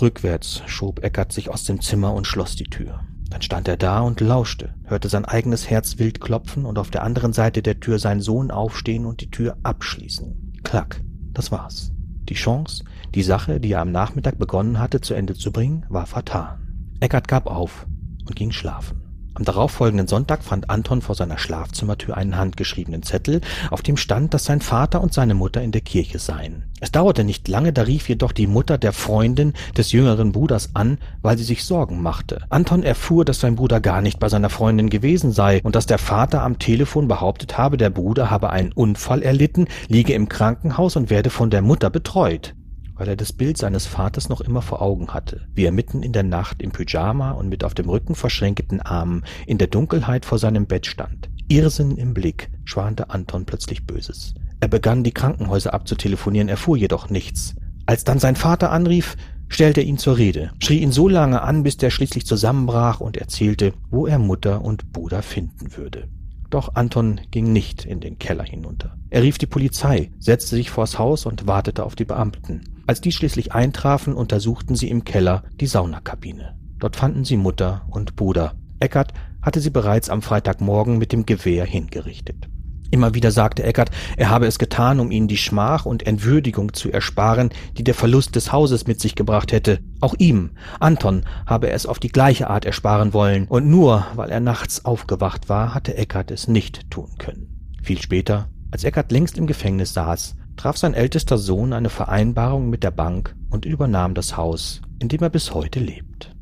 Rückwärts 0.00 0.62
schob 0.66 1.02
Eckert 1.02 1.32
sich 1.32 1.48
aus 1.48 1.64
dem 1.64 1.80
Zimmer 1.80 2.12
und 2.12 2.26
schloss 2.26 2.56
die 2.56 2.64
Tür. 2.64 3.00
Dann 3.30 3.42
stand 3.42 3.66
er 3.68 3.76
da 3.76 4.00
und 4.00 4.20
lauschte, 4.20 4.74
hörte 4.84 5.08
sein 5.08 5.24
eigenes 5.24 5.68
Herz 5.68 5.98
wild 5.98 6.20
klopfen 6.20 6.64
und 6.64 6.78
auf 6.78 6.90
der 6.90 7.02
anderen 7.02 7.32
Seite 7.32 7.62
der 7.62 7.80
Tür 7.80 7.98
seinen 7.98 8.20
Sohn 8.20 8.50
aufstehen 8.50 9.04
und 9.04 9.20
die 9.20 9.30
Tür 9.30 9.56
abschließen. 9.62 10.52
Klack, 10.62 11.00
das 11.32 11.50
war's. 11.50 11.92
Die 12.28 12.34
Chance, 12.34 12.84
die 13.14 13.22
Sache, 13.22 13.60
die 13.60 13.72
er 13.72 13.80
am 13.80 13.92
Nachmittag 13.92 14.38
begonnen 14.38 14.78
hatte, 14.78 15.00
zu 15.00 15.14
Ende 15.14 15.34
zu 15.34 15.52
bringen, 15.52 15.86
war 15.88 16.06
vertan. 16.06 16.94
Eckart 17.00 17.28
gab 17.28 17.46
auf 17.46 17.86
und 18.26 18.36
ging 18.36 18.52
schlafen. 18.52 19.06
Am 19.36 19.44
darauffolgenden 19.44 20.06
Sonntag 20.06 20.42
fand 20.42 20.70
Anton 20.70 21.02
vor 21.02 21.14
seiner 21.14 21.36
Schlafzimmertür 21.36 22.16
einen 22.16 22.38
handgeschriebenen 22.38 23.02
Zettel, 23.02 23.42
auf 23.70 23.82
dem 23.82 23.98
stand, 23.98 24.32
dass 24.32 24.44
sein 24.44 24.62
Vater 24.62 25.02
und 25.02 25.12
seine 25.12 25.34
Mutter 25.34 25.62
in 25.62 25.72
der 25.72 25.82
Kirche 25.82 26.18
seien. 26.18 26.64
Es 26.80 26.90
dauerte 26.90 27.22
nicht 27.22 27.46
lange, 27.46 27.74
da 27.74 27.82
rief 27.82 28.08
jedoch 28.08 28.32
die 28.32 28.46
Mutter 28.46 28.78
der 28.78 28.94
Freundin 28.94 29.52
des 29.76 29.92
jüngeren 29.92 30.32
Bruders 30.32 30.70
an, 30.72 30.96
weil 31.20 31.36
sie 31.36 31.44
sich 31.44 31.64
Sorgen 31.64 32.00
machte. 32.00 32.46
Anton 32.48 32.82
erfuhr, 32.82 33.26
dass 33.26 33.40
sein 33.40 33.56
Bruder 33.56 33.78
gar 33.78 34.00
nicht 34.00 34.18
bei 34.18 34.30
seiner 34.30 34.48
Freundin 34.48 34.88
gewesen 34.88 35.32
sei 35.32 35.60
und 35.62 35.76
dass 35.76 35.84
der 35.84 35.98
Vater 35.98 36.42
am 36.42 36.58
Telefon 36.58 37.06
behauptet 37.06 37.58
habe, 37.58 37.76
der 37.76 37.90
Bruder 37.90 38.30
habe 38.30 38.48
einen 38.48 38.72
Unfall 38.72 39.22
erlitten, 39.22 39.66
liege 39.88 40.14
im 40.14 40.30
Krankenhaus 40.30 40.96
und 40.96 41.10
werde 41.10 41.28
von 41.28 41.50
der 41.50 41.60
Mutter 41.60 41.90
betreut 41.90 42.54
weil 42.96 43.08
er 43.08 43.16
das 43.16 43.32
Bild 43.32 43.58
seines 43.58 43.86
Vaters 43.86 44.28
noch 44.28 44.40
immer 44.40 44.62
vor 44.62 44.82
Augen 44.82 45.08
hatte, 45.08 45.46
wie 45.54 45.64
er 45.64 45.72
mitten 45.72 46.02
in 46.02 46.12
der 46.12 46.22
Nacht 46.22 46.62
im 46.62 46.72
Pyjama 46.72 47.32
und 47.32 47.48
mit 47.48 47.62
auf 47.62 47.74
dem 47.74 47.88
Rücken 47.88 48.14
verschränkten 48.14 48.80
Armen 48.80 49.24
in 49.46 49.58
der 49.58 49.68
Dunkelheit 49.68 50.24
vor 50.24 50.38
seinem 50.38 50.66
Bett 50.66 50.86
stand. 50.86 51.28
Irrsinn 51.48 51.96
im 51.96 52.14
Blick 52.14 52.50
schwante 52.64 53.10
Anton 53.10 53.44
plötzlich 53.44 53.86
Böses. 53.86 54.34
Er 54.60 54.68
begann, 54.68 55.04
die 55.04 55.12
Krankenhäuser 55.12 55.74
abzutelefonieren, 55.74 56.48
erfuhr 56.48 56.76
jedoch 56.76 57.10
nichts. 57.10 57.54
Als 57.84 58.04
dann 58.04 58.18
sein 58.18 58.36
Vater 58.36 58.72
anrief, 58.72 59.16
stellte 59.48 59.80
er 59.80 59.86
ihn 59.86 59.98
zur 59.98 60.16
Rede, 60.18 60.50
schrie 60.58 60.80
ihn 60.80 60.90
so 60.90 61.08
lange 61.08 61.42
an, 61.42 61.62
bis 61.62 61.76
der 61.76 61.90
schließlich 61.90 62.26
zusammenbrach 62.26 63.00
und 63.00 63.16
erzählte, 63.16 63.74
wo 63.90 64.06
er 64.06 64.18
Mutter 64.18 64.62
und 64.62 64.92
Bruder 64.92 65.22
finden 65.22 65.76
würde. 65.76 66.08
Doch 66.56 66.74
Anton 66.74 67.20
ging 67.30 67.52
nicht 67.52 67.84
in 67.84 68.00
den 68.00 68.18
Keller 68.18 68.44
hinunter. 68.44 68.96
Er 69.10 69.22
rief 69.22 69.36
die 69.36 69.44
Polizei, 69.44 70.10
setzte 70.18 70.56
sich 70.56 70.70
vors 70.70 70.98
Haus 70.98 71.26
und 71.26 71.46
wartete 71.46 71.84
auf 71.84 71.96
die 71.96 72.06
Beamten. 72.06 72.62
Als 72.86 73.02
die 73.02 73.12
schließlich 73.12 73.52
eintrafen, 73.52 74.14
untersuchten 74.14 74.74
sie 74.74 74.88
im 74.88 75.04
Keller 75.04 75.42
die 75.60 75.66
Saunakabine. 75.66 76.56
Dort 76.78 76.96
fanden 76.96 77.26
sie 77.26 77.36
Mutter 77.36 77.84
und 77.90 78.16
Bruder. 78.16 78.54
Eckert 78.80 79.12
hatte 79.42 79.60
sie 79.60 79.68
bereits 79.68 80.08
am 80.08 80.22
Freitagmorgen 80.22 80.96
mit 80.96 81.12
dem 81.12 81.26
Gewehr 81.26 81.66
hingerichtet. 81.66 82.48
Immer 82.90 83.14
wieder 83.14 83.30
sagte 83.30 83.64
Eckert, 83.64 83.90
er 84.16 84.30
habe 84.30 84.46
es 84.46 84.58
getan, 84.58 85.00
um 85.00 85.10
ihnen 85.10 85.28
die 85.28 85.36
Schmach 85.36 85.86
und 85.86 86.06
Entwürdigung 86.06 86.72
zu 86.72 86.90
ersparen, 86.90 87.50
die 87.76 87.84
der 87.84 87.94
Verlust 87.94 88.36
des 88.36 88.52
Hauses 88.52 88.86
mit 88.86 89.00
sich 89.00 89.14
gebracht 89.14 89.52
hätte. 89.52 89.80
Auch 90.00 90.14
ihm, 90.18 90.50
Anton, 90.78 91.24
habe 91.46 91.68
er 91.68 91.74
es 91.74 91.86
auf 91.86 91.98
die 91.98 92.08
gleiche 92.08 92.48
Art 92.48 92.64
ersparen 92.64 93.12
wollen, 93.12 93.46
und 93.48 93.68
nur 93.68 94.06
weil 94.14 94.30
er 94.30 94.40
nachts 94.40 94.84
aufgewacht 94.84 95.48
war, 95.48 95.74
hatte 95.74 95.96
Eckert 95.96 96.30
es 96.30 96.48
nicht 96.48 96.90
tun 96.90 97.10
können. 97.18 97.74
Viel 97.82 98.00
später, 98.00 98.48
als 98.70 98.84
Eckert 98.84 99.10
längst 99.12 99.36
im 99.38 99.46
Gefängnis 99.46 99.92
saß, 99.92 100.36
traf 100.56 100.76
sein 100.76 100.94
ältester 100.94 101.38
Sohn 101.38 101.72
eine 101.72 101.90
Vereinbarung 101.90 102.70
mit 102.70 102.82
der 102.82 102.90
Bank 102.90 103.34
und 103.50 103.64
übernahm 103.64 104.14
das 104.14 104.36
Haus, 104.36 104.80
in 104.98 105.08
dem 105.08 105.22
er 105.22 105.30
bis 105.30 105.54
heute 105.54 105.80
lebt. 105.80 106.34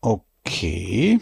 Okay. 0.00 1.20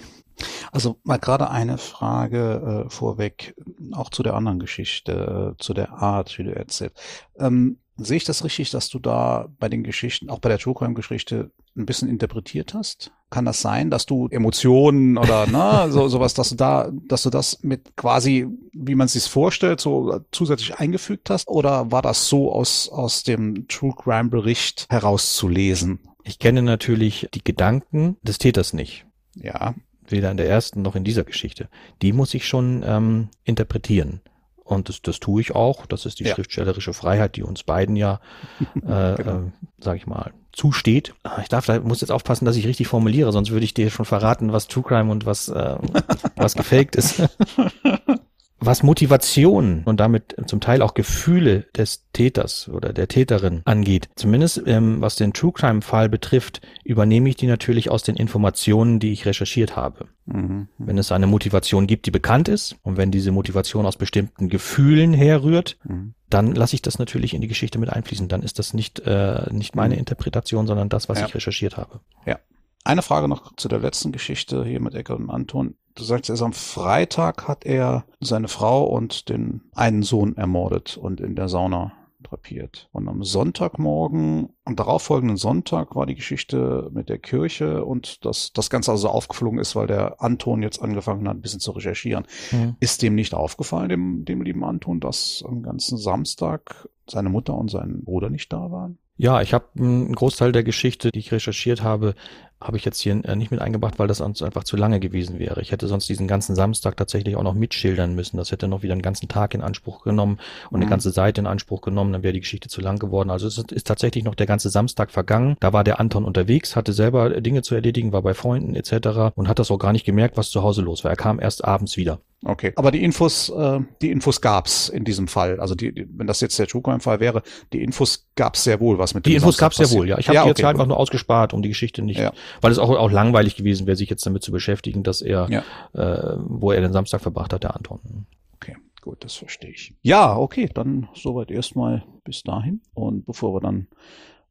Also 0.72 0.98
mal 1.02 1.18
gerade 1.18 1.50
eine 1.50 1.78
Frage 1.78 2.84
äh, 2.86 2.90
vorweg, 2.90 3.54
auch 3.92 4.10
zu 4.10 4.22
der 4.22 4.34
anderen 4.34 4.58
Geschichte, 4.58 5.54
äh, 5.56 5.62
zu 5.62 5.74
der 5.74 5.92
Art, 5.92 6.38
wie 6.38 6.44
du 6.44 6.54
erzählst. 6.54 6.98
Ähm, 7.38 7.78
sehe 7.96 8.18
ich 8.18 8.24
das 8.24 8.44
richtig, 8.44 8.70
dass 8.70 8.88
du 8.88 8.98
da 8.98 9.48
bei 9.58 9.68
den 9.68 9.82
Geschichten, 9.82 10.30
auch 10.30 10.38
bei 10.38 10.48
der 10.48 10.58
True 10.58 10.74
Crime 10.74 10.94
Geschichte, 10.94 11.50
ein 11.76 11.86
bisschen 11.86 12.08
interpretiert 12.08 12.74
hast? 12.74 13.12
Kann 13.28 13.44
das 13.44 13.60
sein, 13.60 13.90
dass 13.90 14.06
du 14.06 14.28
Emotionen 14.28 15.18
oder 15.18 15.46
ne, 15.46 15.86
so 15.90 16.08
sowas, 16.08 16.34
dass 16.34 16.50
du 16.50 16.54
da, 16.54 16.90
dass 17.08 17.22
du 17.22 17.30
das 17.30 17.62
mit 17.62 17.96
quasi, 17.96 18.46
wie 18.72 18.94
man 18.94 19.08
sich 19.08 19.24
vorstellt, 19.24 19.80
so 19.80 20.20
zusätzlich 20.32 20.76
eingefügt 20.76 21.30
hast? 21.30 21.48
Oder 21.48 21.90
war 21.90 22.02
das 22.02 22.28
so 22.28 22.52
aus 22.52 22.88
aus 22.88 23.22
dem 23.22 23.68
True 23.68 23.94
Crime 23.96 24.28
Bericht 24.28 24.86
herauszulesen? 24.90 26.00
Ich 26.22 26.38
kenne 26.38 26.62
natürlich 26.62 27.28
die 27.34 27.44
Gedanken 27.44 28.16
des 28.22 28.38
Täters 28.38 28.72
nicht. 28.72 29.06
Ja. 29.34 29.74
Weder 30.12 30.30
in 30.30 30.36
der 30.36 30.48
ersten 30.48 30.82
noch 30.82 30.96
in 30.96 31.04
dieser 31.04 31.24
Geschichte. 31.24 31.68
Die 32.02 32.12
muss 32.12 32.34
ich 32.34 32.46
schon 32.46 32.82
ähm, 32.86 33.28
interpretieren. 33.44 34.20
Und 34.64 34.88
das, 34.88 35.00
das 35.00 35.20
tue 35.20 35.40
ich 35.40 35.54
auch. 35.54 35.86
Das 35.86 36.06
ist 36.06 36.18
die 36.18 36.24
ja. 36.24 36.34
schriftstellerische 36.34 36.92
Freiheit, 36.92 37.36
die 37.36 37.44
uns 37.44 37.62
beiden 37.62 37.94
ja, 37.94 38.20
äh, 38.74 38.78
genau. 38.82 39.16
äh, 39.16 39.42
sag 39.78 39.96
ich 39.96 40.06
mal, 40.06 40.32
zusteht. 40.52 41.14
Ich 41.42 41.48
darf, 41.48 41.66
da 41.66 41.78
muss 41.80 42.00
jetzt 42.00 42.10
aufpassen, 42.10 42.46
dass 42.46 42.56
ich 42.56 42.66
richtig 42.66 42.88
formuliere, 42.88 43.30
sonst 43.30 43.50
würde 43.50 43.64
ich 43.64 43.74
dir 43.74 43.90
schon 43.90 44.06
verraten, 44.06 44.52
was 44.52 44.66
True 44.66 44.82
Crime 44.82 45.12
und 45.12 45.26
was, 45.26 45.48
äh, 45.48 45.76
was 46.36 46.54
gefaked 46.54 46.96
ist. 46.96 47.22
Was 48.58 48.82
Motivation 48.82 49.82
und 49.84 50.00
damit 50.00 50.34
zum 50.46 50.60
Teil 50.60 50.80
auch 50.80 50.94
Gefühle 50.94 51.66
des 51.76 52.06
Täters 52.12 52.70
oder 52.70 52.94
der 52.94 53.06
Täterin 53.06 53.60
angeht, 53.66 54.08
zumindest 54.16 54.62
ähm, 54.66 55.02
was 55.02 55.16
den 55.16 55.34
True 55.34 55.52
Crime 55.52 55.82
Fall 55.82 56.08
betrifft, 56.08 56.62
übernehme 56.82 57.28
ich 57.28 57.36
die 57.36 57.46
natürlich 57.46 57.90
aus 57.90 58.02
den 58.02 58.16
Informationen, 58.16 58.98
die 58.98 59.12
ich 59.12 59.26
recherchiert 59.26 59.76
habe. 59.76 60.08
Mhm. 60.24 60.68
Wenn 60.78 60.96
es 60.96 61.12
eine 61.12 61.26
Motivation 61.26 61.86
gibt, 61.86 62.06
die 62.06 62.10
bekannt 62.10 62.48
ist 62.48 62.76
und 62.82 62.96
wenn 62.96 63.10
diese 63.10 63.30
Motivation 63.30 63.84
aus 63.84 63.96
bestimmten 63.96 64.48
Gefühlen 64.48 65.12
herrührt, 65.12 65.76
mhm. 65.84 66.14
dann 66.30 66.54
lasse 66.54 66.76
ich 66.76 66.82
das 66.82 66.98
natürlich 66.98 67.34
in 67.34 67.42
die 67.42 67.48
Geschichte 67.48 67.78
mit 67.78 67.90
einfließen. 67.90 68.28
Dann 68.28 68.42
ist 68.42 68.58
das 68.58 68.72
nicht, 68.72 69.00
äh, 69.00 69.52
nicht 69.52 69.76
meine 69.76 69.94
mhm. 69.94 70.00
Interpretation, 70.00 70.66
sondern 70.66 70.88
das, 70.88 71.10
was 71.10 71.20
ja. 71.20 71.26
ich 71.26 71.34
recherchiert 71.34 71.76
habe. 71.76 72.00
Ja. 72.24 72.38
Eine 72.86 73.02
Frage 73.02 73.26
noch 73.26 73.56
zu 73.56 73.66
der 73.66 73.80
letzten 73.80 74.12
Geschichte 74.12 74.64
hier 74.64 74.80
mit 74.80 74.94
Eckert 74.94 75.18
und 75.18 75.28
Anton. 75.28 75.74
Du 75.96 76.04
sagst, 76.04 76.30
erst 76.30 76.42
am 76.42 76.52
Freitag 76.52 77.48
hat 77.48 77.66
er 77.66 78.04
seine 78.20 78.46
Frau 78.46 78.84
und 78.84 79.28
den 79.28 79.62
einen 79.74 80.04
Sohn 80.04 80.36
ermordet 80.36 80.96
und 80.96 81.20
in 81.20 81.34
der 81.34 81.48
Sauna 81.48 81.94
drapiert. 82.22 82.88
Und 82.92 83.08
am 83.08 83.24
Sonntagmorgen, 83.24 84.50
am 84.64 84.76
darauffolgenden 84.76 85.36
Sonntag 85.36 85.96
war 85.96 86.06
die 86.06 86.14
Geschichte 86.14 86.88
mit 86.92 87.08
der 87.08 87.18
Kirche 87.18 87.84
und 87.84 88.24
dass 88.24 88.52
das 88.52 88.70
Ganze 88.70 88.92
also 88.92 89.08
aufgeflogen 89.08 89.58
ist, 89.58 89.74
weil 89.74 89.88
der 89.88 90.22
Anton 90.22 90.62
jetzt 90.62 90.80
angefangen 90.80 91.26
hat, 91.26 91.36
ein 91.36 91.42
bisschen 91.42 91.58
zu 91.58 91.72
recherchieren. 91.72 92.24
Mhm. 92.52 92.76
Ist 92.78 93.02
dem 93.02 93.16
nicht 93.16 93.34
aufgefallen, 93.34 93.88
dem, 93.88 94.24
dem 94.24 94.42
lieben 94.42 94.62
Anton, 94.62 95.00
dass 95.00 95.42
am 95.44 95.64
ganzen 95.64 95.98
Samstag 95.98 96.88
seine 97.10 97.30
Mutter 97.30 97.54
und 97.54 97.68
sein 97.68 98.04
Bruder 98.04 98.30
nicht 98.30 98.52
da 98.52 98.70
waren? 98.70 98.98
Ja, 99.18 99.40
ich 99.40 99.54
habe 99.54 99.66
einen 99.78 100.14
Großteil 100.14 100.52
der 100.52 100.62
Geschichte, 100.62 101.10
die 101.10 101.20
ich 101.20 101.32
recherchiert 101.32 101.82
habe, 101.82 102.14
habe 102.60 102.78
ich 102.78 102.84
jetzt 102.84 103.00
hier 103.00 103.22
äh, 103.24 103.36
nicht 103.36 103.50
mit 103.50 103.60
eingebracht, 103.60 103.98
weil 103.98 104.08
das 104.08 104.18
sonst 104.18 104.42
einfach 104.42 104.64
zu 104.64 104.76
lange 104.76 104.98
gewesen 104.98 105.38
wäre. 105.38 105.60
Ich 105.60 105.72
hätte 105.72 105.88
sonst 105.88 106.08
diesen 106.08 106.26
ganzen 106.26 106.54
Samstag 106.54 106.96
tatsächlich 106.96 107.36
auch 107.36 107.42
noch 107.42 107.54
mitschildern 107.54 108.14
müssen. 108.14 108.38
Das 108.38 108.50
hätte 108.50 108.66
noch 108.66 108.82
wieder 108.82 108.92
einen 108.92 109.02
ganzen 109.02 109.28
Tag 109.28 109.52
in 109.54 109.60
Anspruch 109.60 110.02
genommen 110.02 110.38
und 110.70 110.78
mhm. 110.78 110.82
eine 110.82 110.90
ganze 110.90 111.10
Seite 111.10 111.42
in 111.42 111.46
Anspruch 111.46 111.82
genommen, 111.82 112.12
dann 112.12 112.22
wäre 112.22 112.32
die 112.32 112.40
Geschichte 112.40 112.68
zu 112.68 112.80
lang 112.80 112.98
geworden. 112.98 113.30
Also 113.30 113.46
es 113.46 113.58
ist 113.58 113.86
tatsächlich 113.86 114.24
noch 114.24 114.34
der 114.34 114.46
ganze 114.46 114.70
Samstag 114.70 115.10
vergangen. 115.10 115.56
Da 115.60 115.72
war 115.72 115.84
der 115.84 116.00
Anton 116.00 116.24
unterwegs, 116.24 116.76
hatte 116.76 116.92
selber 116.92 117.40
Dinge 117.40 117.62
zu 117.62 117.74
erledigen, 117.74 118.12
war 118.12 118.22
bei 118.22 118.32
Freunden 118.34 118.74
etc. 118.74 119.34
und 119.34 119.48
hat 119.48 119.58
das 119.58 119.70
auch 119.70 119.78
gar 119.78 119.92
nicht 119.92 120.06
gemerkt, 120.06 120.36
was 120.36 120.50
zu 120.50 120.62
Hause 120.62 120.80
los 120.80 121.04
war. 121.04 121.10
Er 121.10 121.16
kam 121.16 121.38
erst 121.38 121.64
abends 121.64 121.96
wieder. 121.96 122.20
Okay, 122.44 122.72
aber 122.76 122.90
die 122.90 123.02
Infos, 123.02 123.48
äh, 123.48 123.80
die 124.02 124.10
Infos 124.10 124.40
gab's 124.40 124.88
in 124.90 125.04
diesem 125.04 125.26
Fall. 125.26 125.58
Also 125.58 125.74
die, 125.74 125.92
die 125.92 126.06
wenn 126.16 126.26
das 126.26 126.40
jetzt 126.40 126.58
der 126.58 126.66
True 126.66 126.82
Crime 126.82 127.00
Fall 127.00 127.18
wäre, 127.18 127.42
die 127.72 127.82
Infos 127.82 128.28
gab's 128.36 128.62
sehr 128.62 128.78
wohl, 128.78 128.98
was 128.98 129.14
mit 129.14 129.24
die 129.24 129.34
Infos 129.34 129.56
gab's 129.56 129.76
sehr 129.78 129.90
wohl. 129.90 130.06
Ja, 130.08 130.18
ich 130.18 130.28
habe 130.28 130.36
ja, 130.36 130.42
die 130.42 130.48
jetzt 130.50 130.60
okay, 130.60 130.68
einfach 130.68 130.86
nur 130.86 130.98
ausgespart, 130.98 131.54
um 131.54 131.62
die 131.62 131.70
Geschichte 131.70 132.02
nicht, 132.02 132.20
ja. 132.20 132.32
Weil 132.60 132.72
es 132.72 132.78
auch 132.78 132.90
auch 132.90 133.10
langweilig 133.10 133.56
gewesen 133.56 133.86
wäre, 133.86 133.96
sich 133.96 134.10
jetzt 134.10 134.24
damit 134.26 134.42
zu 134.42 134.52
beschäftigen, 134.52 135.02
dass 135.02 135.22
er, 135.22 135.48
ja. 135.50 135.62
äh, 135.94 136.36
wo 136.38 136.72
er 136.72 136.80
den 136.80 136.92
Samstag 136.92 137.20
verbracht 137.20 137.52
hat, 137.52 137.62
der 137.62 137.74
Anton. 137.74 138.26
Okay, 138.54 138.76
gut, 139.02 139.24
das 139.24 139.34
verstehe 139.34 139.70
ich. 139.70 139.94
Ja, 140.02 140.36
okay, 140.36 140.68
dann 140.72 141.08
soweit 141.14 141.50
erstmal 141.50 142.04
bis 142.24 142.42
dahin 142.42 142.80
und 142.94 143.24
bevor 143.24 143.54
wir 143.54 143.60
dann 143.60 143.88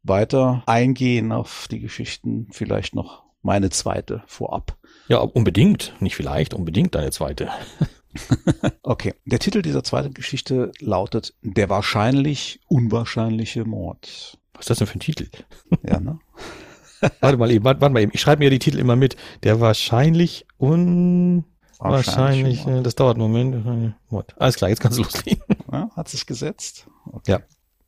weiter 0.03 0.63
eingehen 0.65 1.31
auf 1.31 1.67
die 1.69 1.79
Geschichten, 1.79 2.47
vielleicht 2.51 2.95
noch 2.95 3.23
meine 3.41 3.69
zweite 3.69 4.23
vorab. 4.25 4.77
Ja, 5.07 5.19
unbedingt. 5.19 5.93
Nicht 5.99 6.15
vielleicht, 6.15 6.53
unbedingt 6.53 6.95
deine 6.95 7.11
zweite. 7.11 7.49
okay. 8.81 9.13
Der 9.25 9.39
Titel 9.39 9.61
dieser 9.61 9.83
zweiten 9.83 10.13
Geschichte 10.13 10.71
lautet 10.79 11.33
Der 11.41 11.69
wahrscheinlich 11.69 12.59
unwahrscheinliche 12.67 13.65
Mord. 13.65 14.39
Was 14.53 14.61
ist 14.61 14.69
das 14.69 14.77
denn 14.79 14.87
für 14.87 14.97
ein 14.97 15.01
Titel? 15.01 15.27
Ja, 15.83 15.99
ne? 15.99 16.19
warte 17.19 17.37
mal 17.37 17.51
eben, 17.51 17.65
warte, 17.65 17.81
warte 17.81 17.93
mal 17.93 18.01
eben. 18.01 18.11
Ich 18.13 18.21
schreibe 18.21 18.43
mir 18.43 18.49
die 18.49 18.59
Titel 18.59 18.79
immer 18.79 18.95
mit. 18.95 19.15
Der 19.43 19.59
wahrscheinlich 19.59 20.45
unwahrscheinlich, 20.57 22.65
das 22.83 22.95
dauert 22.95 23.17
einen 23.17 23.31
Moment. 23.31 23.93
Alles 24.37 24.55
klar, 24.55 24.69
jetzt 24.69 24.79
kannst 24.79 24.97
du 24.97 25.03
loslegen. 25.03 25.43
Ja, 25.71 25.89
hat 25.95 26.09
sich 26.09 26.25
gesetzt. 26.25 26.87
Okay. 27.11 27.31
Ja. 27.31 27.39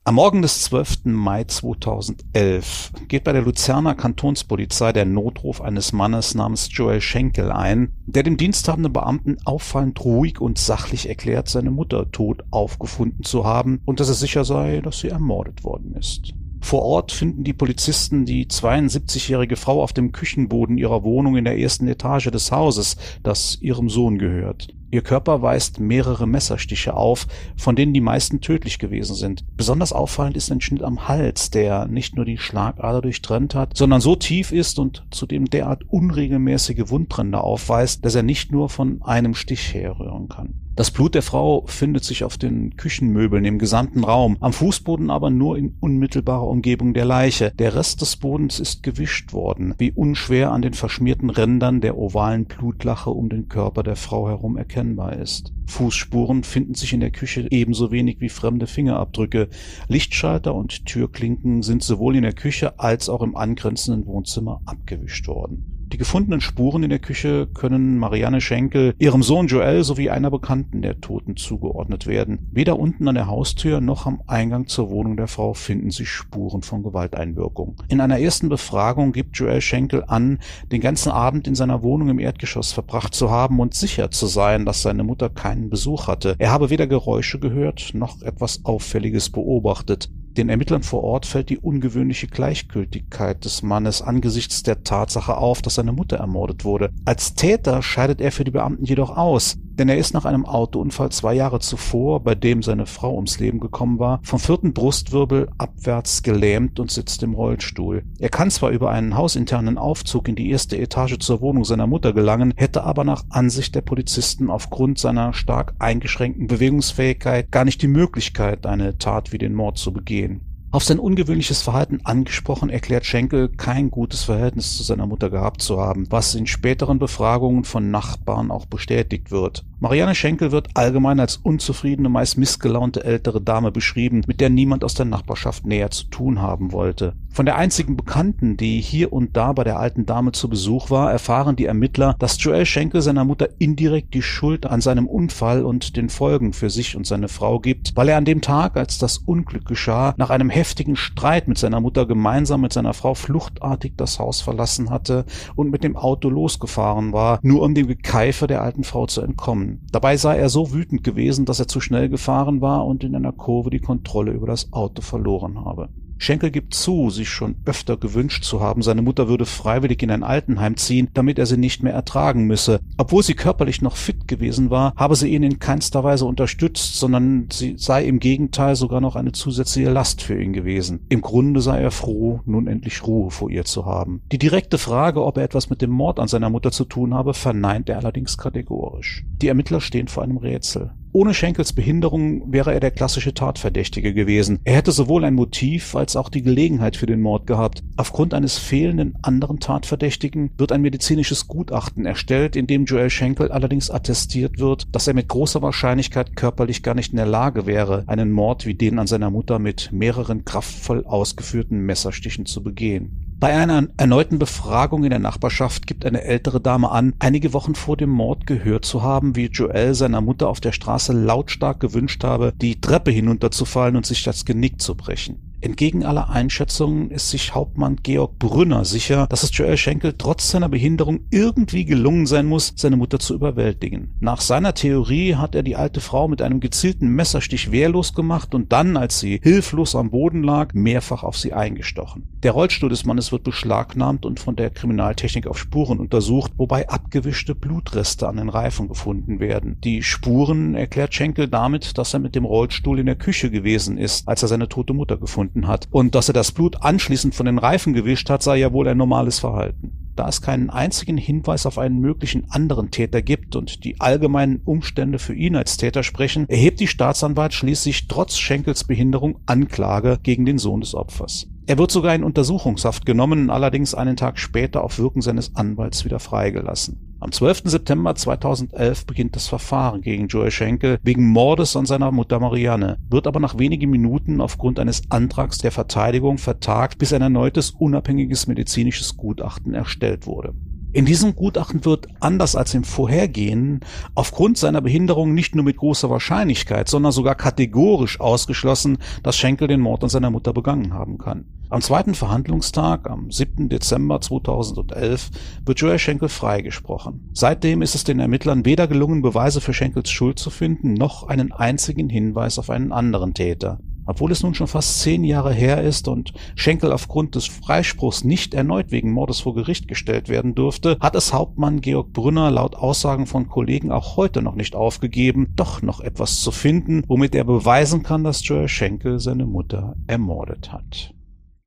Am 0.03 0.15
Morgen 0.15 0.41
des 0.41 0.63
12. 0.63 1.03
Mai 1.03 1.43
2011 1.43 2.93
geht 3.09 3.25
bei 3.25 3.34
der 3.34 3.41
Luzerner 3.41 3.93
Kantonspolizei 3.93 4.93
der 4.93 5.03
Notruf 5.03 5.59
eines 5.59 5.91
Mannes 5.91 6.34
namens 6.34 6.69
Joel 6.71 7.01
Schenkel 7.01 7.51
ein, 7.51 7.91
der 8.05 8.23
dem 8.23 8.38
diensthabenden 8.38 8.93
Beamten 8.93 9.36
auffallend 9.43 10.05
ruhig 10.05 10.39
und 10.39 10.59
sachlich 10.59 11.09
erklärt, 11.09 11.49
seine 11.49 11.71
Mutter 11.71 12.09
tot 12.09 12.45
aufgefunden 12.51 13.25
zu 13.25 13.43
haben 13.43 13.82
und 13.84 13.99
dass 13.99 14.07
es 14.07 14.21
sicher 14.21 14.45
sei, 14.45 14.79
dass 14.79 14.99
sie 14.99 15.09
ermordet 15.09 15.65
worden 15.65 15.93
ist. 15.95 16.34
Vor 16.68 16.84
Ort 16.84 17.13
finden 17.13 17.45
die 17.45 17.53
Polizisten 17.53 18.26
die 18.26 18.45
72-jährige 18.45 19.55
Frau 19.55 19.82
auf 19.82 19.93
dem 19.93 20.11
Küchenboden 20.11 20.78
ihrer 20.78 21.05
Wohnung 21.05 21.38
in 21.38 21.45
der 21.45 21.57
ersten 21.57 21.88
Etage 21.88 22.30
des 22.30 22.51
Hauses, 22.51 22.97
das 23.24 23.57
ihrem 23.61 23.88
Sohn 23.88 24.18
gehört. 24.18 24.68
Ihr 24.91 25.01
Körper 25.01 25.41
weist 25.41 25.80
mehrere 25.80 26.28
Messerstiche 26.28 26.93
auf, 26.93 27.26
von 27.55 27.78
denen 27.78 27.93
die 27.93 28.01
meisten 28.01 28.41
tödlich 28.41 28.80
gewesen 28.80 29.15
sind. 29.15 29.45
Besonders 29.55 29.93
auffallend 29.93 30.36
ist 30.36 30.51
ein 30.51 30.59
Schnitt 30.59 30.84
am 30.84 31.07
Hals, 31.07 31.51
der 31.51 31.88
nicht 31.88 32.18
nur 32.18 32.26
die 32.26 32.38
Schlagader 32.38 33.01
durchtrennt 33.01 33.55
hat, 33.55 33.78
sondern 33.78 34.01
so 34.01 34.18
tief 34.18 34.51
ist 34.51 34.78
und 34.78 35.05
zudem 35.09 35.45
derart 35.45 35.86
unregelmäßige 35.88 36.89
Wundränder 36.89 37.45
aufweist, 37.45 38.03
dass 38.03 38.13
er 38.13 38.24
nicht 38.24 38.51
nur 38.51 38.68
von 38.68 39.01
einem 39.03 39.36
Stich 39.36 39.74
herrühren 39.74 40.28
kann. 40.28 40.66
Das 40.78 40.91
Blut 40.91 41.15
der 41.15 41.23
Frau 41.23 41.63
findet 41.65 42.03
sich 42.03 42.23
auf 42.23 42.38
den 42.38 42.78
Küchenmöbeln 42.78 43.43
im 43.45 43.57
gesamten 43.57 44.03
Raum, 44.03 44.38
am 44.41 44.53
Fußboden 44.53 45.09
aber 45.09 45.32
nur 45.32 45.57
in 45.57 45.75
unmittelbarer 45.80 46.45
Umgebung 46.45 46.93
der 46.93 47.03
Leiche. 47.03 47.51
Der 47.57 47.73
Rest 47.73 48.01
des 48.01 48.17
Bodens 48.17 48.59
ist 48.59 48.84
gewischt 48.84 49.34
worden, 49.34 49.73
wie 49.80 49.91
unschwer 49.91 50.51
an 50.51 50.61
den 50.61 50.75
verschmierten 50.75 51.32
Rändern 51.32 51.82
der 51.82 51.97
ovalen 51.97 52.45
Blutlache 52.45 53.09
um 53.09 53.28
den 53.28 53.49
Körper 53.49 53.82
der 53.82 53.95
Frau 53.95 54.28
herum 54.28 54.55
erkennbar 54.55 55.13
ist. 55.13 55.51
Fußspuren 55.65 56.43
finden 56.43 56.75
sich 56.75 56.93
in 56.93 56.99
der 56.99 57.09
Küche 57.09 57.47
ebenso 57.49 57.91
wenig 57.91 58.21
wie 58.21 58.30
fremde 58.30 58.67
Fingerabdrücke. 58.67 59.49
Lichtschalter 59.88 60.53
und 60.53 60.86
Türklinken 60.86 61.63
sind 61.63 61.82
sowohl 61.82 62.15
in 62.15 62.21
der 62.21 62.34
Küche 62.34 62.80
als 62.80 63.09
auch 63.09 63.23
im 63.23 63.36
angrenzenden 63.36 64.05
Wohnzimmer 64.05 64.61
abgewischt 64.65 65.28
worden. 65.28 65.66
Die 65.89 65.97
gefundenen 65.97 66.41
Spuren 66.41 66.83
in 66.83 66.89
der 66.89 66.99
Küche 66.99 67.47
können 67.47 67.97
Marianne 67.97 68.41
Schenkel, 68.41 68.93
ihrem 68.99 69.23
Sohn 69.23 69.47
Joel 69.47 69.85
sowie 69.85 70.09
einer 70.09 70.29
Bekannten 70.29 70.81
der 70.81 70.99
Toten 70.99 71.38
zugeordnet 71.38 72.07
werden. 72.07 72.49
Weder 72.51 72.77
unten 72.77 73.07
an 73.07 73.15
der 73.15 73.27
Haustür 73.27 73.79
noch 73.79 74.05
am 74.05 74.21
Eingang 74.27 74.67
zur 74.67 74.89
Wohnung 74.89 75.15
der 75.15 75.29
Frau 75.29 75.53
finden 75.53 75.89
sich 75.89 76.09
Spuren 76.09 76.61
von 76.61 76.83
Gewalteinwirkung. 76.83 77.77
In 77.88 78.01
einer 78.01 78.19
ersten 78.19 78.49
Befragung 78.49 79.13
gibt 79.13 79.38
Joel 79.38 79.61
Schenkel 79.61 80.03
an, 80.05 80.39
den 80.73 80.81
ganzen 80.81 81.09
Abend 81.09 81.47
in 81.47 81.55
seiner 81.55 81.81
Wohnung 81.83 82.09
im 82.09 82.19
Erdgeschoss 82.19 82.73
verbracht 82.73 83.13
zu 83.13 83.31
haben 83.31 83.61
und 83.61 83.73
sicher 83.73 84.11
zu 84.11 84.27
sein, 84.27 84.65
dass 84.65 84.81
seine 84.81 85.05
Mutter 85.05 85.29
keinen 85.29 85.69
Besuch 85.69 86.07
hatte. 86.07 86.35
Er 86.38 86.51
habe 86.51 86.69
weder 86.69 86.88
Geräusche 86.88 87.39
gehört 87.39 87.91
noch 87.93 88.21
etwas 88.23 88.65
Auffälliges 88.65 89.29
beobachtet. 89.29 90.09
Den 90.38 90.49
Ermittlern 90.49 90.83
vor 90.83 91.03
Ort 91.03 91.25
fällt 91.25 91.49
die 91.49 91.57
ungewöhnliche 91.57 92.27
Gleichgültigkeit 92.27 93.43
des 93.43 93.63
Mannes 93.63 94.03
angesichts 94.03 94.61
der 94.61 94.83
Tatsache 94.83 95.35
auf, 95.35 95.63
dass 95.63 95.75
seine 95.75 95.93
Mutter 95.93 96.17
ermordet 96.17 96.63
wurde. 96.63 96.91
Als 97.05 97.33
Täter 97.33 97.81
scheidet 97.81 98.21
er 98.21 98.31
für 98.31 98.43
die 98.43 98.51
Beamten 98.51 98.85
jedoch 98.85 99.17
aus 99.17 99.57
denn 99.78 99.89
er 99.89 99.97
ist 99.97 100.13
nach 100.13 100.25
einem 100.25 100.45
Autounfall 100.45 101.11
zwei 101.11 101.34
Jahre 101.34 101.59
zuvor, 101.59 102.23
bei 102.23 102.36
dem 102.36 102.63
seine 102.63 102.86
Frau 102.86 103.15
ums 103.15 103.39
Leben 103.39 103.59
gekommen 103.59 103.99
war, 103.99 104.19
vom 104.23 104.39
vierten 104.39 104.73
Brustwirbel 104.73 105.49
abwärts 105.57 106.23
gelähmt 106.23 106.80
und 106.80 106.91
sitzt 106.91 107.23
im 107.23 107.34
Rollstuhl. 107.34 108.03
Er 108.19 108.30
kann 108.30 108.51
zwar 108.51 108.71
über 108.71 108.91
einen 108.91 109.15
hausinternen 109.15 109.78
Aufzug 109.78 110.28
in 110.28 110.36
die 110.36 110.49
erste 110.49 110.78
Etage 110.78 111.19
zur 111.19 111.41
Wohnung 111.41 111.65
seiner 111.65 111.88
Mutter 111.88 112.13
gelangen, 112.13 112.53
hätte 112.55 112.84
aber 112.84 113.03
nach 113.03 113.23
Ansicht 113.30 113.75
der 113.75 113.82
Polizisten 113.82 114.49
aufgrund 114.49 114.99
seiner 114.99 115.34
stark 115.34 115.73
eingeschränkten 115.80 116.47
Bewegungsfähigkeit 116.47 117.51
gar 117.51 117.65
nicht 117.65 117.82
die 117.82 117.88
Möglichkeit, 117.88 118.65
eine 118.65 118.97
Tat 118.97 119.32
wie 119.32 119.38
den 119.38 119.53
Mord 119.53 119.78
zu 119.78 119.93
begehen. 119.93 120.41
Auf 120.70 120.84
sein 120.84 120.99
ungewöhnliches 120.99 121.61
Verhalten 121.61 122.01
angesprochen, 122.03 122.70
erklärt 122.70 123.05
Schenkel, 123.05 123.47
kein 123.47 123.89
gutes 123.89 124.24
Verhältnis 124.24 124.76
zu 124.76 124.84
seiner 124.84 125.07
Mutter 125.07 125.30
gehabt 125.30 125.61
zu 125.61 125.80
haben, 125.80 126.07
was 126.09 126.36
in 126.36 126.45
späteren 126.45 126.99
Befragungen 126.99 127.63
von 127.63 127.89
Nachbarn 127.89 128.51
auch 128.51 128.65
bestätigt 128.65 129.32
wird. 129.32 129.63
Marianne 129.80 130.15
Schenkel 130.15 130.51
wird 130.51 130.70
allgemein 130.74 131.20
als 131.20 131.38
unzufriedene, 131.38 132.09
meist 132.09 132.38
missgelaunte 132.38 133.03
ältere 133.03 133.39
Dame 133.39 133.72
beschrieben, 133.72 134.24
mit 134.28 134.41
der 134.41 134.49
niemand 134.49 134.84
aus 134.84 134.95
der 134.95 135.05
Nachbarschaft 135.05 135.65
näher 135.65 135.91
zu 135.91 136.05
tun 136.05 136.41
haben 136.41 136.72
wollte. 136.72 137.13
Von 137.30 137.45
der 137.45 137.57
einzigen 137.57 137.95
Bekannten, 137.95 138.57
die 138.57 138.82
hier 138.82 139.13
und 139.13 139.38
da 139.38 139.53
bei 139.53 139.63
der 139.63 139.80
alten 139.80 140.07
Dame 140.07 140.32
zu 140.32 140.49
Besuch 140.49 140.89
war, 140.89 141.11
erfahren 141.11 141.55
die 141.55 141.65
Ermittler, 141.65 142.15
dass 142.18 142.43
Joel 142.43 142.65
Schenkel 142.65 143.03
seiner 143.03 143.24
Mutter 143.24 143.49
indirekt 143.59 144.15
die 144.15 144.24
Schuld 144.24 144.65
an 144.65 144.82
seinem 144.82 145.05
Unfall 145.05 145.63
und 145.63 145.95
den 145.95 146.09
Folgen 146.09 146.53
für 146.53 146.72
sich 146.72 146.95
und 146.95 147.05
seine 147.05 147.28
Frau 147.28 147.59
gibt, 147.59 147.95
weil 147.95 148.09
er 148.09 148.18
an 148.18 148.26
dem 148.26 148.41
Tag, 148.41 148.76
als 148.76 148.97
das 148.97 149.20
Unglück 149.20 149.68
geschah, 149.68 150.15
nach 150.18 150.32
einem 150.32 150.49
heftigen 150.58 150.95
Streit 150.95 151.47
mit 151.47 151.60
seiner 151.60 151.80
Mutter 151.80 152.08
gemeinsam 152.08 152.62
mit 152.62 152.74
seiner 152.74 152.95
Frau 152.95 153.14
fluchtartig 153.14 153.93
das 153.95 154.18
Haus 154.18 154.41
verlassen 154.41 154.89
hatte 154.89 155.26
und 155.55 155.70
mit 155.70 155.84
dem 155.84 155.95
Auto 155.95 156.30
losgefahren 156.30 157.14
war, 157.14 157.39
nur 157.43 157.62
um 157.62 157.76
dem 157.76 157.86
Gekeifer 157.86 158.47
der 158.47 158.64
alten 158.64 158.84
Frau 158.84 159.05
zu 159.05 159.22
entkommen. 159.22 159.86
Dabei 159.91 160.18
sei 160.18 160.38
er 160.38 160.49
so 160.49 160.74
wütend 160.74 161.03
gewesen, 161.03 161.45
dass 161.45 161.60
er 161.60 161.68
zu 161.68 161.80
schnell 161.80 162.10
gefahren 162.10 162.60
war 162.60 162.88
und 162.88 163.03
in 163.03 163.16
einer 163.16 163.34
Kurve 163.34 163.70
die 163.70 163.80
Kontrolle 163.80 164.32
über 164.32 164.47
das 164.47 164.74
Auto 164.74 165.03
verloren 165.03 165.64
habe. 165.64 165.89
Schenkel 166.18 166.51
gibt 166.51 166.74
zu, 166.74 167.09
sich 167.09 167.30
schon 167.30 167.55
öfter 167.65 167.97
gewünscht 167.97 168.43
zu 168.43 168.61
haben, 168.61 168.82
seine 168.82 169.01
Mutter 169.01 169.28
würde 169.28 169.45
freiwillig 169.45 170.01
in 170.03 170.11
ein 170.11 170.24
Altenheim 170.24 170.78
ziehen, 170.78 171.09
damit 171.13 171.39
er 171.39 171.45
sie 171.45 171.57
nicht 171.57 171.84
mehr 171.84 171.93
ertragen 171.93 172.45
müsse. 172.45 172.80
Obwohl 172.97 173.24
sie 173.24 173.34
körperlich 173.34 173.82
noch 173.82 173.95
fit 173.95 174.28
gewesen 174.28 174.70
war, 174.70 174.93
habe 174.95 175.15
sie 175.15 175.34
ihn 175.34 175.43
in 175.43 175.59
keinster 175.59 176.03
Weise 176.03 176.26
unterstützt, 176.26 176.95
sondern 176.95 177.47
sie 177.51 177.76
sei 177.78 178.05
im 178.05 178.20
Gegenteil 178.20 178.76
sogar 178.76 179.01
noch 179.01 179.15
eine 179.15 179.32
zusätzliche 179.32 179.89
Last 179.89 180.22
für 180.22 180.41
ihn 180.41 180.53
gewesen. 180.53 181.05
Im 181.09 181.22
Grunde 181.22 181.61
sei 181.61 181.82
er 181.82 181.91
froh, 181.91 182.41
nun 182.45 182.68
endlich 182.68 183.05
Ruhe 183.05 183.32
vor 183.32 183.49
ihr 183.49 183.65
zu 183.65 183.86
haben. 183.86 184.22
Die 184.32 184.38
direkte 184.38 184.78
Frage, 184.78 185.24
ob 185.24 185.38
er 185.38 185.43
etwas 185.43 185.70
mit 185.70 185.82
dem 185.82 185.91
Mord 185.91 186.20
an 186.20 186.28
seiner 186.28 186.49
Mutter 186.49 186.72
zu 186.72 186.86
tun 186.86 187.13
habe, 187.13 187.34
verneint 187.34 187.89
er 187.89 187.97
allerdings 187.97 188.38
kategorisch. 188.38 189.26
Die 189.41 189.47
Ermittler 189.47 189.82
stehen 189.82 190.07
vor 190.07 190.24
einem 190.24 190.38
Rätsel. 190.38 190.91
Ohne 191.18 191.34
Schenkels 191.34 191.74
Behinderung 191.74 192.53
wäre 192.53 192.76
er 192.76 192.80
der 192.80 192.91
klassische 192.91 193.34
Tatverdächtige 193.34 194.13
gewesen. 194.13 194.59
Er 194.65 194.76
hätte 194.76 194.91
sowohl 194.91 195.26
ein 195.26 195.34
Motiv 195.34 195.95
als 195.95 196.15
auch 196.15 196.30
die 196.30 196.43
Gelegenheit 196.43 196.95
für 196.95 197.07
den 197.07 197.22
Mord 197.22 197.47
gehabt. 197.47 197.82
Aufgrund 197.95 198.36
eines 198.36 198.59
fehlenden 198.59 199.18
anderen 199.24 199.59
Tatverdächtigen 199.59 200.51
wird 200.59 200.72
ein 200.72 200.84
medizinisches 200.84 201.47
Gutachten 201.47 202.05
erstellt, 202.05 202.55
in 202.55 202.68
dem 202.68 202.86
Joel 202.86 203.09
Schenkel 203.09 203.51
allerdings 203.51 203.89
attestiert 203.89 204.59
wird, 204.59 204.95
dass 204.95 205.07
er 205.07 205.15
mit 205.15 205.28
großer 205.28 205.63
Wahrscheinlichkeit 205.63 206.36
körperlich 206.36 206.84
gar 206.84 206.93
nicht 206.93 207.13
in 207.13 207.18
der 207.18 207.26
Lage 207.26 207.65
wäre, 207.65 208.03
einen 208.05 208.32
Mord 208.32 208.68
wie 208.68 208.76
den 208.76 208.99
an 208.99 209.07
seiner 209.07 209.32
Mutter 209.32 209.57
mit 209.57 209.91
mehreren 209.91 210.45
kraftvoll 210.45 211.03
ausgeführten 211.03 211.80
Messerstichen 211.80 212.45
zu 212.45 212.61
begehen. 212.61 213.26
Bei 213.39 213.55
einer 213.55 213.88
erneuten 213.97 214.39
Befragung 214.39 215.03
in 215.03 215.11
der 215.11 215.19
Nachbarschaft 215.19 215.85
gibt 215.85 216.07
eine 216.07 216.23
ältere 216.23 216.59
Dame 216.59 216.89
an, 216.89 217.13
einige 217.19 217.53
Wochen 217.53 217.75
vor 217.75 217.95
dem 217.95 218.09
Mord 218.09 218.47
gehört 218.47 218.83
zu 218.83 219.03
haben, 219.03 219.35
wie 219.35 219.45
Joel 219.45 219.93
seiner 219.93 220.21
Mutter 220.21 220.49
auf 220.49 220.59
der 220.59 220.71
Straße 220.71 221.13
lautstark 221.13 221.79
gewünscht 221.79 222.23
habe, 222.23 222.51
die 222.59 222.81
Treppe 222.81 223.11
hinunterzufallen 223.11 223.95
und 223.95 224.07
sich 224.07 224.23
das 224.23 224.43
Genick 224.43 224.81
zu 224.81 224.95
brechen. 224.95 225.46
Entgegen 225.60 226.05
aller 226.05 226.30
Einschätzungen 226.30 227.10
ist 227.10 227.32
sich 227.32 227.55
Hauptmann 227.55 227.97
Georg 228.03 228.38
Brünner 228.38 228.86
sicher, 228.86 229.26
dass 229.28 229.41
es 229.41 229.58
Joel 229.58 229.76
Schenkel 229.76 230.14
trotz 230.16 230.51
seiner 230.51 230.70
Behinderung 230.70 231.22
irgendwie 231.32 231.84
gelungen 231.84 232.28
sein 232.28 232.45
muss, 232.45 232.74
seine 232.76 232.95
Mutter 232.95 233.18
zu 233.18 233.34
überwältigen. 233.34 234.16
Nach 234.20 234.39
seiner 234.39 234.76
Theorie 234.76 235.34
hat 235.34 235.55
er 235.55 235.64
die 235.64 235.76
alte 235.76 235.99
Frau 235.99 236.28
mit 236.28 236.43
einem 236.43 236.60
gezielten 236.60 237.08
Messerstich 237.10 237.72
wehrlos 237.72 238.14
gemacht 238.14 238.53
und 238.53 238.72
dann, 238.72 238.97
als 238.97 239.20
sie 239.20 239.39
hilflos 239.41 239.95
am 239.95 240.12
Boden 240.12 240.43
lag, 240.43 240.76
mehrfach 240.76 241.24
auf 241.24 241.36
sie 241.36 241.53
eingestochen. 241.53 242.28
Der 242.43 242.51
Rollstuhl 242.51 242.89
des 242.89 243.05
Mannes 243.05 243.32
wird 243.32 243.43
beschlagnahmt 243.43 244.28
und 244.28 244.39
von 244.39 244.55
der 244.55 244.70
Kriminaltechnik 244.70 245.47
auf 245.47 245.58
Spuren 245.58 245.99
untersucht, 245.99 246.51
wobei 246.58 246.88
abgewischte 246.88 247.55
Blutreste 247.55 248.28
an 248.28 248.38
den 248.38 248.49
Reifen 248.49 248.88
gefunden 248.88 249.39
werden. 249.39 249.78
Die 249.84 250.03
Spuren 250.03 250.76
erklärt 250.76 251.16
Schenkel 251.16 251.47
damit, 251.47 251.97
dass 251.97 252.14
er 252.14 252.20
mit 252.20 252.36
dem 252.36 252.45
Rollstuhl 252.45 252.99
in 252.99 253.08
der 253.08 253.16
Küche 253.16 253.49
gewesen 253.49 253.97
ist, 253.97 254.28
als 254.28 254.43
er 254.43 254.49
seine 254.49 254.70
tote 254.70 254.93
Mutter 254.93 255.18
gefunden 255.18 255.46
gefunden 255.47 255.67
hat. 255.67 255.87
Und 255.91 256.15
dass 256.15 256.29
er 256.29 256.33
das 256.33 256.51
Blut 256.51 256.81
anschließend 256.81 257.35
von 257.35 257.45
den 257.45 257.57
Reifen 257.57 257.93
gewischt 257.93 258.29
hat, 258.29 258.43
sei 258.43 258.57
ja 258.57 258.73
wohl 258.73 258.87
ein 258.87 258.97
normales 258.97 259.39
Verhalten. 259.39 259.93
Da 260.15 260.27
es 260.27 260.41
keinen 260.41 260.71
einzigen 260.71 261.17
Hinweis 261.17 261.67
auf 261.67 261.77
einen 261.77 261.99
möglichen 261.99 262.49
anderen 262.49 262.89
Täter 262.89 263.21
gibt 263.21 263.55
und 263.55 263.83
die 263.83 263.99
allgemeinen 263.99 264.61
Umstände 264.65 265.19
für 265.19 265.35
ihn 265.35 265.55
als 265.55 265.77
Täter 265.77 266.01
sprechen, 266.01 266.49
erhebt 266.49 266.79
die 266.79 266.87
Staatsanwalt 266.87 267.53
schließlich 267.53 268.07
trotz 268.07 268.37
Schenkels 268.37 268.83
Behinderung 268.83 269.39
Anklage 269.45 270.17
gegen 270.23 270.45
den 270.45 270.57
Sohn 270.57 270.81
des 270.81 270.95
Opfers. 270.95 271.47
Er 271.67 271.77
wird 271.77 271.91
sogar 271.91 272.15
in 272.15 272.23
Untersuchungshaft 272.23 273.05
genommen, 273.05 273.51
allerdings 273.51 273.93
einen 273.93 274.15
Tag 274.15 274.39
später 274.39 274.83
auf 274.83 274.97
Wirken 274.97 275.21
seines 275.21 275.55
Anwalts 275.55 276.03
wieder 276.03 276.19
freigelassen. 276.19 277.07
Am 277.20 277.32
12. 277.32 277.63
September 277.65 278.13
2011 278.13 279.07
beginnt 279.07 279.36
das 279.36 279.47
Verfahren 279.47 280.01
gegen 280.01 280.28
Joel 280.28 280.51
Schenkel 280.51 280.99
wegen 281.01 281.26
Mordes 281.26 281.76
an 281.76 281.88
seiner 281.88 282.11
Mutter 282.11 282.39
Marianne, 282.39 282.99
wird 283.09 283.26
aber 283.26 283.39
nach 283.39 283.57
wenigen 283.57 283.89
Minuten 283.89 284.39
aufgrund 284.39 284.80
eines 284.80 285.01
Antrags 285.09 285.57
der 285.57 285.72
Verteidigung 285.72 286.38
vertagt, 286.38 286.99
bis 286.99 287.13
ein 287.13 287.24
erneutes 287.24 287.72
unabhängiges 287.72 288.45
medizinisches 288.45 289.18
Gutachten 289.18 289.74
erstellt 289.74 290.28
wurde 290.28 290.53
In 290.97 291.05
diesem 291.05 291.35
Gutachten 291.35 291.85
wird, 291.85 292.07
anders 292.21 292.55
als 292.55 292.73
im 292.73 292.83
vorhergehenden, 292.83 293.81
aufgrund 294.15 294.57
seiner 294.57 294.81
Behinderung 294.81 295.35
nicht 295.35 295.53
nur 295.53 295.63
mit 295.63 295.77
großer 295.77 296.09
Wahrscheinlichkeit, 296.09 296.89
sondern 296.89 297.11
sogar 297.11 297.35
kategorisch 297.35 298.19
ausgeschlossen, 298.19 298.97
dass 299.21 299.37
Schenkel 299.37 299.67
den 299.67 299.79
Mord 299.79 300.01
an 300.01 300.09
seiner 300.09 300.31
Mutter 300.31 300.53
begangen 300.53 300.95
haben 300.95 301.19
kann. 301.19 301.45
Am 301.69 301.81
zweiten 301.81 302.15
Verhandlungstag, 302.15 303.07
am 303.11 303.29
7. 303.29 303.69
Dezember 303.69 304.21
2011, 304.21 305.29
wird 305.63 305.79
Joel 305.79 305.99
Schenkel 305.99 306.29
freigesprochen. 306.29 307.29
Seitdem 307.31 307.83
ist 307.83 307.93
es 307.93 308.03
den 308.03 308.19
Ermittlern 308.19 308.65
weder 308.65 308.87
gelungen, 308.87 309.21
Beweise 309.21 309.61
für 309.61 309.75
Schenkels 309.75 310.09
Schuld 310.09 310.39
zu 310.39 310.49
finden, 310.49 310.95
noch 310.95 311.27
einen 311.27 311.51
einzigen 311.51 312.09
Hinweis 312.09 312.57
auf 312.57 312.71
einen 312.71 312.91
anderen 312.91 313.35
Täter. 313.35 313.77
Obwohl 314.08 314.32
es 314.32 314.41
nun 314.41 314.55
schon 314.55 314.68
fast 314.68 315.01
zehn 315.01 315.24
Jahre 315.24 315.53
her 315.53 315.84
ist 315.84 316.08
und 316.08 316.34
Schenkel 316.55 316.91
aufgrund 316.91 317.36
des 317.36 317.45
Freispruchs 317.45 318.24
nicht 318.24 318.53
erneut 318.53 318.89
wegen 318.89 319.12
Mordes 319.12 319.41
vor 319.41 319.53
Gericht 319.53 319.88
gestellt 319.88 320.30
werden 320.30 320.55
durfte, 320.55 320.97
hat 320.99 321.16
es 321.16 321.34
Hauptmann 321.34 321.82
Georg 321.82 322.14
Brünner 322.14 322.49
laut 322.49 322.76
Aussagen 322.76 323.28
von 323.28 323.49
Kollegen 323.49 323.91
auch 323.91 324.18
heute 324.18 324.41
noch 324.41 324.55
nicht 324.55 324.76
aufgegeben, 324.76 325.53
doch 325.55 325.82
noch 325.82 325.99
etwas 325.99 326.39
zu 326.41 326.51
finden, 326.51 327.03
womit 327.08 327.36
er 327.36 327.43
beweisen 327.43 328.01
kann, 328.01 328.24
dass 328.24 328.47
Joel 328.47 328.68
Schenkel 328.68 329.20
seine 329.20 329.45
Mutter 329.45 329.95
ermordet 330.08 330.72
hat. 330.72 331.14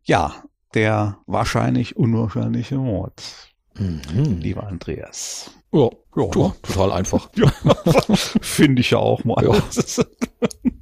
Ja, 0.03 0.43
der 0.75 1.19
wahrscheinlich 1.27 1.97
unwahrscheinliche 1.97 2.79
Mord. 2.79 3.23
Mhm. 3.77 4.39
Lieber 4.41 4.67
Andreas. 4.67 5.51
Ja, 5.73 5.89
ja, 6.17 6.25
ja 6.25 6.53
total 6.63 6.93
einfach. 6.93 7.29
Ja, 7.37 7.51
Finde 8.41 8.81
ich 8.81 8.91
ja 8.91 8.99
auch 8.99 9.25
mal. 9.25 9.45
Ja. 9.45 9.53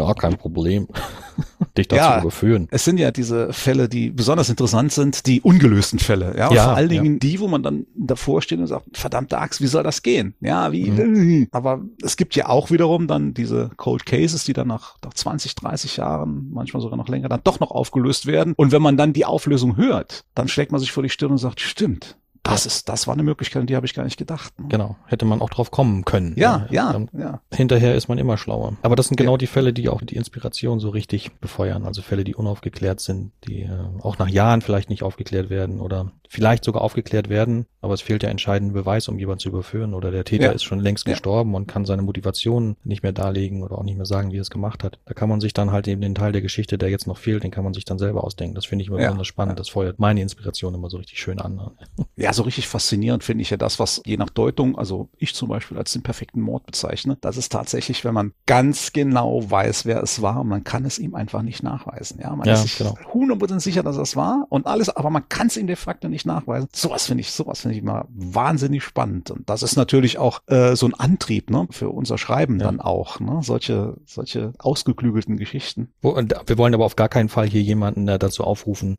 Ja, 0.00 0.14
kein 0.14 0.36
Problem. 0.36 0.88
Dich 1.76 1.88
dazu 1.88 2.02
ja, 2.02 2.20
überführen. 2.20 2.68
Es 2.70 2.84
sind 2.84 2.98
ja 2.98 3.10
diese 3.10 3.52
Fälle, 3.52 3.88
die 3.88 4.10
besonders 4.10 4.48
interessant 4.48 4.92
sind, 4.92 5.26
die 5.26 5.40
ungelösten 5.40 5.98
Fälle. 5.98 6.34
Ja, 6.36 6.52
ja 6.52 6.64
vor 6.64 6.76
allen 6.76 6.88
Dingen 6.88 7.12
ja. 7.14 7.18
die, 7.18 7.40
wo 7.40 7.48
man 7.48 7.62
dann 7.62 7.86
davor 7.94 8.42
steht 8.42 8.58
und 8.58 8.66
sagt, 8.66 8.96
verdammte 8.96 9.38
Axt, 9.38 9.60
wie 9.60 9.66
soll 9.66 9.82
das 9.82 10.02
gehen? 10.02 10.34
Ja, 10.40 10.72
wie? 10.72 10.90
Mhm. 10.90 11.48
Aber 11.52 11.82
es 12.02 12.16
gibt 12.16 12.34
ja 12.34 12.48
auch 12.48 12.70
wiederum 12.70 13.06
dann 13.06 13.34
diese 13.34 13.70
Cold 13.76 14.06
Cases, 14.06 14.44
die 14.44 14.52
dann 14.52 14.68
nach, 14.68 14.96
nach 15.04 15.14
20, 15.14 15.54
30 15.54 15.98
Jahren, 15.98 16.50
manchmal 16.52 16.82
sogar 16.82 16.96
noch 16.96 17.08
länger, 17.08 17.28
dann 17.28 17.40
doch 17.44 17.60
noch 17.60 17.70
aufgelöst 17.70 18.26
werden. 18.26 18.54
Und 18.56 18.72
wenn 18.72 18.82
man 18.82 18.96
dann 18.96 19.12
die 19.12 19.24
Auflösung 19.24 19.76
hört, 19.76 20.24
dann 20.34 20.48
schlägt 20.48 20.72
man 20.72 20.80
sich 20.80 20.92
vor 20.92 21.02
die 21.02 21.10
Stirn 21.10 21.30
und 21.30 21.38
sagt, 21.38 21.60
stimmt, 21.60 22.16
das 22.42 22.66
ist, 22.66 22.88
das 22.88 23.06
war 23.06 23.14
eine 23.14 23.22
Möglichkeit, 23.22 23.60
an 23.60 23.66
die 23.66 23.76
habe 23.76 23.86
ich 23.86 23.94
gar 23.94 24.04
nicht 24.04 24.16
gedacht. 24.16 24.58
Ne? 24.58 24.68
Genau, 24.68 24.96
hätte 25.06 25.24
man 25.24 25.40
auch 25.40 25.50
drauf 25.50 25.70
kommen 25.70 26.04
können. 26.04 26.34
Ja, 26.36 26.66
ja, 26.70 26.92
ja. 26.92 27.06
ja. 27.18 27.40
Hinterher 27.52 27.94
ist 27.94 28.08
man 28.08 28.18
immer 28.18 28.38
schlauer. 28.38 28.76
Aber 28.82 28.96
das 28.96 29.08
sind 29.08 29.16
genau 29.16 29.32
ja. 29.32 29.38
die 29.38 29.46
Fälle, 29.46 29.72
die 29.72 29.88
auch 29.88 30.00
die 30.00 30.16
Inspiration 30.16 30.80
so 30.80 30.88
richtig 30.88 31.32
befeuern. 31.40 31.84
Also 31.84 32.02
Fälle, 32.02 32.24
die 32.24 32.34
unaufgeklärt 32.34 33.00
sind, 33.00 33.32
die 33.46 33.62
äh, 33.62 33.70
auch 34.00 34.18
nach 34.18 34.28
Jahren 34.28 34.62
vielleicht 34.62 34.88
nicht 34.90 35.02
aufgeklärt 35.02 35.50
werden 35.50 35.80
oder 35.80 36.12
vielleicht 36.30 36.64
sogar 36.64 36.82
aufgeklärt 36.82 37.28
werden, 37.28 37.66
aber 37.80 37.92
es 37.92 38.02
fehlt 38.02 38.22
der 38.22 38.30
entscheidende 38.30 38.72
Beweis, 38.72 39.08
um 39.08 39.18
jemanden 39.18 39.40
zu 39.40 39.48
überführen 39.48 39.94
oder 39.94 40.12
der 40.12 40.24
Täter 40.24 40.44
ja. 40.44 40.50
ist 40.52 40.62
schon 40.62 40.78
längst 40.78 41.04
ja. 41.08 41.14
gestorben 41.14 41.56
und 41.56 41.66
kann 41.66 41.84
seine 41.84 42.02
Motivation 42.02 42.76
nicht 42.84 43.02
mehr 43.02 43.10
darlegen 43.10 43.64
oder 43.64 43.76
auch 43.76 43.82
nicht 43.82 43.96
mehr 43.96 44.06
sagen, 44.06 44.30
wie 44.30 44.38
er 44.38 44.42
es 44.42 44.50
gemacht 44.50 44.84
hat. 44.84 45.00
Da 45.06 45.14
kann 45.14 45.28
man 45.28 45.40
sich 45.40 45.54
dann 45.54 45.72
halt 45.72 45.88
eben 45.88 46.00
den 46.00 46.14
Teil 46.14 46.30
der 46.30 46.40
Geschichte, 46.40 46.78
der 46.78 46.88
jetzt 46.88 47.08
noch 47.08 47.18
fehlt, 47.18 47.42
den 47.42 47.50
kann 47.50 47.64
man 47.64 47.74
sich 47.74 47.84
dann 47.84 47.98
selber 47.98 48.22
ausdenken. 48.22 48.54
Das 48.54 48.64
finde 48.64 48.84
ich 48.84 48.88
immer 48.88 49.00
ja. 49.00 49.06
besonders 49.06 49.26
spannend. 49.26 49.58
Das 49.58 49.68
feuert 49.68 49.98
meine 49.98 50.22
Inspiration 50.22 50.72
immer 50.72 50.88
so 50.88 50.98
richtig 50.98 51.18
schön 51.18 51.40
an. 51.40 51.72
Ja, 52.14 52.32
so 52.32 52.44
richtig 52.44 52.68
faszinierend 52.68 53.24
finde 53.24 53.42
ich 53.42 53.50
ja 53.50 53.56
das, 53.56 53.80
was 53.80 54.00
je 54.06 54.16
nach 54.16 54.30
Deutung, 54.30 54.78
also 54.78 55.08
ich 55.18 55.34
zum 55.34 55.48
Beispiel 55.48 55.78
als 55.78 55.92
den 55.92 56.02
perfekten 56.02 56.40
Mord 56.40 56.64
bezeichne, 56.64 57.18
das 57.20 57.36
ist 57.38 57.50
tatsächlich, 57.50 58.04
wenn 58.04 58.14
man 58.14 58.34
ganz 58.46 58.92
genau 58.92 59.50
weiß, 59.50 59.84
wer 59.84 60.00
es 60.00 60.22
war, 60.22 60.44
man 60.44 60.62
kann 60.62 60.84
es 60.84 61.00
ihm 61.00 61.16
einfach 61.16 61.42
nicht 61.42 61.64
nachweisen. 61.64 62.20
Ja, 62.22 62.36
man 62.36 62.48
ist 62.48 62.62
sich 62.62 62.78
genau. 62.78 62.96
100% 63.12 63.58
sicher, 63.58 63.82
dass 63.82 63.96
es 63.96 64.14
war 64.14 64.46
und 64.48 64.66
alles, 64.66 64.90
aber 64.90 65.10
man 65.10 65.28
kann 65.28 65.48
es 65.48 65.56
ihm 65.56 65.66
de 65.66 65.74
facto 65.74 66.08
nicht 66.08 66.19
nicht 66.20 66.26
nachweisen. 66.26 66.68
Sowas 66.72 67.06
finde 67.06 67.22
ich, 67.22 67.32
sowas 67.32 67.60
finde 67.60 67.76
ich 67.76 67.82
mal 67.82 68.06
wahnsinnig 68.10 68.84
spannend. 68.84 69.30
Und 69.30 69.48
das 69.48 69.62
ist 69.62 69.76
natürlich 69.76 70.18
auch 70.18 70.42
äh, 70.46 70.76
so 70.76 70.86
ein 70.86 70.94
Antrieb 70.94 71.50
ne, 71.50 71.66
für 71.70 71.88
unser 71.88 72.18
Schreiben 72.18 72.58
ja. 72.58 72.66
dann 72.66 72.80
auch. 72.80 73.20
Ne? 73.20 73.40
Solche, 73.42 73.96
solche 74.04 74.52
ausgeklügelten 74.58 75.36
Geschichten. 75.36 75.92
Wo, 76.02 76.16
wir 76.16 76.58
wollen 76.58 76.74
aber 76.74 76.84
auf 76.84 76.96
gar 76.96 77.08
keinen 77.08 77.28
Fall 77.28 77.48
hier 77.48 77.62
jemanden 77.62 78.06
äh, 78.08 78.18
dazu 78.18 78.44
aufrufen, 78.44 78.96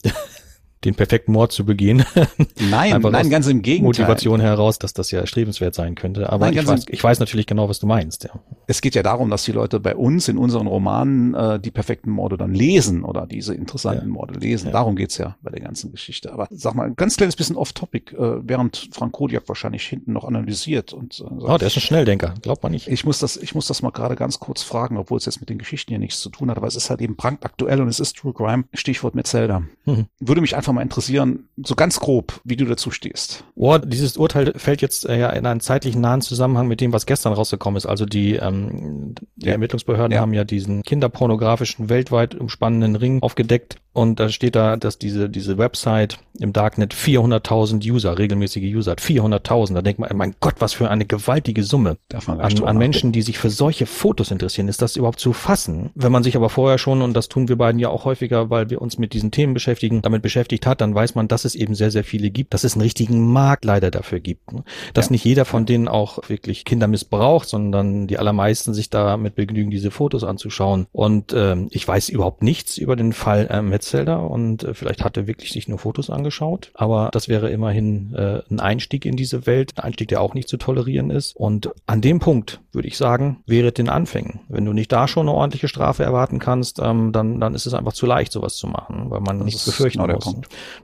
den 0.84 0.96
perfekten 0.96 1.32
Mord 1.32 1.52
zu 1.52 1.66
begehen. 1.66 2.04
Nein, 2.70 3.02
nein, 3.02 3.30
ganz 3.30 3.48
im 3.48 3.62
Gegenteil. 3.62 3.88
Motivation 3.88 4.40
heraus, 4.40 4.80
dass 4.80 4.94
das 4.94 5.12
ja 5.12 5.20
erstrebenswert 5.20 5.76
sein 5.76 5.96
könnte. 5.96 6.32
Aber 6.32 6.46
nein, 6.46 6.58
ich, 6.58 6.68
weiß, 6.68 6.86
ich 6.90 7.04
weiß 7.04 7.20
natürlich 7.20 7.46
genau, 7.46 7.70
was 7.70 7.80
du 7.80 7.88
meinst. 7.88 8.24
Ja. 8.24 8.32
Es 8.68 8.82
geht 8.82 8.96
ja 8.96 9.04
darum, 9.04 9.30
dass 9.30 9.44
die 9.44 9.52
Leute 9.52 9.80
bei 9.80 9.96
uns 9.96 10.28
in 10.28 10.38
unseren 10.38 10.68
Romanen 10.68 11.34
äh, 11.34 11.60
die 11.60 11.72
perfekten 11.72 12.10
Morde 12.10 12.38
dann 12.38 12.54
lesen 12.54 13.04
oder 13.04 13.28
diese 13.28 13.54
interessanten 13.54 14.08
ja. 14.08 14.14
Morde 14.14 14.40
lesen. 14.40 14.68
Ja. 14.68 14.74
Darum 14.74 14.96
geht's 14.96 15.18
ja 15.18 15.36
bei 15.42 15.52
der 15.52 15.62
ganzen 15.62 15.92
Geschichte. 15.92 16.32
Aber 16.34 16.48
sag 16.50 16.74
mal, 16.74 16.88
ein 16.88 16.96
ganz 16.96 17.18
kleines 17.18 17.36
bisschen 17.36 17.56
off-topic, 17.58 18.16
äh, 18.16 18.42
während 18.42 18.90
Frank 18.92 19.14
Kodiak 19.14 19.48
wahrscheinlich 19.48 19.86
hinten 19.86 20.14
noch 20.14 20.24
analysiert. 20.24 20.94
Und, 20.94 21.14
äh, 21.20 21.24
sagt, 21.24 21.32
oh, 21.42 21.58
der 21.58 21.68
ist 21.68 21.78
ein 21.78 21.82
Schnelldenker, 21.82 22.34
glaubt 22.42 22.64
man 22.64 22.72
nicht. 22.72 22.88
Ich 22.88 23.06
muss 23.06 23.20
das, 23.20 23.38
ich 23.38 23.54
muss 23.54 23.68
das 23.68 23.82
mal 23.82 23.92
gerade 23.92 24.16
ganz 24.16 24.40
kurz 24.40 24.64
fragen, 24.64 24.98
obwohl 24.98 25.18
es 25.18 25.26
jetzt 25.26 25.40
mit 25.40 25.50
den 25.50 25.58
Geschichten 25.58 25.92
hier 25.92 26.00
nichts 26.00 26.20
zu 26.20 26.30
tun 26.30 26.50
hat. 26.50 26.58
Aber 26.58 26.68
es 26.68 26.76
ist 26.76 26.90
halt 26.90 27.02
eben 27.02 27.16
brandaktuell 27.16 27.82
und 27.82 27.88
es 27.88 28.00
ist 28.00 28.18
True 28.18 28.34
Crime. 28.34 28.64
Stichwort 28.74 29.16
Metzelda. 29.16 29.64
Mhm. 29.86 30.06
Würde 30.20 30.42
mich 30.42 30.56
einfach 30.56 30.71
mal 30.74 30.82
interessieren, 30.82 31.50
so 31.64 31.76
ganz 31.76 32.00
grob, 32.00 32.40
wie 32.44 32.56
du 32.56 32.66
dazu 32.66 32.92
stehst. 32.92 33.44
Oh, 33.56 33.78
dieses 33.78 34.18
Urteil 34.18 34.54
fällt 34.56 34.82
jetzt 34.82 35.08
äh, 35.08 35.20
ja 35.20 35.30
in 35.30 35.46
einen 35.46 35.60
zeitlichen 35.60 36.02
nahen 36.02 36.22
Zusammenhang 36.22 36.68
mit 36.68 36.82
dem, 36.82 36.94
was 36.94 37.06
gestern 37.06 37.34
rausgekommen 37.34 37.78
ist. 37.78 37.86
Also 37.86 38.06
die, 38.06 38.36
ähm, 38.36 39.16
die 39.36 39.48
ja. 39.48 39.54
Ermittlungsbehörden 39.54 40.14
ja. 40.14 40.22
haben 40.22 40.34
ja 40.34 40.44
diesen 40.44 40.84
kinderpornografischen, 40.84 41.90
weltweit 41.90 42.36
umspannenden 42.36 42.96
Ring 42.96 43.22
aufgedeckt 43.22 43.78
und 43.94 44.20
da 44.20 44.30
steht 44.30 44.56
da, 44.56 44.78
dass 44.78 44.98
diese, 44.98 45.30
diese 45.30 45.58
Website 45.58 46.18
im 46.40 46.54
Darknet 46.54 46.94
400.000 46.94 47.86
User, 47.92 48.18
regelmäßige 48.18 48.74
User 48.74 48.92
hat. 48.92 49.02
400.000. 49.02 49.74
Da 49.74 49.82
denkt 49.82 50.00
man, 50.00 50.16
mein 50.16 50.36
Gott, 50.40 50.56
was 50.60 50.72
für 50.72 50.90
eine 50.90 51.06
gewaltige 51.06 51.64
Summe 51.64 51.98
an, 52.14 52.64
an 52.64 52.78
Menschen, 52.78 53.12
die 53.12 53.22
sich 53.22 53.38
für 53.38 53.50
solche 53.50 53.86
Fotos 53.86 54.32
interessieren. 54.32 54.70
Ist 54.70 54.82
das 54.82 54.96
überhaupt 54.96 55.20
zu 55.20 55.34
fassen? 55.34 55.90
Wenn 55.94 56.12
man 56.12 56.24
sich 56.24 56.38
aber 56.38 56.50
vorher 56.50 56.78
schon, 56.78 57.02
und 57.02 57.14
das 57.14 57.28
tun 57.28 57.50
wir 57.50 57.58
beiden 57.58 57.80
ja 57.80 57.90
auch 57.90 58.06
häufiger, 58.06 58.50
weil 58.50 58.70
wir 58.70 58.82
uns 58.82 58.98
mit 58.98 59.14
diesen 59.14 59.32
Themen 59.32 59.54
beschäftigen, 59.54 60.02
damit 60.02 60.22
beschäftigt 60.22 60.66
hat, 60.66 60.80
dann 60.80 60.96
weiß 60.96 61.16
man, 61.16 61.28
dass 61.28 61.44
es 61.44 61.54
eben 61.54 61.76
sehr, 61.76 61.92
sehr 61.92 62.06
viele 62.06 62.30
gibt, 62.30 62.54
dass 62.54 62.64
es 62.64 62.76
einen 62.76 62.84
richtigen 62.84 63.28
Markt 63.32 63.66
leider 63.66 63.92
dafür 63.92 64.22
gibt. 64.22 64.54
Ne? 64.54 64.64
Dass 64.94 65.08
ja. 65.08 65.12
nicht 65.12 65.26
jeder 65.26 65.44
von 65.44 65.66
denen 65.66 65.90
auch 65.90 66.30
wirklich 66.30 66.64
Kinder 66.64 66.88
missbraucht, 66.88 67.50
sondern 67.50 68.08
die 68.08 68.18
allermeisten 68.18 68.74
sich 68.74 68.90
da 68.90 69.18
mit 69.18 69.36
Begnügen 69.36 69.70
diese 69.70 69.92
Fotos 69.92 70.24
anzuschauen. 70.24 70.88
Und 70.94 71.34
ähm, 71.34 71.68
ich 71.72 71.86
weiß 71.86 72.08
überhaupt 72.08 72.42
nichts 72.42 72.78
über 72.78 72.96
den 72.96 73.12
Fall 73.12 73.50
ähm, 73.52 73.70
Metzelder 73.82 74.30
und 74.30 74.64
äh, 74.64 74.74
vielleicht 74.74 75.04
hat 75.04 75.18
er 75.18 75.28
wirklich 75.28 75.52
sich 75.52 75.68
nur 75.68 75.80
Fotos 75.80 76.10
angeschaut, 76.10 76.72
aber 76.76 77.10
das 77.12 77.28
wäre 77.28 77.50
immerhin 77.50 78.14
äh, 78.14 78.42
ein 78.50 78.60
Einstieg 78.60 79.06
in 79.06 79.16
diese 79.16 79.48
Welt, 79.48 79.74
ein 79.76 79.84
Einstieg, 79.84 80.08
der 80.10 80.22
auch 80.22 80.36
nicht 80.36 80.48
zu 80.48 80.58
tolerieren 80.58 81.10
ist. 81.10 81.36
Und 81.36 81.72
an 81.88 82.02
dem 82.02 82.20
Punkt 82.20 82.62
würde 82.72 82.88
ich 82.88 82.98
sagen, 82.98 83.42
wäre 83.48 83.72
den 83.72 83.90
Anfängen. 83.90 84.42
Wenn 84.48 84.66
du 84.66 84.74
nicht 84.74 84.92
da 84.92 85.08
schon 85.08 85.28
eine 85.28 85.36
ordentliche 85.36 85.68
Strafe 85.68 86.04
erwarten 86.04 86.40
kannst, 86.40 86.80
ähm, 86.80 87.12
dann, 87.12 87.40
dann 87.40 87.56
ist 87.56 87.66
es 87.66 87.74
einfach 87.74 87.94
zu 87.94 88.06
leicht, 88.06 88.32
sowas 88.32 88.56
zu 88.56 88.68
machen, 88.68 89.10
weil 89.10 89.20
man 89.22 89.40
das 89.40 89.46
nichts 89.46 89.66
befürchten 89.66 90.02
muss. 90.02 90.36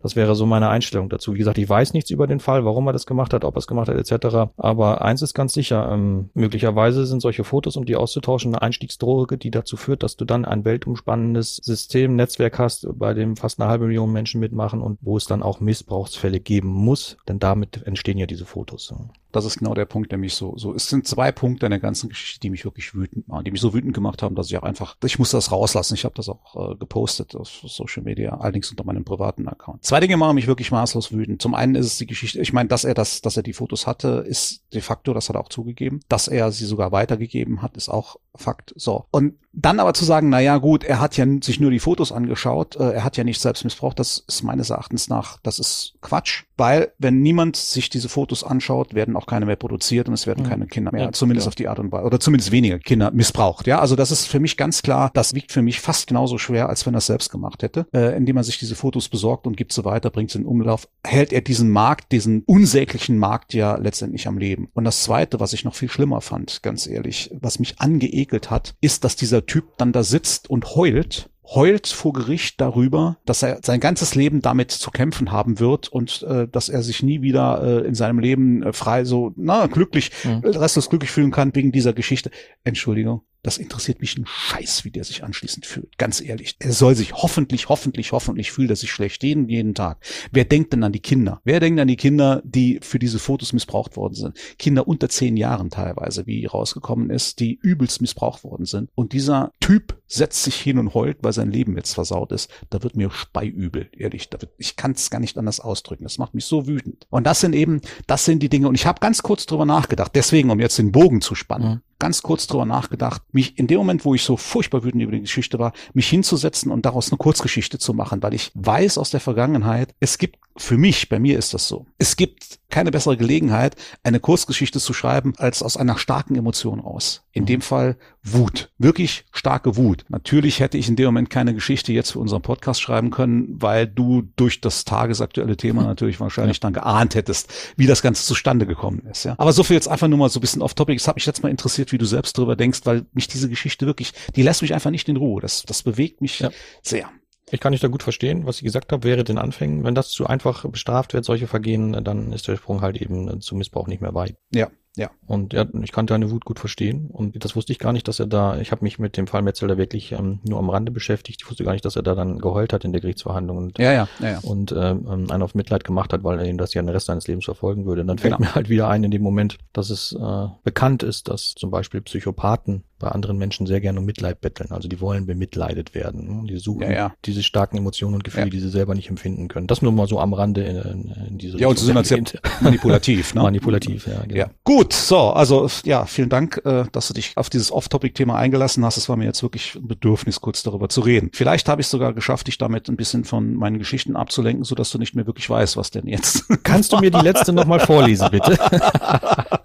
Das 0.02 0.16
wäre 0.16 0.36
so 0.36 0.46
meine 0.46 0.70
Einstellung 0.70 1.10
dazu. 1.10 1.36
Wie 1.36 1.38
gesagt, 1.38 1.60
ich 1.60 1.70
weiß 1.70 1.94
nichts 1.94 2.10
über 2.10 2.26
den 2.26 2.40
Fall, 2.40 2.66
warum 2.66 2.88
er 2.88 2.94
das 2.94 3.06
gemacht 3.06 3.34
hat, 3.34 3.46
ob 3.46 3.56
er 3.56 3.60
es 3.60 3.68
gemacht 3.68 3.90
hat, 3.90 3.96
etc. 3.96 4.52
Aber 4.58 5.02
eins 5.02 5.22
ist 5.22 5.36
ganz 5.36 5.54
sicher, 5.54 5.90
ähm, 5.92 6.30
möglicherweise 6.34 7.06
sind 7.06 7.22
solche 7.22 7.44
Fotos, 7.44 7.78
um 7.78 7.86
die 7.86 7.96
auszutauschen, 7.96 8.54
eine 8.54 8.62
Einstiegsdroge, 8.62 9.38
die 9.38 9.52
dazu 9.52 9.78
führt, 9.78 10.04
dass 10.04 10.18
du 10.18 10.26
dann 10.26 10.46
ein 10.46 10.66
weltumspannendes 10.66 11.58
System, 11.58 12.16
Netzwerk 12.16 12.58
hast, 12.60 12.87
bei 12.94 13.14
dem 13.14 13.36
fast 13.36 13.60
eine 13.60 13.70
halbe 13.70 13.86
Million 13.86 14.12
Menschen 14.12 14.40
mitmachen 14.40 14.82
und 14.82 15.00
wo 15.02 15.18
es 15.18 15.26
dann 15.26 15.44
auch 15.44 15.60
Missbrauchsfälle 15.60 16.40
geben 16.40 16.70
muss, 16.70 17.18
denn 17.28 17.40
damit 17.40 17.84
entstehen 17.86 18.18
ja 18.18 18.26
diese 18.26 18.46
Fotos. 18.46 18.94
Das 19.32 19.46
ist 19.46 19.60
genau 19.60 19.74
der 19.74 19.86
Punkt, 19.86 20.12
der 20.12 20.18
mich 20.18 20.34
so, 20.34 20.58
so, 20.58 20.74
es 20.74 20.88
sind 20.88 21.08
zwei 21.08 21.32
Punkte 21.32 21.66
in 21.66 21.72
der 21.72 21.80
ganzen 21.80 22.10
Geschichte, 22.10 22.40
die 22.40 22.50
mich 22.50 22.66
wirklich 22.66 22.94
wütend 22.94 23.28
machen, 23.28 23.44
die 23.46 23.52
mich 23.52 23.62
so 23.62 23.74
wütend 23.74 23.94
gemacht 23.94 24.24
haben, 24.24 24.36
dass 24.36 24.50
ich 24.50 24.58
auch 24.58 24.64
einfach, 24.64 24.96
ich 25.04 25.20
muss 25.20 25.32
das 25.32 25.52
rauslassen. 25.52 25.96
Ich 25.96 26.06
habe 26.06 26.16
das 26.16 26.30
auch 26.30 26.72
äh, 26.72 26.76
gepostet 26.76 27.36
auf 27.36 27.50
Social 27.50 28.04
Media, 28.04 28.38
allerdings 28.38 28.70
unter 28.70 28.84
meinem 28.84 29.06
privaten 29.06 29.48
Account. 29.48 29.84
Zwei 29.84 30.00
Dinge 30.00 30.18
machen 30.18 30.36
mich 30.36 30.48
wirklich 30.48 30.72
maßlos 30.72 31.12
wütend. 31.12 31.42
Zum 31.42 31.56
einen 31.56 31.76
ist 31.76 31.86
es 31.86 31.98
die 31.98 32.08
Geschichte, 32.08 32.40
ich 32.40 32.54
meine, 32.54 32.70
dass 32.70 32.84
er 32.84 32.94
das, 32.94 33.22
dass 33.22 33.38
er 33.38 33.44
die 33.44 33.54
Fotos 33.54 33.88
hatte, 33.88 34.24
ist 34.28 34.64
de 34.74 34.82
facto, 34.82 35.14
das 35.14 35.30
hat 35.30 35.36
er 35.36 35.42
auch 35.42 35.50
zugegeben. 35.50 36.00
Dass 36.10 36.28
er 36.28 36.52
sie 36.52 36.66
sogar 36.66 36.92
weitergegeben 36.92 37.62
hat, 37.62 37.78
ist 37.78 37.90
auch 37.90 38.18
Fakt. 38.38 38.74
So. 38.76 39.06
Und 39.12 39.36
dann 39.52 39.80
aber 39.80 39.94
zu 39.94 40.06
sagen, 40.06 40.30
na 40.30 40.40
ja, 40.40 40.58
gut, 40.58 40.84
er 40.84 41.00
hat 41.00 41.18
ja 41.18 41.26
sich 41.42 41.60
nur 41.60 41.72
die 41.72 41.80
Fotos 41.80 42.12
angeschaut, 42.12 42.76
äh, 42.76 42.92
er 42.92 43.04
hat 43.04 43.18
ja 43.18 43.24
nicht 43.24 43.42
selbst 43.42 43.64
missbraucht, 43.64 44.00
das 44.00 44.24
ist 44.28 44.44
meines 44.44 44.70
Erachtens 44.70 45.10
nach, 45.10 45.40
das 45.42 45.60
ist 45.60 45.96
Quatsch, 46.02 46.44
weil 46.58 46.92
wenn 46.98 47.22
niemand 47.22 47.56
sich 47.56 47.90
diese 47.90 48.10
Fotos 48.10 48.44
anschaut, 48.44 48.94
werden 48.94 49.16
auch 49.16 49.26
keine 49.26 49.46
mehr 49.46 49.56
produziert 49.56 50.08
und 50.08 50.14
es 50.14 50.28
werden 50.28 50.44
mhm. 50.46 50.50
keine 50.50 50.68
Kinder 50.68 50.92
mehr, 50.92 51.06
ja, 51.06 51.12
zumindest 51.12 51.46
ja. 51.46 51.50
auf 51.50 51.56
die 51.56 51.68
Art 51.68 51.80
und 51.80 51.92
Weise, 51.92 52.06
oder 52.06 52.20
zumindest 52.20 52.52
weniger 52.52 52.80
Kinder 52.80 53.12
missbraucht. 53.12 53.68
Ja, 53.68 53.80
also 53.80 53.96
das 53.96 54.12
ist 54.12 54.28
für 54.28 54.40
mich 54.40 54.58
ganz 54.58 54.82
klar, 54.82 55.12
das 55.14 55.34
wiegt 55.34 55.52
für 55.52 55.62
mich 55.62 55.80
fast 55.80 56.08
genauso 56.08 56.38
schwer, 56.38 56.70
als 56.70 56.86
wenn 56.86 56.96
er 56.96 57.00
es 57.00 57.06
selbst 57.06 57.32
gemacht 57.32 57.64
hätte, 57.64 57.88
äh, 57.94 58.16
indem 58.18 58.38
er 58.38 58.44
sich 58.44 58.58
diese 58.58 58.76
Fotos 58.76 59.10
besorgt 59.10 59.48
und 59.48 59.58
gibt 59.58 59.74
sie 59.74 59.86
weiter, 59.86 60.10
bringt 60.10 60.32
sie 60.32 60.40
in 60.40 60.46
Umlauf, 60.46 60.88
hält 61.06 61.34
er 61.34 61.42
diesen 61.42 61.70
Markt, 61.70 62.12
diesen 62.12 62.44
unsäglichen 62.46 63.18
Markt 63.18 63.54
ja 63.54 63.78
letztendlich 63.78 64.28
am 64.28 64.38
Leben. 64.38 64.70
Und 64.74 64.84
das 64.84 65.04
Zweite, 65.04 65.40
was 65.40 65.54
ich 65.54 65.64
noch 65.64 65.76
viel 65.76 65.90
schlimmer 65.90 66.22
fand, 66.22 66.64
ganz 66.64 66.88
ehrlich, 66.88 67.32
was 67.40 67.60
mich 67.60 67.80
angeekelt 67.80 68.50
hat, 68.50 68.76
ist, 68.82 69.04
dass 69.04 69.16
dieser 69.16 69.46
Typ 69.46 69.78
dann 69.78 69.92
da 69.92 70.04
sitzt 70.04 70.50
und 70.50 70.76
heult 70.76 71.30
heult 71.54 71.88
vor 71.88 72.14
Gericht 72.14 72.60
darüber, 72.60 73.18
dass 73.26 73.42
er 73.42 73.60
sein 73.64 73.80
ganzes 73.80 74.16
Leben 74.16 74.42
damit 74.42 74.72
zu 74.72 74.92
kämpfen 74.92 75.32
haben 75.32 75.60
wird 75.60 75.88
und 75.88 76.24
äh, 76.24 76.48
dass 76.48 76.70
er 76.70 76.82
sich 76.82 77.04
nie 77.04 77.22
wieder 77.22 77.64
äh, 77.84 77.88
in 77.88 77.96
seinem 77.96 78.20
Leben 78.20 78.64
äh, 78.64 78.74
frei 78.74 79.06
so 79.06 79.32
na 79.36 79.68
glücklich 79.68 80.12
Mhm. 80.24 80.40
restlos 80.44 80.90
glücklich 80.90 81.12
fühlen 81.12 81.32
kann 81.32 81.56
wegen 81.56 81.72
dieser 81.72 81.94
Geschichte. 81.94 82.32
Entschuldigung, 82.64 83.22
das 83.48 83.58
interessiert 83.58 84.02
mich 84.02 84.18
einen 84.18 84.26
Scheiß, 84.26 84.84
wie 84.84 84.92
der 84.92 85.06
sich 85.06 85.24
anschließend 85.24 85.66
fühlt. 85.66 85.98
Ganz 85.98 86.20
ehrlich, 86.20 86.58
er 86.60 86.74
soll 86.74 86.96
sich 86.96 87.14
hoffentlich, 87.14 87.70
hoffentlich, 87.70 88.12
hoffentlich 88.12 88.52
fühlt 88.52 88.70
er 88.70 88.76
sich 88.76 88.92
schlecht 88.92 89.24
jeden 89.24 89.48
jeden 89.48 89.74
Tag. 89.74 90.04
Wer 90.34 90.44
denkt 90.44 90.74
denn 90.74 90.84
an 90.84 90.92
die 90.92 91.00
Kinder? 91.00 91.40
Wer 91.46 91.62
denkt 91.62 91.80
an 91.80 91.88
die 91.88 91.96
Kinder, 91.96 92.42
die 92.44 92.80
für 92.82 93.00
diese 93.00 93.20
Fotos 93.20 93.54
missbraucht 93.54 93.96
worden 93.96 94.16
sind? 94.16 94.38
Kinder 94.60 94.86
unter 94.86 95.08
zehn 95.08 95.38
Jahren 95.38 95.70
teilweise, 95.70 96.28
wie 96.28 96.46
rausgekommen 96.46 97.10
ist, 97.10 97.40
die 97.40 97.58
übelst 97.62 98.02
missbraucht 98.02 98.44
worden 98.44 98.66
sind. 98.66 98.90
Und 98.96 99.14
dieser 99.14 99.54
Typ 99.62 99.98
setzt 100.08 100.44
sich 100.44 100.56
hin 100.56 100.78
und 100.78 100.94
heult, 100.94 101.20
weil 101.22 101.32
sein 101.32 101.50
Leben 101.50 101.78
jetzt 101.78 101.94
versaut 101.94 102.34
ist. 102.34 102.52
Da 102.70 102.84
wird 102.84 102.98
mir 102.98 103.12
speiübel, 103.12 103.90
ehrlich. 103.98 104.30
Da 104.30 104.42
wird, 104.42 104.52
ich 104.58 104.76
kann 104.76 104.92
es 104.92 105.10
gar 105.10 105.20
nicht 105.20 105.38
anders 105.38 105.62
ausdrücken. 105.62 106.04
Das 106.04 106.18
macht 106.18 106.34
mich 106.34 106.44
so 106.44 106.68
wütend. 106.68 107.08
Und 107.10 107.26
das 107.26 107.40
sind 107.40 107.54
eben, 107.54 107.80
das 108.08 108.26
sind 108.26 108.44
die 108.44 108.50
Dinge. 108.50 108.68
Und 108.68 108.76
ich 108.76 108.86
habe 108.86 109.00
ganz 109.00 109.24
kurz 109.24 109.46
drüber 109.46 109.66
nachgedacht. 109.66 110.12
Deswegen, 110.16 110.50
um 110.50 110.60
jetzt 110.60 110.78
den 110.78 110.92
Bogen 110.92 111.22
zu 111.22 111.34
spannen. 111.34 111.70
Mhm. 111.76 111.82
Ganz 112.00 112.22
kurz 112.22 112.48
drüber 112.48 112.66
nachgedacht, 112.66 113.24
mich 113.32 113.58
in 113.58 113.68
dem 113.68 113.78
Moment, 113.80 114.06
wo 114.06 114.14
ich 114.14 114.24
so 114.24 114.38
furchtbar 114.38 114.84
wütend 114.84 115.02
über 115.02 115.12
die 115.12 115.22
Geschichte 115.22 115.58
war, 115.58 115.74
mich 115.94 116.08
hinzusetzen 116.08 116.72
und 116.72 116.86
daraus 116.86 117.12
eine 117.12 117.18
Kurzgeschichte 117.18 117.80
zu 117.80 117.94
machen, 117.94 118.22
weil 118.22 118.34
ich 118.34 118.52
weiß 118.54 118.98
aus 118.98 119.10
der 119.10 119.20
Vergangenheit, 119.20 119.96
es 120.00 120.18
gibt 120.18 120.38
für 120.58 120.78
mich, 120.78 121.10
bei 121.10 121.20
mir 121.20 121.38
ist 121.38 121.54
das 121.54 121.68
so, 121.68 121.86
es 121.98 122.16
gibt 122.16 122.60
keine 122.70 122.92
bessere 122.92 123.18
Gelegenheit, 123.18 123.76
eine 124.04 124.20
Kurzgeschichte 124.20 124.80
zu 124.80 124.94
schreiben, 124.94 125.34
als 125.38 125.64
aus 125.64 125.78
einer 125.78 125.98
starken 125.98 126.36
Emotion 126.36 126.80
raus. 126.80 127.24
In 127.32 127.46
dem 127.46 127.62
Fall 127.62 127.98
Wut. 128.24 128.72
Wirklich 128.78 129.26
starke 129.32 129.78
Wut. 129.78 130.04
Natürlich 130.10 130.60
hätte 130.60 130.78
ich 130.78 130.90
in 130.90 130.96
dem 130.96 131.06
Moment 131.06 131.30
keine 131.30 131.54
Geschichte 131.54 131.94
jetzt 131.94 132.12
für 132.12 132.20
unseren 132.20 132.42
Podcast 132.42 132.82
schreiben 132.82 133.10
können, 133.10 133.56
weil 133.62 133.88
du 133.88 134.24
durch 134.36 134.60
das 134.60 134.84
tagesaktuelle 134.86 135.56
Thema 135.56 135.84
natürlich 135.84 136.20
wahrscheinlich 136.20 136.60
dann 136.60 136.74
geahnt 136.74 137.16
hättest, 137.16 137.54
wie 137.78 137.88
das 137.88 138.02
Ganze 138.02 138.26
zustande 138.26 138.66
gekommen 138.66 139.02
ist. 139.10 139.24
Ja. 139.24 139.36
Aber 139.38 139.54
so 139.54 139.64
viel 139.64 139.76
jetzt 139.76 139.88
einfach 139.88 140.08
nur 140.08 140.18
mal 140.20 140.30
so 140.30 140.40
ein 140.40 140.42
bisschen 140.42 140.62
off-topic. 140.62 140.98
Es 141.00 141.08
hat 141.08 141.16
mich 141.16 141.26
jetzt 141.26 141.44
mal 141.44 141.50
interessiert, 141.50 141.92
wie 141.92 141.98
du 141.98 142.06
selbst 142.06 142.38
drüber 142.38 142.56
denkst, 142.56 142.82
weil 142.84 143.06
mich 143.14 143.28
diese 143.28 143.50
Geschichte 143.50 143.86
wirklich, 143.86 144.12
die 144.36 144.42
lässt 144.44 144.62
mich 144.62 144.74
einfach 144.74 144.92
nicht 144.92 145.08
in 145.08 145.18
Ruhe. 145.18 145.42
Das, 145.42 145.64
das 145.64 145.84
bewegt 145.84 146.22
mich 146.22 146.40
Ja. 146.40 146.50
sehr. 146.82 147.10
Ich 147.50 147.60
kann 147.60 147.72
dich 147.72 147.82
da 147.82 147.88
gut 147.88 148.04
verstehen, 148.04 148.46
was 148.46 148.58
ich 148.58 148.64
gesagt 148.64 148.92
habe, 148.92 149.08
wäre 149.08 149.24
den 149.24 149.38
Anfängen. 149.38 149.84
Wenn 149.84 149.96
das 149.96 150.10
zu 150.10 150.28
einfach 150.28 150.66
bestraft 150.70 151.14
wird, 151.14 151.24
solche 151.24 151.48
Vergehen, 151.48 152.04
dann 152.04 152.34
ist 152.34 152.48
der 152.48 152.58
Sprung 152.58 152.82
halt 152.82 153.02
eben 153.02 153.40
zu 153.40 153.56
Missbrauch 153.56 153.88
nicht 153.88 154.02
mehr 154.02 154.14
weit. 154.14 154.36
Ja, 154.52 154.70
ja. 154.98 155.10
Und 155.26 155.54
ja, 155.54 155.66
ich 155.84 155.92
kann 155.92 156.06
deine 156.08 156.32
Wut 156.32 156.44
gut 156.46 156.60
verstehen. 156.60 157.08
Und 157.12 157.44
das 157.44 157.56
wusste 157.56 157.72
ich 157.72 157.80
gar 157.80 157.94
nicht, 157.94 158.08
dass 158.08 158.20
er 158.20 158.28
da, 158.28 158.58
ich 158.60 158.72
habe 158.72 158.84
mich 158.84 158.98
mit 159.00 159.16
dem 159.18 159.28
Fall 159.28 159.42
Metzelder 159.42 159.78
wirklich 159.78 160.12
ähm, 160.12 160.40
nur 160.48 160.60
am 160.60 160.70
Rande 160.70 160.92
beschäftigt. 160.92 161.42
Ich 161.42 161.50
wusste 161.50 161.64
gar 161.64 161.74
nicht, 161.74 161.86
dass 161.86 161.96
er 161.96 162.04
da 162.04 162.16
dann 162.16 162.40
geheult 162.40 162.74
hat 162.74 162.84
in 162.86 162.92
der 162.92 163.02
Gerichtsverhandlung 163.02 163.58
und, 163.58 163.78
Ja, 163.80 163.94
ja, 163.94 164.08
ja, 164.20 164.30
ja. 164.32 164.40
und 164.40 164.72
ähm, 164.78 165.08
einen 165.08 165.42
auf 165.44 165.56
Mitleid 165.56 165.84
gemacht 165.84 166.12
hat, 166.14 166.24
weil 166.24 166.40
er 166.40 166.46
ihm 166.46 166.58
das 166.58 166.74
ja 166.74 166.82
den 166.82 166.90
Rest 166.90 167.06
seines 167.08 167.28
Lebens 167.28 167.46
verfolgen 167.46 167.86
würde. 167.86 168.02
Und 168.02 168.08
dann 168.08 168.18
fällt 168.18 168.36
Genau. 168.38 168.48
mir 168.50 168.56
halt 168.56 168.70
wieder 168.70 168.88
ein 168.90 169.04
in 169.04 169.12
dem 169.12 169.22
Moment, 169.22 169.58
dass 169.74 169.90
es 169.90 170.14
äh, 170.14 170.48
bekannt 170.64 171.04
ist, 171.04 171.30
dass 171.30 171.54
zum 171.56 171.72
Beispiel 171.72 172.02
Psychopathen 172.02 172.84
bei 173.00 173.10
anderen 173.10 173.38
Menschen 173.38 173.68
sehr 173.68 173.80
gerne 173.80 174.00
um 174.00 174.06
Mitleid 174.06 174.42
betteln. 174.42 174.72
Also 174.72 174.88
die 174.88 175.00
wollen 175.00 175.28
bemitleidet 175.28 175.94
werden. 175.94 176.42
ne? 176.42 176.48
Die 176.48 176.58
suchen 176.58 176.82
Ja, 176.82 176.92
ja. 176.92 177.14
diese 177.26 177.44
starken 177.44 177.78
Emotionen 177.78 178.16
und 178.16 178.24
Gefühle, 178.24 178.46
Ja. 178.46 178.50
die 178.50 178.60
sie 178.60 178.70
selber 178.70 178.96
nicht 178.96 179.10
empfinden 179.10 179.50
können. 179.50 179.68
Das 179.68 179.84
nur 179.84 179.92
mal 179.92 180.08
so 180.08 180.20
am 180.20 180.34
Rande 180.34 180.64
in, 180.64 180.78
in, 180.78 181.16
in 181.30 181.38
diese 181.38 181.60
Ja, 181.60 181.68
und 181.68 181.78
sie 181.78 181.86
sind 181.86 181.96
halt 181.96 182.08
sehr 182.08 182.24
manipulativ, 182.62 183.36
ne? 183.36 183.42
Manipulativ, 183.44 184.08
ja, 184.08 184.22
genau. 184.24 184.36
Ja. 184.36 184.50
Gut, 184.88 184.94
so, 184.94 185.32
also 185.32 185.68
ja, 185.84 186.06
vielen 186.06 186.30
Dank, 186.30 186.62
äh, 186.64 186.86
dass 186.94 187.10
du 187.10 187.14
dich 187.14 187.36
auf 187.36 187.50
dieses 187.50 187.74
Off-Topic-Thema 187.74 188.38
eingelassen 188.38 188.86
hast. 188.86 188.96
Es 188.96 189.10
war 189.10 189.18
mir 189.18 189.26
jetzt 189.26 189.44
wirklich 189.44 189.76
ein 189.76 189.86
Bedürfnis, 189.86 190.40
kurz 190.40 190.64
darüber 190.64 190.88
zu 190.88 191.02
reden. 191.02 191.30
Vielleicht 191.34 191.68
habe 191.68 191.82
ich 191.82 191.88
sogar 191.88 192.14
geschafft, 192.14 192.48
dich 192.48 192.58
damit 192.58 192.88
ein 192.88 192.96
bisschen 192.96 193.26
von 193.26 193.54
meinen 193.56 193.80
Geschichten 193.80 194.16
abzulenken, 194.16 194.64
sodass 194.64 194.90
du 194.92 194.98
nicht 194.98 195.14
mehr 195.14 195.28
wirklich 195.28 195.50
weißt, 195.50 195.76
was 195.76 195.92
denn 195.92 196.08
jetzt. 196.08 196.46
Kannst 196.64 196.94
du 196.94 197.00
mir 197.00 197.12
die 197.12 197.20
letzte 197.20 197.52
nochmal 197.52 197.82
vorlesen, 197.82 198.30
bitte? 198.32 198.58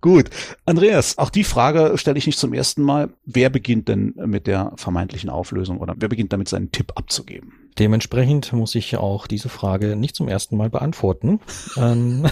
Gut, 0.00 0.30
Andreas, 0.64 1.18
auch 1.18 1.30
die 1.30 1.42
Frage 1.42 1.98
stelle 1.98 2.18
ich 2.18 2.26
nicht 2.26 2.38
zum 2.38 2.54
ersten 2.54 2.82
Mal. 2.82 3.10
Wer 3.24 3.50
beginnt 3.50 3.88
denn 3.88 4.14
mit 4.14 4.46
der 4.46 4.74
vermeintlichen 4.76 5.28
Auflösung 5.28 5.78
oder 5.78 5.96
wer 5.98 6.08
beginnt 6.08 6.32
damit 6.32 6.48
seinen 6.48 6.70
Tipp 6.70 6.92
abzugeben? 6.94 7.52
Dementsprechend 7.80 8.52
muss 8.52 8.76
ich 8.76 8.96
auch 8.96 9.26
diese 9.26 9.48
Frage 9.48 9.96
nicht 9.96 10.14
zum 10.14 10.28
ersten 10.28 10.56
Mal 10.56 10.70
beantworten. 10.70 11.40
ähm, 11.76 12.26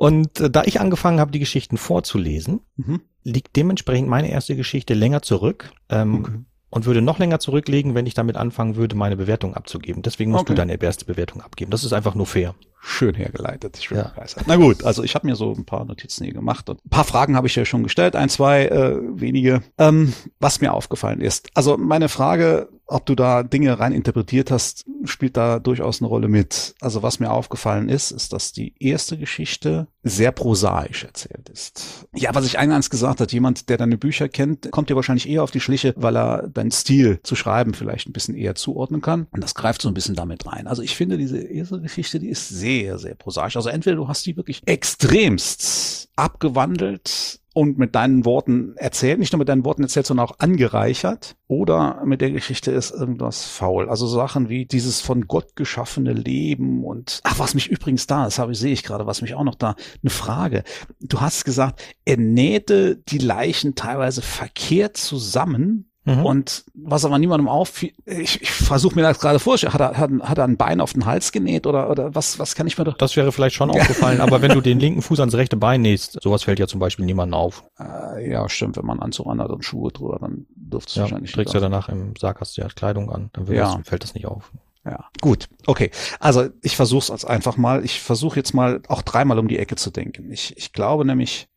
und 0.00 0.40
äh, 0.40 0.48
da 0.50 0.62
ich 0.64 0.80
angefangen 0.80 1.20
habe, 1.20 1.30
die 1.30 1.38
Geschichten 1.38 1.76
vorzulesen, 1.76 2.60
Mhm. 2.76 3.02
liegt 3.22 3.54
dementsprechend 3.54 4.08
meine 4.08 4.30
erste 4.30 4.56
Geschichte 4.56 4.94
länger 4.94 5.20
zurück. 5.22 5.72
Ähm, 5.90 6.14
Okay. 6.24 6.32
Und 6.72 6.86
würde 6.86 7.02
noch 7.02 7.18
länger 7.18 7.40
zurücklegen, 7.40 7.96
wenn 7.96 8.06
ich 8.06 8.14
damit 8.14 8.36
anfangen 8.36 8.76
würde, 8.76 8.94
meine 8.94 9.16
Bewertung 9.16 9.54
abzugeben. 9.54 10.02
Deswegen 10.02 10.30
musst 10.30 10.42
Okay. 10.42 10.52
du 10.52 10.56
deine 10.56 10.80
erste 10.80 11.04
Bewertung 11.04 11.40
abgeben. 11.42 11.72
Das 11.72 11.82
ist 11.82 11.92
einfach 11.92 12.14
nur 12.14 12.26
fair. 12.26 12.54
Schön 12.80 13.16
hergeleitet. 13.16 13.76
Ich 13.76 13.88
bin 13.88 13.98
Ja. 13.98 14.04
begeistert. 14.14 14.44
Na 14.46 14.54
gut, 14.54 14.84
also 14.84 15.02
ich 15.02 15.16
habe 15.16 15.26
mir 15.26 15.34
so 15.34 15.52
ein 15.52 15.64
paar 15.64 15.84
Notizen 15.84 16.22
hier 16.22 16.32
gemacht 16.32 16.70
und 16.70 16.78
ein 16.84 16.88
paar 16.88 17.02
Fragen 17.02 17.34
habe 17.34 17.48
ich 17.48 17.56
ja 17.56 17.64
schon 17.64 17.82
gestellt, 17.82 18.14
ein, 18.14 18.28
zwei 18.28 18.66
äh, 18.66 18.96
wenige. 19.20 19.62
Ähm, 19.78 20.12
was 20.38 20.60
mir 20.60 20.72
aufgefallen 20.72 21.20
ist, 21.20 21.48
also 21.54 21.76
meine 21.76 22.08
Frage, 22.08 22.68
ob 22.90 23.06
du 23.06 23.14
da 23.14 23.42
Dinge 23.42 23.78
rein 23.78 23.92
interpretiert 23.92 24.50
hast, 24.50 24.84
spielt 25.04 25.36
da 25.36 25.58
durchaus 25.58 26.00
eine 26.00 26.08
Rolle 26.08 26.28
mit. 26.28 26.74
Also 26.80 27.02
was 27.02 27.20
mir 27.20 27.30
aufgefallen 27.30 27.88
ist, 27.88 28.10
ist, 28.10 28.32
dass 28.32 28.52
die 28.52 28.74
erste 28.78 29.16
Geschichte 29.16 29.86
sehr 30.02 30.32
prosaisch 30.32 31.04
erzählt 31.04 31.48
ist. 31.48 32.06
Ja, 32.14 32.34
was 32.34 32.46
ich 32.46 32.58
eingangs 32.58 32.90
gesagt 32.90 33.20
hat, 33.20 33.32
jemand, 33.32 33.68
der 33.68 33.76
deine 33.76 33.98
Bücher 33.98 34.28
kennt, 34.28 34.70
kommt 34.72 34.90
dir 34.90 34.96
wahrscheinlich 34.96 35.28
eher 35.28 35.42
auf 35.42 35.50
die 35.50 35.60
Schliche, 35.60 35.94
weil 35.96 36.16
er 36.16 36.48
deinen 36.48 36.70
Stil 36.70 37.20
zu 37.22 37.36
schreiben 37.36 37.74
vielleicht 37.74 38.08
ein 38.08 38.12
bisschen 38.12 38.34
eher 38.34 38.54
zuordnen 38.54 39.00
kann. 39.00 39.26
Und 39.30 39.42
das 39.42 39.54
greift 39.54 39.82
so 39.82 39.88
ein 39.88 39.94
bisschen 39.94 40.16
damit 40.16 40.46
rein. 40.46 40.66
Also 40.66 40.82
ich 40.82 40.96
finde, 40.96 41.18
diese 41.18 41.38
erste 41.38 41.80
Geschichte, 41.80 42.18
die 42.18 42.28
ist 42.28 42.48
sehr, 42.48 42.98
sehr 42.98 43.14
prosaisch. 43.14 43.56
Also 43.56 43.68
entweder 43.68 43.96
du 43.96 44.08
hast 44.08 44.26
die 44.26 44.36
wirklich 44.36 44.62
extremst 44.66 46.08
abgewandelt 46.16 47.39
und 47.52 47.78
mit 47.78 47.94
deinen 47.94 48.24
Worten 48.24 48.76
erzählt, 48.76 49.18
nicht 49.18 49.32
nur 49.32 49.38
mit 49.38 49.48
deinen 49.48 49.64
Worten 49.64 49.82
erzählt, 49.82 50.06
sondern 50.06 50.26
auch 50.26 50.38
angereichert. 50.38 51.36
Oder 51.48 52.02
mit 52.04 52.20
der 52.20 52.30
Geschichte 52.30 52.70
ist 52.70 52.92
irgendwas 52.92 53.44
faul. 53.44 53.88
Also 53.88 54.06
Sachen 54.06 54.48
wie 54.48 54.66
dieses 54.66 55.00
von 55.00 55.26
Gott 55.26 55.56
geschaffene 55.56 56.12
Leben 56.12 56.84
und, 56.84 57.20
ach, 57.24 57.40
was 57.40 57.54
mich 57.54 57.68
übrigens 57.68 58.06
da, 58.06 58.24
das 58.24 58.38
habe 58.38 58.52
ich, 58.52 58.58
sehe 58.58 58.72
ich 58.72 58.84
gerade, 58.84 59.06
was 59.06 59.20
mich 59.20 59.34
auch 59.34 59.42
noch 59.42 59.56
da, 59.56 59.74
eine 60.02 60.10
Frage. 60.10 60.62
Du 61.00 61.20
hast 61.20 61.44
gesagt, 61.44 61.82
er 62.04 62.18
nähte 62.18 62.96
die 62.96 63.18
Leichen 63.18 63.74
teilweise 63.74 64.22
verkehrt 64.22 64.96
zusammen. 64.96 65.89
Mhm. 66.04 66.24
Und 66.24 66.64
was 66.74 67.04
aber 67.04 67.18
niemandem 67.18 67.46
auffiel, 67.48 67.92
ich, 68.06 68.40
ich 68.40 68.50
versuche 68.50 68.94
mir 68.94 69.02
das 69.02 69.18
gerade 69.18 69.38
vorzustellen, 69.38 69.74
hat 69.74 69.80
er, 69.80 69.98
hat, 69.98 70.10
hat 70.22 70.38
er 70.38 70.44
ein 70.44 70.56
Bein 70.56 70.80
auf 70.80 70.94
den 70.94 71.04
Hals 71.04 71.30
genäht 71.30 71.66
oder, 71.66 71.90
oder 71.90 72.14
was, 72.14 72.38
was 72.38 72.54
kann 72.54 72.66
ich 72.66 72.78
mir 72.78 72.84
da? 72.84 72.92
Das 72.92 73.16
wäre 73.16 73.32
vielleicht 73.32 73.54
schon 73.54 73.70
aufgefallen, 73.70 74.20
aber 74.20 74.40
wenn 74.40 74.52
du 74.52 74.60
den 74.62 74.80
linken 74.80 75.02
Fuß 75.02 75.20
ans 75.20 75.34
rechte 75.34 75.56
Bein 75.58 75.82
nähst, 75.82 76.18
sowas 76.22 76.44
fällt 76.44 76.58
ja 76.58 76.66
zum 76.66 76.80
Beispiel 76.80 77.04
niemandem 77.04 77.34
auf. 77.34 77.64
Äh, 77.78 78.30
ja, 78.30 78.48
stimmt, 78.48 78.78
wenn 78.78 78.86
man 78.86 79.00
Anzug 79.00 79.26
anhat 79.26 79.50
und 79.50 79.62
Schuhe 79.64 79.92
drüber, 79.92 80.18
dann 80.20 80.46
dürfte 80.54 80.88
es 80.90 80.94
Ja, 80.96 81.02
wahrscheinlich 81.02 81.32
trägst 81.32 81.52
ja 81.52 81.60
danach 81.60 81.90
im 81.90 82.14
Sarg 82.16 82.40
hast 82.40 82.56
du 82.56 82.62
ja 82.62 82.68
Kleidung 82.68 83.10
an, 83.10 83.28
dann 83.34 83.46
Ja. 83.52 83.76
das, 83.76 83.86
fällt 83.86 84.02
das 84.02 84.14
nicht 84.14 84.26
auf. 84.26 84.52
Ja, 84.86 85.04
gut, 85.20 85.48
okay. 85.66 85.90
Also 86.18 86.48
ich 86.62 86.76
versuche 86.76 87.12
es 87.12 87.24
einfach 87.26 87.58
mal. 87.58 87.84
Ich 87.84 88.00
versuche 88.00 88.36
jetzt 88.36 88.54
mal 88.54 88.80
auch 88.88 89.02
dreimal 89.02 89.38
um 89.38 89.46
die 89.46 89.58
Ecke 89.58 89.76
zu 89.76 89.90
denken. 89.90 90.32
Ich, 90.32 90.56
ich 90.56 90.72
glaube 90.72 91.04
nämlich, 91.04 91.48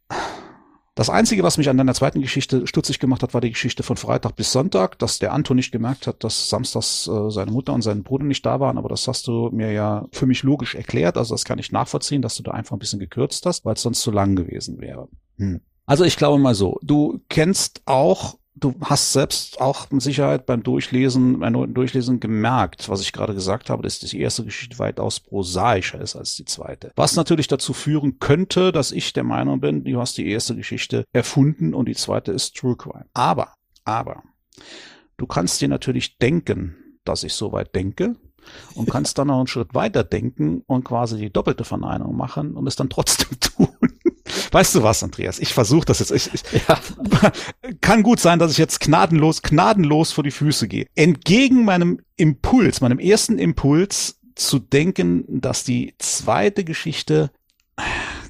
das 0.96 1.10
Einzige, 1.10 1.42
was 1.42 1.58
mich 1.58 1.70
an 1.70 1.78
deiner 1.78 1.96
zweiten 1.96 2.22
Geschichte 2.22 2.68
stutzig 2.68 3.00
gemacht 3.00 3.24
hat, 3.24 3.34
war 3.34 3.42
die 3.42 3.50
Geschichte 3.50 3.82
von 3.82 3.98
Freitag 3.98 4.36
bis 4.36 4.52
Sonntag, 4.52 5.00
dass 5.00 5.18
der 5.18 5.34
Anton 5.34 5.56
nicht 5.56 5.72
gemerkt 5.72 6.06
hat, 6.06 6.24
dass 6.24 6.50
samstags 6.50 7.08
äh, 7.08 7.32
seine 7.32 7.52
Mutter 7.52 7.74
und 7.74 7.82
sein 7.82 8.04
Bruder 8.04 8.26
nicht 8.26 8.46
da 8.46 8.60
waren. 8.60 8.78
Aber 8.78 8.90
das 8.90 9.08
hast 9.08 9.26
du 9.26 9.50
mir 9.52 9.72
ja 9.72 10.06
für 10.12 10.28
mich 10.28 10.44
logisch 10.44 10.76
erklärt. 10.76 11.18
Also 11.18 11.34
das 11.34 11.46
kann 11.46 11.58
ich 11.58 11.72
nachvollziehen, 11.72 12.22
dass 12.22 12.36
du 12.36 12.44
da 12.44 12.52
einfach 12.52 12.76
ein 12.76 12.80
bisschen 12.80 13.00
gekürzt 13.00 13.48
hast, 13.48 13.66
weil 13.66 13.74
es 13.74 13.82
sonst 13.82 14.02
zu 14.02 14.12
lang 14.12 14.36
gewesen 14.36 14.80
wäre. 14.82 15.08
Hm. 15.38 15.62
Also 15.88 16.04
ich 16.04 16.16
glaube 16.16 16.38
mal 16.38 16.54
so, 16.54 16.80
du 16.84 17.20
kennst 17.28 17.82
auch 17.86 18.38
du 18.64 18.76
hast 18.82 19.12
selbst 19.12 19.60
auch 19.60 19.92
mit 19.92 20.02
Sicherheit 20.02 20.46
beim 20.46 20.64
Durchlesen, 20.64 21.40
beim 21.40 21.74
Durchlesen 21.74 22.20
gemerkt, 22.20 22.88
was 22.88 23.02
ich 23.02 23.12
gerade 23.12 23.34
gesagt 23.34 23.70
habe, 23.70 23.84
dass 23.84 24.00
die 24.00 24.22
erste 24.22 24.46
Geschichte 24.46 24.80
weitaus 24.80 25.20
prosaischer 25.20 26.00
ist 26.00 26.16
als 26.16 26.36
die 26.36 26.46
zweite. 26.46 26.92
Was 26.96 27.16
natürlich 27.16 27.48
dazu 27.48 27.74
führen 27.74 28.20
könnte, 28.20 28.72
dass 28.72 28.92
ich 28.92 29.12
der 29.14 29.24
Meinung 29.24 29.60
bin, 29.60 29.84
du 29.84 30.00
hast 30.00 30.18
die 30.18 30.30
erste 30.30 30.56
Geschichte 30.56 31.06
erfunden 31.12 31.74
und 31.74 31.88
die 31.88 31.96
zweite 31.96 32.32
ist 32.32 32.56
True 32.56 32.78
Crime. 32.78 33.06
Aber, 33.14 33.54
aber, 33.84 34.24
du 35.18 35.28
kannst 35.28 35.62
dir 35.62 35.68
natürlich 35.68 36.18
denken, 36.18 36.76
dass 37.04 37.24
ich 37.24 37.34
so 37.34 37.52
weit 37.52 37.76
denke 37.76 38.16
und 38.76 38.90
kannst 38.90 39.18
dann 39.18 39.28
noch 39.28 39.40
einen 39.40 39.48
Schritt 39.48 39.74
weiter 39.74 40.04
denken 40.04 40.64
und 40.68 40.86
quasi 40.86 41.18
die 41.18 41.32
doppelte 41.32 41.66
Verneinung 41.66 42.16
machen 42.16 42.56
und 42.56 42.68
es 42.68 42.76
dann 42.76 42.90
trotzdem 42.90 43.40
tun. 43.40 43.68
Weißt 44.52 44.76
du 44.76 44.84
was, 44.84 45.04
Andreas? 45.04 45.40
Ich 45.40 45.54
versuche 45.54 45.86
das 45.86 46.00
jetzt. 46.00 46.12
Ich, 46.12 46.30
ich, 46.34 46.44
Ja. 46.68 46.80
kann 47.82 48.04
gut 48.04 48.20
sein, 48.20 48.40
dass 48.40 48.52
ich 48.52 48.58
jetzt 48.58 48.80
gnadenlos, 48.80 49.42
gnadenlos 49.42 50.12
vor 50.12 50.24
die 50.24 50.32
Füße 50.32 50.68
gehe. 50.68 50.86
Entgegen 50.96 51.66
meinem 51.66 52.00
Impuls, 52.16 52.82
meinem 52.82 53.00
ersten 53.00 53.38
Impuls 53.40 54.20
zu 54.36 54.60
denken, 54.60 55.26
dass 55.42 55.64
die 55.64 55.94
zweite 56.00 56.64
Geschichte 56.64 57.32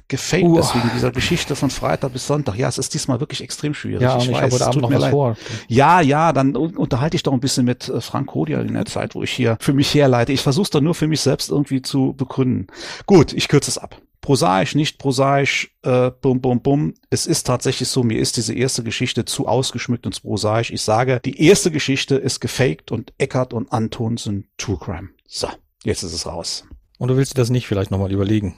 gefaked 0.08 0.44
Uah. 0.44 0.60
ist 0.60 0.74
wegen 0.74 0.90
dieser 0.94 1.10
Geschichte 1.12 1.56
von 1.56 1.70
Freitag 1.70 2.12
bis 2.12 2.26
Sonntag. 2.26 2.56
Ja, 2.56 2.68
es 2.68 2.76
ist 2.78 2.92
diesmal 2.92 3.20
wirklich 3.20 3.40
extrem 3.42 3.72
schwierig. 3.72 4.02
Ja, 4.02 4.18
ich, 4.18 4.28
habe 4.32 4.52
weiß, 4.52 4.60
es 4.60 4.70
tut 4.70 4.82
noch 4.82 4.90
mir 4.90 4.98
leid. 4.98 5.10
vor. 5.12 5.36
Ja, 5.66 6.00
ja, 6.02 6.32
dann 6.34 6.56
un- 6.56 6.76
unterhalte 6.76 7.16
ich 7.16 7.22
doch 7.22 7.32
ein 7.32 7.40
bisschen 7.40 7.64
mit 7.64 7.88
äh, 7.88 8.00
Frank 8.02 8.26
Kodia 8.28 8.60
in 8.60 8.74
der 8.74 8.84
Zeit, 8.84 9.14
wo 9.14 9.22
ich 9.22 9.30
hier 9.30 9.56
für 9.60 9.72
mich 9.72 9.92
herleite. 9.94 10.32
Ich 10.32 10.42
versuche 10.42 10.64
es 10.64 10.70
doch 10.70 10.82
nur 10.82 10.94
für 10.94 11.08
mich 11.08 11.20
selbst 11.22 11.50
irgendwie 11.50 11.80
zu 11.80 12.12
begründen. 12.16 12.66
Gut, 13.06 13.32
ich 13.32 13.48
kürze 13.48 13.70
es 13.70 13.78
ab. 13.78 13.96
Prosaisch, 14.24 14.74
nicht 14.74 14.96
prosaisch, 14.96 15.76
äh, 15.82 16.10
bum, 16.10 16.40
bum, 16.40 16.62
bum. 16.62 16.94
Es 17.10 17.26
ist 17.26 17.46
tatsächlich 17.46 17.90
so, 17.90 18.02
mir 18.02 18.18
ist 18.18 18.38
diese 18.38 18.54
erste 18.54 18.82
Geschichte 18.82 19.26
zu 19.26 19.46
ausgeschmückt 19.46 20.06
und 20.06 20.14
zu 20.14 20.22
prosaisch. 20.22 20.70
Ich 20.70 20.80
sage, 20.80 21.20
die 21.22 21.42
erste 21.42 21.70
Geschichte 21.70 22.14
ist 22.14 22.40
gefaked 22.40 22.90
und 22.90 23.12
Eckart 23.18 23.52
und 23.52 23.70
Anton 23.70 24.16
sind 24.16 24.46
True 24.56 24.78
Crime. 24.80 25.10
So, 25.26 25.48
jetzt 25.82 26.04
ist 26.04 26.14
es 26.14 26.24
raus. 26.26 26.64
Und 26.96 27.08
du 27.08 27.18
willst 27.18 27.32
dir 27.32 27.36
das 27.36 27.50
nicht 27.50 27.66
vielleicht 27.66 27.90
nochmal 27.90 28.12
überlegen? 28.12 28.54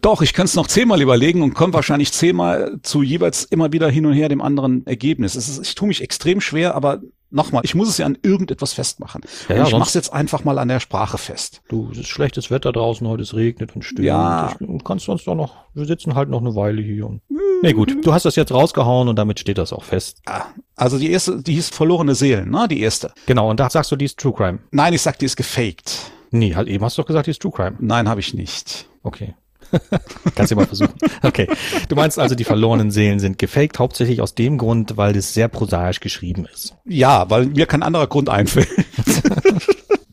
Doch, 0.00 0.22
ich 0.22 0.32
kann 0.32 0.44
es 0.44 0.54
noch 0.54 0.68
zehnmal 0.68 1.02
überlegen 1.02 1.42
und 1.42 1.54
komme 1.54 1.72
wahrscheinlich 1.72 2.12
zehnmal 2.12 2.78
zu 2.84 3.02
jeweils 3.02 3.42
immer 3.42 3.72
wieder 3.72 3.90
hin 3.90 4.06
und 4.06 4.12
her 4.12 4.28
dem 4.28 4.40
anderen 4.40 4.86
Ergebnis. 4.86 5.34
Ist, 5.34 5.60
ich 5.60 5.74
tue 5.74 5.88
mich 5.88 6.02
extrem 6.02 6.40
schwer, 6.40 6.76
aber 6.76 7.00
nochmal, 7.32 7.62
ich 7.64 7.74
muss 7.74 7.88
es 7.88 7.98
ja 7.98 8.06
an 8.06 8.16
irgendetwas 8.22 8.72
festmachen. 8.72 9.22
Ja, 9.48 9.64
und 9.64 9.70
ja, 9.70 9.78
ich 9.78 9.84
es 9.86 9.94
jetzt 9.94 10.12
einfach 10.12 10.44
mal 10.44 10.58
an 10.58 10.68
der 10.68 10.80
Sprache 10.80 11.18
fest. 11.18 11.62
Du, 11.68 11.88
es 11.92 11.98
ist 11.98 12.08
schlechtes 12.08 12.50
Wetter 12.50 12.72
draußen, 12.72 13.06
heute 13.08 13.22
es 13.22 13.34
regnet 13.34 13.74
und 13.74 13.82
stürmt. 13.82 14.06
Ja. 14.06 14.54
Du 14.60 14.78
kannst 14.78 15.06
sonst 15.06 15.26
doch 15.26 15.34
noch, 15.34 15.54
wir 15.74 15.84
sitzen 15.86 16.14
halt 16.14 16.28
noch 16.28 16.40
eine 16.40 16.54
Weile 16.54 16.82
hier. 16.82 17.06
Und, 17.06 17.22
nee, 17.62 17.72
gut, 17.72 17.96
du 18.04 18.12
hast 18.12 18.24
das 18.24 18.36
jetzt 18.36 18.52
rausgehauen 18.52 19.08
und 19.08 19.16
damit 19.16 19.40
steht 19.40 19.58
das 19.58 19.72
auch 19.72 19.84
fest. 19.84 20.20
Ah, 20.26 20.44
Also 20.76 20.98
die 20.98 21.10
erste, 21.10 21.42
die 21.42 21.54
hieß 21.54 21.70
Verlorene 21.70 22.14
Seelen, 22.14 22.50
ne? 22.50 22.68
Die 22.68 22.80
erste. 22.80 23.12
Genau, 23.26 23.50
und 23.50 23.58
da 23.60 23.70
sagst 23.70 23.90
du, 23.90 23.96
die 23.96 24.04
ist 24.04 24.18
True 24.18 24.32
Crime. 24.34 24.58
Nein, 24.70 24.92
ich 24.92 25.02
sag, 25.02 25.18
die 25.18 25.26
ist 25.26 25.36
gefaked. 25.36 25.98
Nee, 26.30 26.54
halt 26.54 26.68
eben 26.68 26.84
hast 26.84 26.96
du 26.96 27.02
doch 27.02 27.06
gesagt, 27.06 27.26
die 27.26 27.30
ist 27.32 27.42
True 27.42 27.52
Crime. 27.52 27.76
Nein, 27.80 28.08
habe 28.08 28.20
ich 28.20 28.34
nicht. 28.34 28.88
Okay. 29.02 29.34
Kannst 30.34 30.52
du 30.52 30.56
mal 30.56 30.66
versuchen. 30.66 30.94
Okay. 31.22 31.48
Du 31.88 31.96
meinst 31.96 32.18
also, 32.18 32.34
die 32.34 32.44
verlorenen 32.44 32.90
Seelen 32.90 33.18
sind 33.20 33.38
gefaked, 33.38 33.78
hauptsächlich 33.78 34.20
aus 34.20 34.34
dem 34.34 34.58
Grund, 34.58 34.96
weil 34.96 35.16
es 35.16 35.34
sehr 35.34 35.48
prosaisch 35.48 36.00
geschrieben 36.00 36.46
ist. 36.52 36.74
Ja, 36.84 37.28
weil 37.30 37.46
mir 37.46 37.66
kein 37.66 37.82
anderer 37.82 38.06
Grund 38.06 38.28
einfällt. 38.28 38.68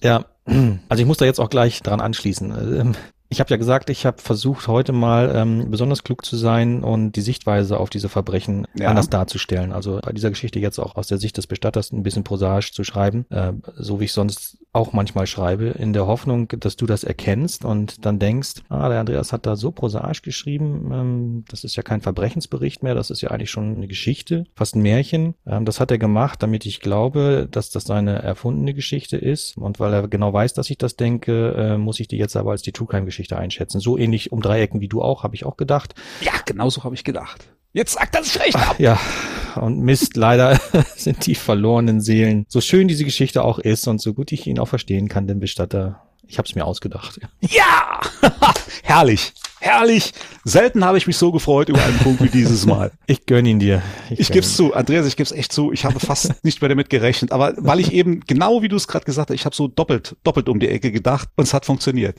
Ja, 0.01 0.25
also 0.87 1.01
ich 1.01 1.05
muss 1.05 1.17
da 1.17 1.25
jetzt 1.25 1.39
auch 1.39 1.49
gleich 1.49 1.81
dran 1.83 1.99
anschließen. 1.99 2.79
Ähm, 2.79 2.95
Ich 3.27 3.39
habe 3.41 3.49
ja 3.51 3.57
gesagt, 3.57 3.89
ich 3.91 4.05
habe 4.07 4.19
versucht, 4.21 4.67
heute 4.67 4.91
mal 4.93 5.31
ähm, 5.35 5.69
besonders 5.69 6.03
klug 6.03 6.25
zu 6.25 6.35
sein 6.37 6.83
und 6.83 7.11
die 7.17 7.21
Sichtweise 7.21 7.77
auf 7.77 7.89
diese 7.91 8.07
Verbrechen 8.09 8.65
Ja. 8.75 8.87
anders 8.89 9.09
darzustellen. 9.09 9.71
Also 9.73 9.99
bei 10.01 10.13
dieser 10.13 10.29
Geschichte 10.29 10.57
jetzt 10.59 10.79
auch 10.79 10.95
aus 10.95 11.07
der 11.07 11.17
Sicht 11.19 11.35
des 11.37 11.45
Bestatters 11.47 11.91
ein 11.91 12.01
bisschen 12.01 12.23
prosaisch 12.23 12.71
zu 12.71 12.83
schreiben, 12.85 13.25
äh, 13.29 13.51
so 13.75 13.99
wie 13.99 14.05
ich 14.05 14.13
sonst 14.13 14.57
auch 14.79 14.93
manchmal 14.93 15.27
schreibe, 15.27 15.65
in 15.67 15.91
der 15.91 16.07
Hoffnung, 16.07 16.47
dass 16.47 16.77
du 16.77 16.85
das 16.85 17.03
erkennst 17.03 17.65
und 17.65 18.05
dann 18.05 18.17
denkst, 18.17 18.61
ah, 18.69 18.87
der 18.87 19.01
Andreas 19.01 19.33
hat 19.33 19.45
da 19.45 19.57
so 19.57 19.71
prosaisch 19.71 20.21
geschrieben, 20.21 20.89
ähm, 20.93 21.45
das 21.49 21.65
ist 21.65 21.75
ja 21.75 21.83
kein 21.83 21.99
Verbrechensbericht 21.99 22.81
mehr, 22.81 22.95
das 22.95 23.09
ist 23.09 23.19
ja 23.19 23.31
eigentlich 23.31 23.51
schon 23.51 23.75
eine 23.75 23.87
Geschichte, 23.87 24.45
fast 24.55 24.75
ein 24.75 24.81
Märchen. 24.81 25.35
Ähm, 25.45 25.65
das 25.65 25.81
hat 25.81 25.91
er 25.91 25.97
gemacht, 25.97 26.41
damit 26.41 26.65
ich 26.65 26.79
glaube, 26.79 27.49
dass 27.51 27.71
das 27.71 27.83
seine 27.83 28.21
erfundene 28.21 28.73
Geschichte 28.73 29.17
ist 29.17 29.57
und 29.57 29.81
weil 29.81 29.93
er 29.93 30.07
genau 30.07 30.31
weiß, 30.31 30.53
dass 30.53 30.69
ich 30.69 30.77
das 30.77 30.95
denke, 30.95 31.53
äh, 31.57 31.77
muss 31.77 31.99
ich 31.99 32.07
die 32.07 32.17
jetzt 32.17 32.37
aber 32.37 32.51
als 32.51 32.61
die 32.61 32.71
True 32.71 32.87
Crime 32.87 33.05
Geschichte 33.05 33.37
einschätzen. 33.37 33.81
So 33.81 33.97
ähnlich 33.97 34.31
um 34.31 34.41
Dreiecken 34.41 34.79
wie 34.79 34.87
du 34.87 35.01
auch, 35.01 35.23
habe 35.23 35.35
ich 35.35 35.45
auch 35.45 35.57
gedacht. 35.57 35.93
Ja, 36.21 36.31
genau 36.45 36.69
so 36.69 36.85
habe 36.85 36.95
ich 36.95 37.03
gedacht. 37.03 37.49
Jetzt 37.71 37.93
sagt 37.93 38.15
das 38.15 38.39
recht 38.39 38.55
ab. 38.55 38.79
Ja, 38.79 38.99
und 39.55 39.79
Mist, 39.79 40.15
leider 40.15 40.59
sind 40.95 41.25
die 41.27 41.35
verlorenen 41.35 42.01
Seelen, 42.01 42.45
so 42.47 42.61
schön 42.61 42.87
diese 42.87 43.05
Geschichte 43.05 43.43
auch 43.43 43.59
ist 43.59 43.87
und 43.87 44.01
so 44.01 44.13
gut 44.13 44.31
ich 44.31 44.47
ihn 44.47 44.57
auch 44.57 44.67
verstehen 44.67 45.07
kann, 45.07 45.27
den 45.27 45.39
Bestatter, 45.39 46.01
ich 46.27 46.39
habe 46.39 46.47
es 46.47 46.55
mir 46.55 46.65
ausgedacht. 46.65 47.19
Ja! 47.41 48.01
herrlich, 48.83 49.33
herrlich. 49.59 50.13
Selten 50.43 50.83
habe 50.83 50.97
ich 50.97 51.05
mich 51.05 51.17
so 51.17 51.31
gefreut 51.31 51.69
über 51.69 51.83
einen 51.83 51.99
Punkt 51.99 52.23
wie 52.23 52.29
dieses 52.29 52.65
Mal. 52.65 52.91
Ich 53.05 53.25
gönn 53.25 53.45
ihn 53.45 53.59
dir. 53.59 53.81
Ich 54.09 54.27
gebe 54.27 54.39
ihn. 54.39 54.51
zu, 54.51 54.73
Andreas, 54.73 55.05
ich 55.05 55.15
gebe 55.15 55.25
es 55.25 55.31
echt 55.31 55.51
zu. 55.51 55.71
Ich 55.71 55.85
habe 55.85 55.99
fast 55.99 56.43
nicht 56.43 56.61
mehr 56.61 56.69
damit 56.69 56.89
gerechnet, 56.89 57.31
aber 57.31 57.53
weil 57.57 57.79
ich 57.79 57.91
eben 57.91 58.21
genau 58.21 58.61
wie 58.63 58.67
du 58.67 58.75
es 58.75 58.87
gerade 58.87 59.05
gesagt 59.05 59.29
hast, 59.29 59.35
ich 59.35 59.45
habe 59.45 59.55
so 59.55 59.67
doppelt, 59.67 60.15
doppelt 60.23 60.49
um 60.49 60.59
die 60.59 60.69
Ecke 60.69 60.91
gedacht 60.91 61.29
und 61.35 61.43
es 61.43 61.53
hat 61.53 61.65
funktioniert. 61.65 62.17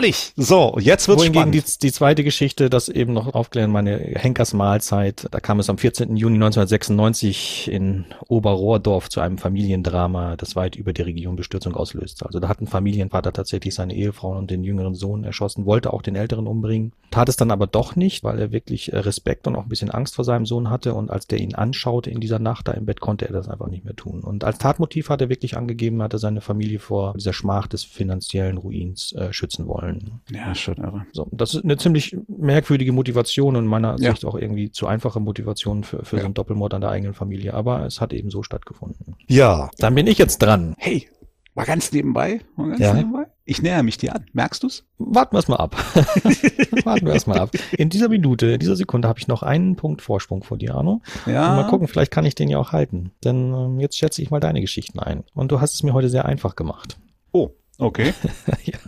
Herrlich. 0.00 0.32
So, 0.34 0.78
jetzt 0.80 1.08
wird's 1.08 1.20
Wohingegen 1.20 1.52
spannend. 1.52 1.82
die, 1.82 1.86
die 1.86 1.92
zweite 1.92 2.24
Geschichte, 2.24 2.70
das 2.70 2.88
eben 2.88 3.12
noch 3.12 3.34
aufklären, 3.34 3.70
meine 3.70 3.98
Henkers 3.98 4.54
Mahlzeit, 4.54 5.28
da 5.30 5.40
kam 5.40 5.60
es 5.60 5.68
am 5.68 5.76
14. 5.76 6.16
Juni 6.16 6.36
1996 6.36 7.70
in 7.70 8.06
Oberrohrdorf 8.26 9.10
zu 9.10 9.20
einem 9.20 9.36
Familiendrama, 9.36 10.38
das 10.38 10.56
weit 10.56 10.74
über 10.76 10.94
die 10.94 11.02
Region 11.02 11.36
Bestürzung 11.36 11.74
auslöste. 11.74 12.24
Also 12.24 12.40
da 12.40 12.48
hat 12.48 12.62
ein 12.62 12.66
Familienvater 12.66 13.34
tatsächlich 13.34 13.74
seine 13.74 13.94
Ehefrau 13.94 14.38
und 14.38 14.50
den 14.50 14.64
jüngeren 14.64 14.94
Sohn 14.94 15.22
erschossen, 15.22 15.66
wollte 15.66 15.92
auch 15.92 16.00
den 16.00 16.16
älteren 16.16 16.46
umbringen, 16.46 16.92
tat 17.10 17.28
es 17.28 17.36
dann 17.36 17.50
aber 17.50 17.66
doch 17.66 17.94
nicht, 17.94 18.24
weil 18.24 18.38
er 18.38 18.52
wirklich 18.52 18.94
äh, 18.94 18.98
Respekt 19.00 19.46
und 19.46 19.54
auch 19.54 19.64
ein 19.64 19.68
bisschen 19.68 19.90
Angst 19.90 20.14
vor 20.14 20.24
seinem 20.24 20.46
Sohn 20.46 20.70
hatte 20.70 20.94
und 20.94 21.10
als 21.10 21.26
der 21.26 21.40
ihn 21.40 21.54
anschaute 21.54 22.08
in 22.08 22.20
dieser 22.20 22.38
Nacht 22.38 22.68
da 22.68 22.72
im 22.72 22.86
Bett, 22.86 23.00
konnte 23.00 23.26
er 23.26 23.34
das 23.34 23.48
einfach 23.48 23.68
nicht 23.68 23.84
mehr 23.84 23.96
tun. 23.96 24.20
Und 24.20 24.44
als 24.44 24.56
Tatmotiv 24.56 25.10
hat 25.10 25.20
er 25.20 25.28
wirklich 25.28 25.58
angegeben, 25.58 26.02
hat 26.02 26.14
er 26.14 26.18
seine 26.18 26.40
Familie 26.40 26.78
vor 26.78 27.12
dieser 27.18 27.34
Schmach 27.34 27.66
des 27.66 27.84
finanziellen 27.84 28.56
Ruins 28.56 29.12
äh, 29.12 29.30
schützen 29.34 29.66
wollen. 29.66 29.89
Ja, 30.30 30.54
schon 30.54 30.76
irre. 30.76 31.06
So, 31.12 31.28
das 31.32 31.54
ist 31.54 31.64
eine 31.64 31.76
ziemlich 31.76 32.16
merkwürdige 32.28 32.92
Motivation 32.92 33.56
und 33.56 33.66
meiner 33.66 33.96
Ja. 33.98 34.10
Sicht 34.10 34.24
auch 34.24 34.34
irgendwie 34.36 34.70
zu 34.70 34.86
einfache 34.86 35.20
Motivation 35.20 35.84
für, 35.84 36.04
für 36.04 36.16
Ja. 36.16 36.22
so 36.22 36.26
einen 36.26 36.34
Doppelmord 36.34 36.74
an 36.74 36.80
der 36.80 36.90
eigenen 36.90 37.14
Familie. 37.14 37.54
Aber 37.54 37.84
es 37.86 38.00
hat 38.00 38.12
eben 38.12 38.30
so 38.30 38.42
stattgefunden. 38.42 39.16
Ja. 39.28 39.70
Dann 39.78 39.94
bin 39.94 40.06
ich 40.06 40.18
jetzt 40.18 40.38
dran. 40.38 40.74
Hey, 40.78 41.08
mal 41.54 41.64
ganz 41.64 41.92
nebenbei, 41.92 42.40
mal 42.56 42.68
ganz 42.68 42.80
Ja. 42.80 42.94
nebenbei. 42.94 43.26
Ich 43.44 43.62
näher 43.62 43.82
mich 43.82 43.98
dir 43.98 44.14
an. 44.14 44.26
Merkst 44.32 44.62
du's? 44.62 44.84
Warten 44.98 45.34
wir 45.34 45.40
es 45.40 45.48
mal 45.48 45.56
ab. 45.56 45.74
Warten 46.84 47.06
wir 47.06 47.14
es 47.14 47.26
mal 47.26 47.38
ab. 47.38 47.50
In 47.76 47.88
dieser 47.88 48.08
Minute, 48.08 48.46
in 48.52 48.60
dieser 48.60 48.76
Sekunde 48.76 49.08
habe 49.08 49.18
ich 49.18 49.26
noch 49.26 49.42
einen 49.42 49.74
Punkt 49.74 50.02
Vorsprung 50.02 50.44
vor 50.44 50.56
dir, 50.56 50.76
Arno. 50.76 51.02
Ja. 51.26 51.50
Und 51.50 51.56
mal 51.62 51.68
gucken, 51.68 51.88
vielleicht 51.88 52.12
kann 52.12 52.24
ich 52.24 52.36
den 52.36 52.48
ja 52.48 52.58
auch 52.58 52.70
halten. 52.72 53.10
Denn 53.24 53.52
ähm, 53.52 53.80
jetzt 53.80 53.98
schätze 53.98 54.22
ich 54.22 54.30
mal 54.30 54.38
deine 54.38 54.60
Geschichten 54.60 55.00
ein. 55.00 55.24
Und 55.34 55.50
du 55.50 55.60
hast 55.60 55.74
es 55.74 55.82
mir 55.82 55.92
heute 55.94 56.08
sehr 56.08 56.26
einfach 56.26 56.54
gemacht. 56.54 56.98
Oh, 57.32 57.50
okay. 57.78 58.12
ja. 58.64 58.78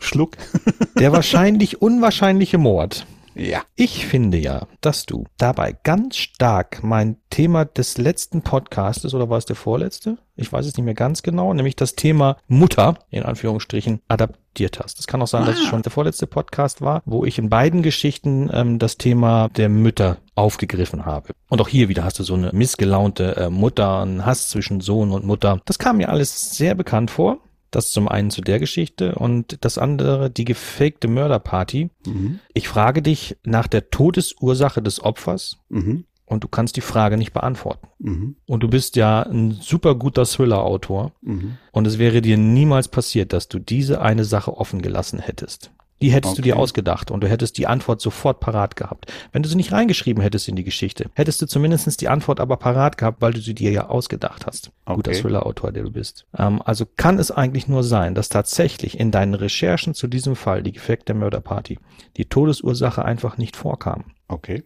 Schluck. 0.00 0.36
Der 0.98 1.12
wahrscheinlich 1.12 1.80
unwahrscheinliche 1.82 2.58
Mord 2.58 3.06
Ja. 3.34 3.62
Ich 3.76 4.06
finde 4.06 4.38
ja, 4.38 4.66
dass 4.80 5.06
du 5.06 5.24
dabei 5.38 5.74
ganz 5.84 6.16
stark 6.16 6.82
mein 6.82 7.16
Thema 7.30 7.64
des 7.64 7.96
letzten 7.96 8.42
Podcastes 8.42 9.14
oder 9.14 9.30
war 9.30 9.38
es 9.38 9.46
der 9.46 9.56
vorletzte? 9.56 10.18
Ich 10.36 10.52
weiß 10.52 10.66
es 10.66 10.76
nicht 10.76 10.84
mehr 10.84 10.94
ganz 10.94 11.22
genau, 11.22 11.52
nämlich 11.54 11.76
das 11.76 11.94
Thema 11.94 12.36
Mutter 12.48 12.98
in 13.10 13.22
Anführungsstrichen 13.22 14.00
adaptiert 14.08 14.80
hast. 14.82 14.98
Es 14.98 15.06
kann 15.06 15.22
auch 15.22 15.26
sein, 15.28 15.46
dass 15.46 15.58
es 15.60 15.66
Ah. 15.66 15.68
schon 15.68 15.82
der 15.82 15.92
vorletzte 15.92 16.26
Podcast 16.26 16.80
war, 16.82 17.02
wo 17.04 17.24
ich 17.24 17.38
in 17.38 17.48
beiden 17.50 17.82
Geschichten 17.82 18.50
ähm, 18.52 18.78
das 18.78 18.96
Thema 18.98 19.48
der 19.50 19.68
Mütter 19.68 20.16
aufgegriffen 20.34 21.04
habe. 21.06 21.32
Und 21.48 21.60
auch 21.60 21.68
hier 21.68 21.88
wieder 21.88 22.04
hast 22.04 22.18
du 22.18 22.22
so 22.24 22.34
eine 22.34 22.50
missgelaunte 22.52 23.36
äh, 23.36 23.50
Mutter, 23.50 24.00
einen 24.00 24.24
Hass 24.26 24.48
zwischen 24.48 24.80
Sohn 24.80 25.12
und 25.12 25.24
Mutter. 25.24 25.60
Das 25.66 25.78
kam 25.78 25.98
mir 25.98 26.08
alles 26.08 26.50
sehr 26.56 26.74
bekannt 26.74 27.10
vor. 27.10 27.38
Das 27.70 27.92
zum 27.92 28.08
einen 28.08 28.30
zu 28.30 28.40
der 28.40 28.58
Geschichte 28.58 29.14
und 29.14 29.64
das 29.64 29.78
andere 29.78 30.30
die 30.30 30.44
gefakte 30.44 31.06
Mörderparty. 31.08 31.90
Mhm. 32.06 32.40
Ich 32.52 32.68
frage 32.68 33.00
dich 33.02 33.36
nach 33.44 33.68
der 33.68 33.90
Todesursache 33.90 34.82
des 34.82 35.02
Opfers 35.02 35.58
Mhm. 35.68 36.04
und 36.26 36.42
du 36.44 36.48
kannst 36.48 36.76
die 36.76 36.80
Frage 36.80 37.16
nicht 37.16 37.32
beantworten. 37.32 37.86
Mhm. 37.98 38.36
Und 38.46 38.62
du 38.62 38.68
bist 38.68 38.96
ja 38.96 39.22
ein 39.22 39.52
super 39.52 39.94
guter 39.94 40.24
Thriller-Autor 40.24 41.12
Mhm. 41.22 41.58
und 41.72 41.86
es 41.86 41.98
wäre 41.98 42.20
dir 42.22 42.36
niemals 42.38 42.88
passiert, 42.88 43.32
dass 43.32 43.48
du 43.48 43.58
diese 43.60 44.00
eine 44.00 44.24
Sache 44.24 44.56
offen 44.56 44.82
gelassen 44.82 45.20
hättest. 45.20 45.70
Die 46.02 46.10
hättest 46.12 46.38
du 46.38 46.42
dir 46.42 46.54
Okay. 46.54 46.62
ausgedacht 46.62 47.10
und 47.10 47.22
du 47.22 47.28
hättest 47.28 47.58
die 47.58 47.66
Antwort 47.66 48.00
sofort 48.00 48.40
parat 48.40 48.74
gehabt. 48.76 49.12
Wenn 49.32 49.42
du 49.42 49.48
sie 49.48 49.56
nicht 49.56 49.72
reingeschrieben 49.72 50.22
hättest 50.22 50.48
in 50.48 50.56
die 50.56 50.64
Geschichte, 50.64 51.10
hättest 51.14 51.42
du 51.42 51.46
zumindestens 51.46 51.96
die 51.98 52.08
Antwort 52.08 52.40
aber 52.40 52.56
parat 52.56 52.96
gehabt, 52.96 53.20
weil 53.20 53.32
du 53.32 53.40
sie 53.40 53.54
dir 53.54 53.70
ja 53.70 53.88
ausgedacht 53.88 54.46
hast. 54.46 54.72
Guter 54.86 55.10
Okay. 55.10 55.20
Thriller-Autor, 55.20 55.72
der 55.72 55.82
du 55.82 55.90
bist. 55.90 56.26
Ähm, 56.36 56.62
also 56.64 56.86
kann 56.96 57.18
es 57.18 57.30
eigentlich 57.30 57.68
nur 57.68 57.84
sein, 57.84 58.14
dass 58.14 58.28
tatsächlich 58.30 58.98
in 58.98 59.10
deinen 59.10 59.34
Recherchen 59.34 59.92
zu 59.94 60.06
diesem 60.06 60.36
Fall, 60.36 60.62
die 60.62 60.72
gefakte 60.72 61.12
Mörderparty, 61.14 61.78
die 62.16 62.24
Todesursache 62.24 63.04
einfach 63.04 63.36
nicht 63.36 63.56
vorkam. 63.56 64.04
Okay. 64.28 64.64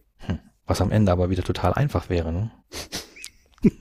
Was 0.67 0.81
am 0.81 0.89
Ende 0.91 1.11
aber 1.11 1.29
wieder 1.29 1.43
total 1.43 1.73
einfach 1.73 2.09
wäre. 2.09 2.31
Ne? 2.33 2.51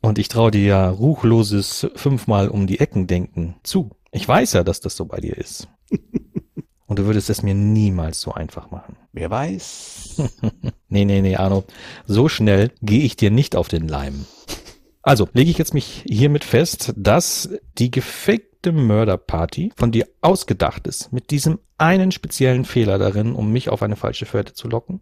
Und 0.00 0.18
ich 0.18 0.28
traue 0.28 0.50
dir 0.50 0.62
ja 0.64 0.90
ruchloses 0.90 1.86
fünfmal 1.94 2.48
um 2.48 2.66
die 2.66 2.80
Ecken 2.80 3.06
denken 3.06 3.56
zu. 3.62 3.90
Ich 4.14 4.28
weiß 4.28 4.52
ja, 4.52 4.62
dass 4.62 4.80
das 4.80 4.94
so 4.94 5.06
bei 5.06 5.20
dir 5.20 5.36
ist. 5.36 5.68
Und 6.86 6.98
du 6.98 7.06
würdest 7.06 7.30
es 7.30 7.42
mir 7.42 7.54
niemals 7.54 8.20
so 8.20 8.32
einfach 8.32 8.70
machen. 8.70 8.96
Wer 9.12 9.30
weiß. 9.30 10.22
Nee, 10.88 11.06
nee, 11.06 11.22
nee, 11.22 11.36
Arno. 11.36 11.64
So 12.06 12.28
schnell 12.28 12.70
gehe 12.82 13.02
ich 13.02 13.16
dir 13.16 13.30
nicht 13.30 13.56
auf 13.56 13.68
den 13.68 13.88
Leim. 13.88 14.26
Also, 15.00 15.26
lege 15.32 15.50
ich 15.50 15.56
jetzt 15.56 15.72
mich 15.72 16.04
hiermit 16.06 16.44
fest, 16.44 16.92
dass 16.98 17.48
die 17.78 17.90
gefakte 17.90 18.72
Mörderparty 18.72 19.72
von 19.74 19.90
dir 19.90 20.06
ausgedacht 20.20 20.86
ist, 20.86 21.10
mit 21.10 21.30
diesem 21.30 21.60
einen 21.82 22.12
speziellen 22.12 22.64
Fehler 22.64 22.96
darin, 22.96 23.34
um 23.34 23.52
mich 23.52 23.68
auf 23.68 23.82
eine 23.82 23.96
falsche 23.96 24.24
Fährte 24.24 24.54
zu 24.54 24.68
locken. 24.68 25.00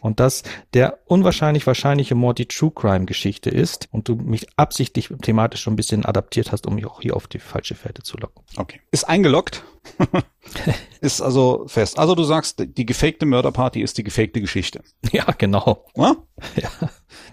Und 0.00 0.18
dass 0.18 0.44
der 0.72 0.98
unwahrscheinlich 1.04 1.66
wahrscheinliche 1.66 2.14
Mord 2.14 2.38
die 2.38 2.46
True 2.46 2.72
Crime 2.74 3.04
Geschichte 3.04 3.50
ist 3.50 3.88
und 3.92 4.08
du 4.08 4.16
mich 4.16 4.46
absichtlich 4.56 5.10
thematisch 5.20 5.60
schon 5.60 5.74
ein 5.74 5.76
bisschen 5.76 6.06
adaptiert 6.06 6.52
hast, 6.52 6.66
um 6.66 6.76
mich 6.76 6.86
auch 6.86 7.02
hier 7.02 7.14
auf 7.14 7.26
die 7.26 7.38
falsche 7.38 7.74
Fährte 7.74 8.02
zu 8.02 8.16
locken. 8.16 8.42
Okay. 8.56 8.80
Ist 8.90 9.04
eingeloggt. 9.04 9.62
ist 11.00 11.20
also 11.20 11.64
fest. 11.68 11.98
Also 11.98 12.14
du 12.14 12.24
sagst, 12.24 12.64
die 12.66 12.86
gefakte 12.86 13.26
Mörderparty 13.26 13.82
ist 13.82 13.98
die 13.98 14.02
gefakte 14.02 14.40
Geschichte. 14.40 14.82
Ja, 15.12 15.26
genau. 15.36 15.84
Ja? 15.96 16.16
Ja. 16.56 16.70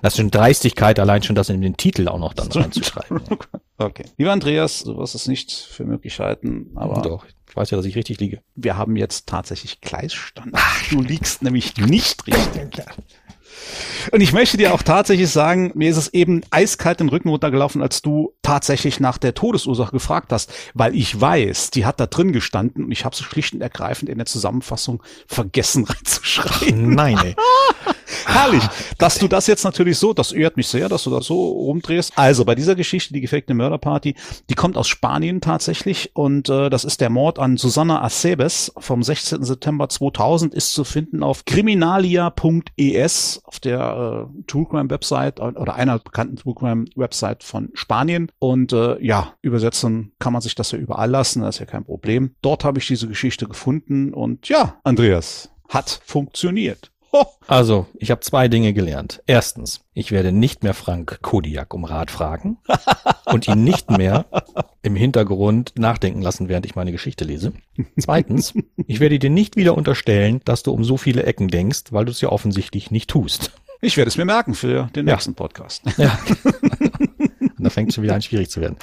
Das 0.01 0.13
ist 0.13 0.17
schon 0.17 0.31
Dreistigkeit, 0.31 0.99
allein 0.99 1.23
schon 1.23 1.35
das 1.35 1.49
in 1.49 1.61
den 1.61 1.77
Titel 1.77 2.07
auch 2.09 2.19
noch 2.19 2.33
dann 2.33 2.47
reinzuschreiben. 2.51 3.21
Okay. 3.77 4.05
Lieber 4.17 4.31
Andreas, 4.31 4.83
du 4.83 4.97
wirst 4.97 5.15
es 5.15 5.27
nicht 5.27 5.51
für 5.51 5.85
möglich 5.85 6.19
halten, 6.19 6.71
aber 6.75 7.01
Doch, 7.01 7.25
ich 7.53 7.57
weiß 7.57 7.69
ja, 7.69 7.77
dass 7.77 7.85
ich 7.85 7.95
richtig 7.95 8.19
liege. 8.19 8.41
wir 8.55 8.77
haben 8.77 8.95
jetzt 8.95 9.27
tatsächlich 9.27 9.79
Gleisstand. 9.79 10.55
du 10.89 11.01
liegst 11.03 11.43
nämlich 11.43 11.77
nicht 11.77 12.25
richtig. 12.25 12.81
Und 14.11 14.21
ich 14.21 14.33
möchte 14.33 14.57
dir 14.57 14.73
auch 14.73 14.81
tatsächlich 14.81 15.29
sagen, 15.29 15.71
mir 15.75 15.91
ist 15.91 15.97
es 15.97 16.11
eben 16.15 16.41
eiskalt 16.49 16.99
den 16.99 17.09
Rücken 17.09 17.29
runtergelaufen, 17.29 17.83
als 17.83 18.01
du 18.01 18.33
tatsächlich 18.41 18.99
nach 18.99 19.19
der 19.19 19.35
Todesursache 19.35 19.91
gefragt 19.91 20.31
hast, 20.31 20.51
weil 20.73 20.95
ich 20.95 21.21
weiß, 21.21 21.69
die 21.69 21.85
hat 21.85 21.99
da 21.99 22.07
drin 22.07 22.31
gestanden 22.31 22.85
und 22.85 22.91
ich 22.91 23.05
habe 23.05 23.15
sie 23.15 23.23
schlicht 23.23 23.53
und 23.53 23.61
ergreifend 23.61 24.09
in 24.09 24.17
der 24.17 24.25
Zusammenfassung 24.25 25.03
vergessen 25.27 25.83
reinzuschreiben. 25.87 26.95
Nein, 26.95 27.19
ey. 27.23 27.35
Herrlich, 28.25 28.63
dass 28.97 29.19
du 29.19 29.27
das 29.27 29.47
jetzt 29.47 29.63
natürlich 29.63 29.97
so, 29.97 30.13
das 30.13 30.31
ehrt 30.31 30.57
mich 30.57 30.67
sehr, 30.67 30.89
dass 30.89 31.03
du 31.03 31.09
das 31.09 31.25
so 31.25 31.49
rumdrehst. 31.49 32.13
Also 32.15 32.45
bei 32.45 32.55
dieser 32.55 32.75
Geschichte, 32.75 33.13
die 33.13 33.21
gefakte 33.21 33.53
Mörderparty, 33.53 34.15
die 34.49 34.55
kommt 34.55 34.77
aus 34.77 34.87
Spanien 34.87 35.41
tatsächlich 35.41 36.11
und 36.13 36.49
äh, 36.49 36.69
das 36.69 36.83
ist 36.83 37.01
der 37.01 37.09
Mord 37.09 37.39
an 37.39 37.57
Susana 37.57 38.01
Acebes 38.01 38.71
vom 38.77 39.03
16. 39.03 39.43
September 39.43 39.89
2000, 39.89 40.53
ist 40.53 40.73
zu 40.73 40.83
finden 40.83 41.23
auf 41.23 41.45
criminalia.es, 41.45 43.41
auf 43.45 43.59
der 43.59 44.27
äh, 44.29 44.43
True 44.47 44.67
Crime 44.69 44.89
Website 44.89 45.39
oder 45.39 45.75
einer 45.75 45.99
bekannten 45.99 46.35
True 46.35 46.55
Crime 46.55 46.85
Website 46.95 47.43
von 47.43 47.69
Spanien 47.73 48.31
und 48.39 48.73
äh, 48.73 49.01
ja, 49.03 49.33
übersetzen 49.41 50.13
kann 50.19 50.33
man 50.33 50.41
sich 50.41 50.55
das 50.55 50.71
ja 50.71 50.77
überall 50.77 51.09
lassen, 51.09 51.41
das 51.41 51.55
ist 51.55 51.59
ja 51.59 51.65
kein 51.65 51.85
Problem. 51.85 52.35
Dort 52.41 52.63
habe 52.63 52.79
ich 52.79 52.87
diese 52.87 53.07
Geschichte 53.07 53.47
gefunden 53.47 54.13
und 54.13 54.47
ja, 54.49 54.79
Andreas, 54.83 55.49
hat 55.69 56.01
funktioniert. 56.05 56.92
Also, 57.47 57.87
ich 57.95 58.09
habe 58.09 58.21
zwei 58.21 58.47
Dinge 58.47 58.73
gelernt. 58.73 59.21
Erstens, 59.27 59.81
ich 59.93 60.11
werde 60.11 60.31
nicht 60.31 60.63
mehr 60.63 60.73
Frank 60.73 61.19
Kodiak 61.21 61.73
um 61.73 61.83
Rat 61.83 62.09
fragen 62.09 62.57
und 63.25 63.47
ihn 63.47 63.63
nicht 63.63 63.91
mehr 63.91 64.25
im 64.81 64.95
Hintergrund 64.95 65.73
nachdenken 65.77 66.21
lassen, 66.21 66.47
während 66.49 66.65
ich 66.65 66.75
meine 66.75 66.91
Geschichte 66.93 67.25
lese. 67.25 67.51
Zweitens, 67.99 68.53
ich 68.87 68.99
werde 69.01 69.19
dir 69.19 69.29
nicht 69.29 69.55
wieder 69.57 69.75
unterstellen, 69.77 70.41
dass 70.45 70.63
du 70.63 70.71
um 70.71 70.83
so 70.83 70.95
viele 70.97 71.23
Ecken 71.23 71.49
denkst, 71.49 71.91
weil 71.91 72.05
du 72.05 72.11
es 72.11 72.21
ja 72.21 72.29
offensichtlich 72.29 72.91
nicht 72.91 73.09
tust. 73.09 73.51
Ich 73.81 73.97
werde 73.97 74.07
es 74.07 74.17
mir 74.17 74.25
merken 74.25 74.53
für 74.55 74.89
den 74.95 75.05
Ja. 75.07 75.15
nächsten 75.15 75.35
Podcast. 75.35 75.83
Ja. 75.97 76.17
da 77.63 77.69
fängt 77.69 77.89
es 77.89 77.95
schon 77.95 78.03
wieder 78.03 78.15
an, 78.15 78.21
schwierig 78.21 78.49
zu 78.49 78.61
werden. 78.61 78.77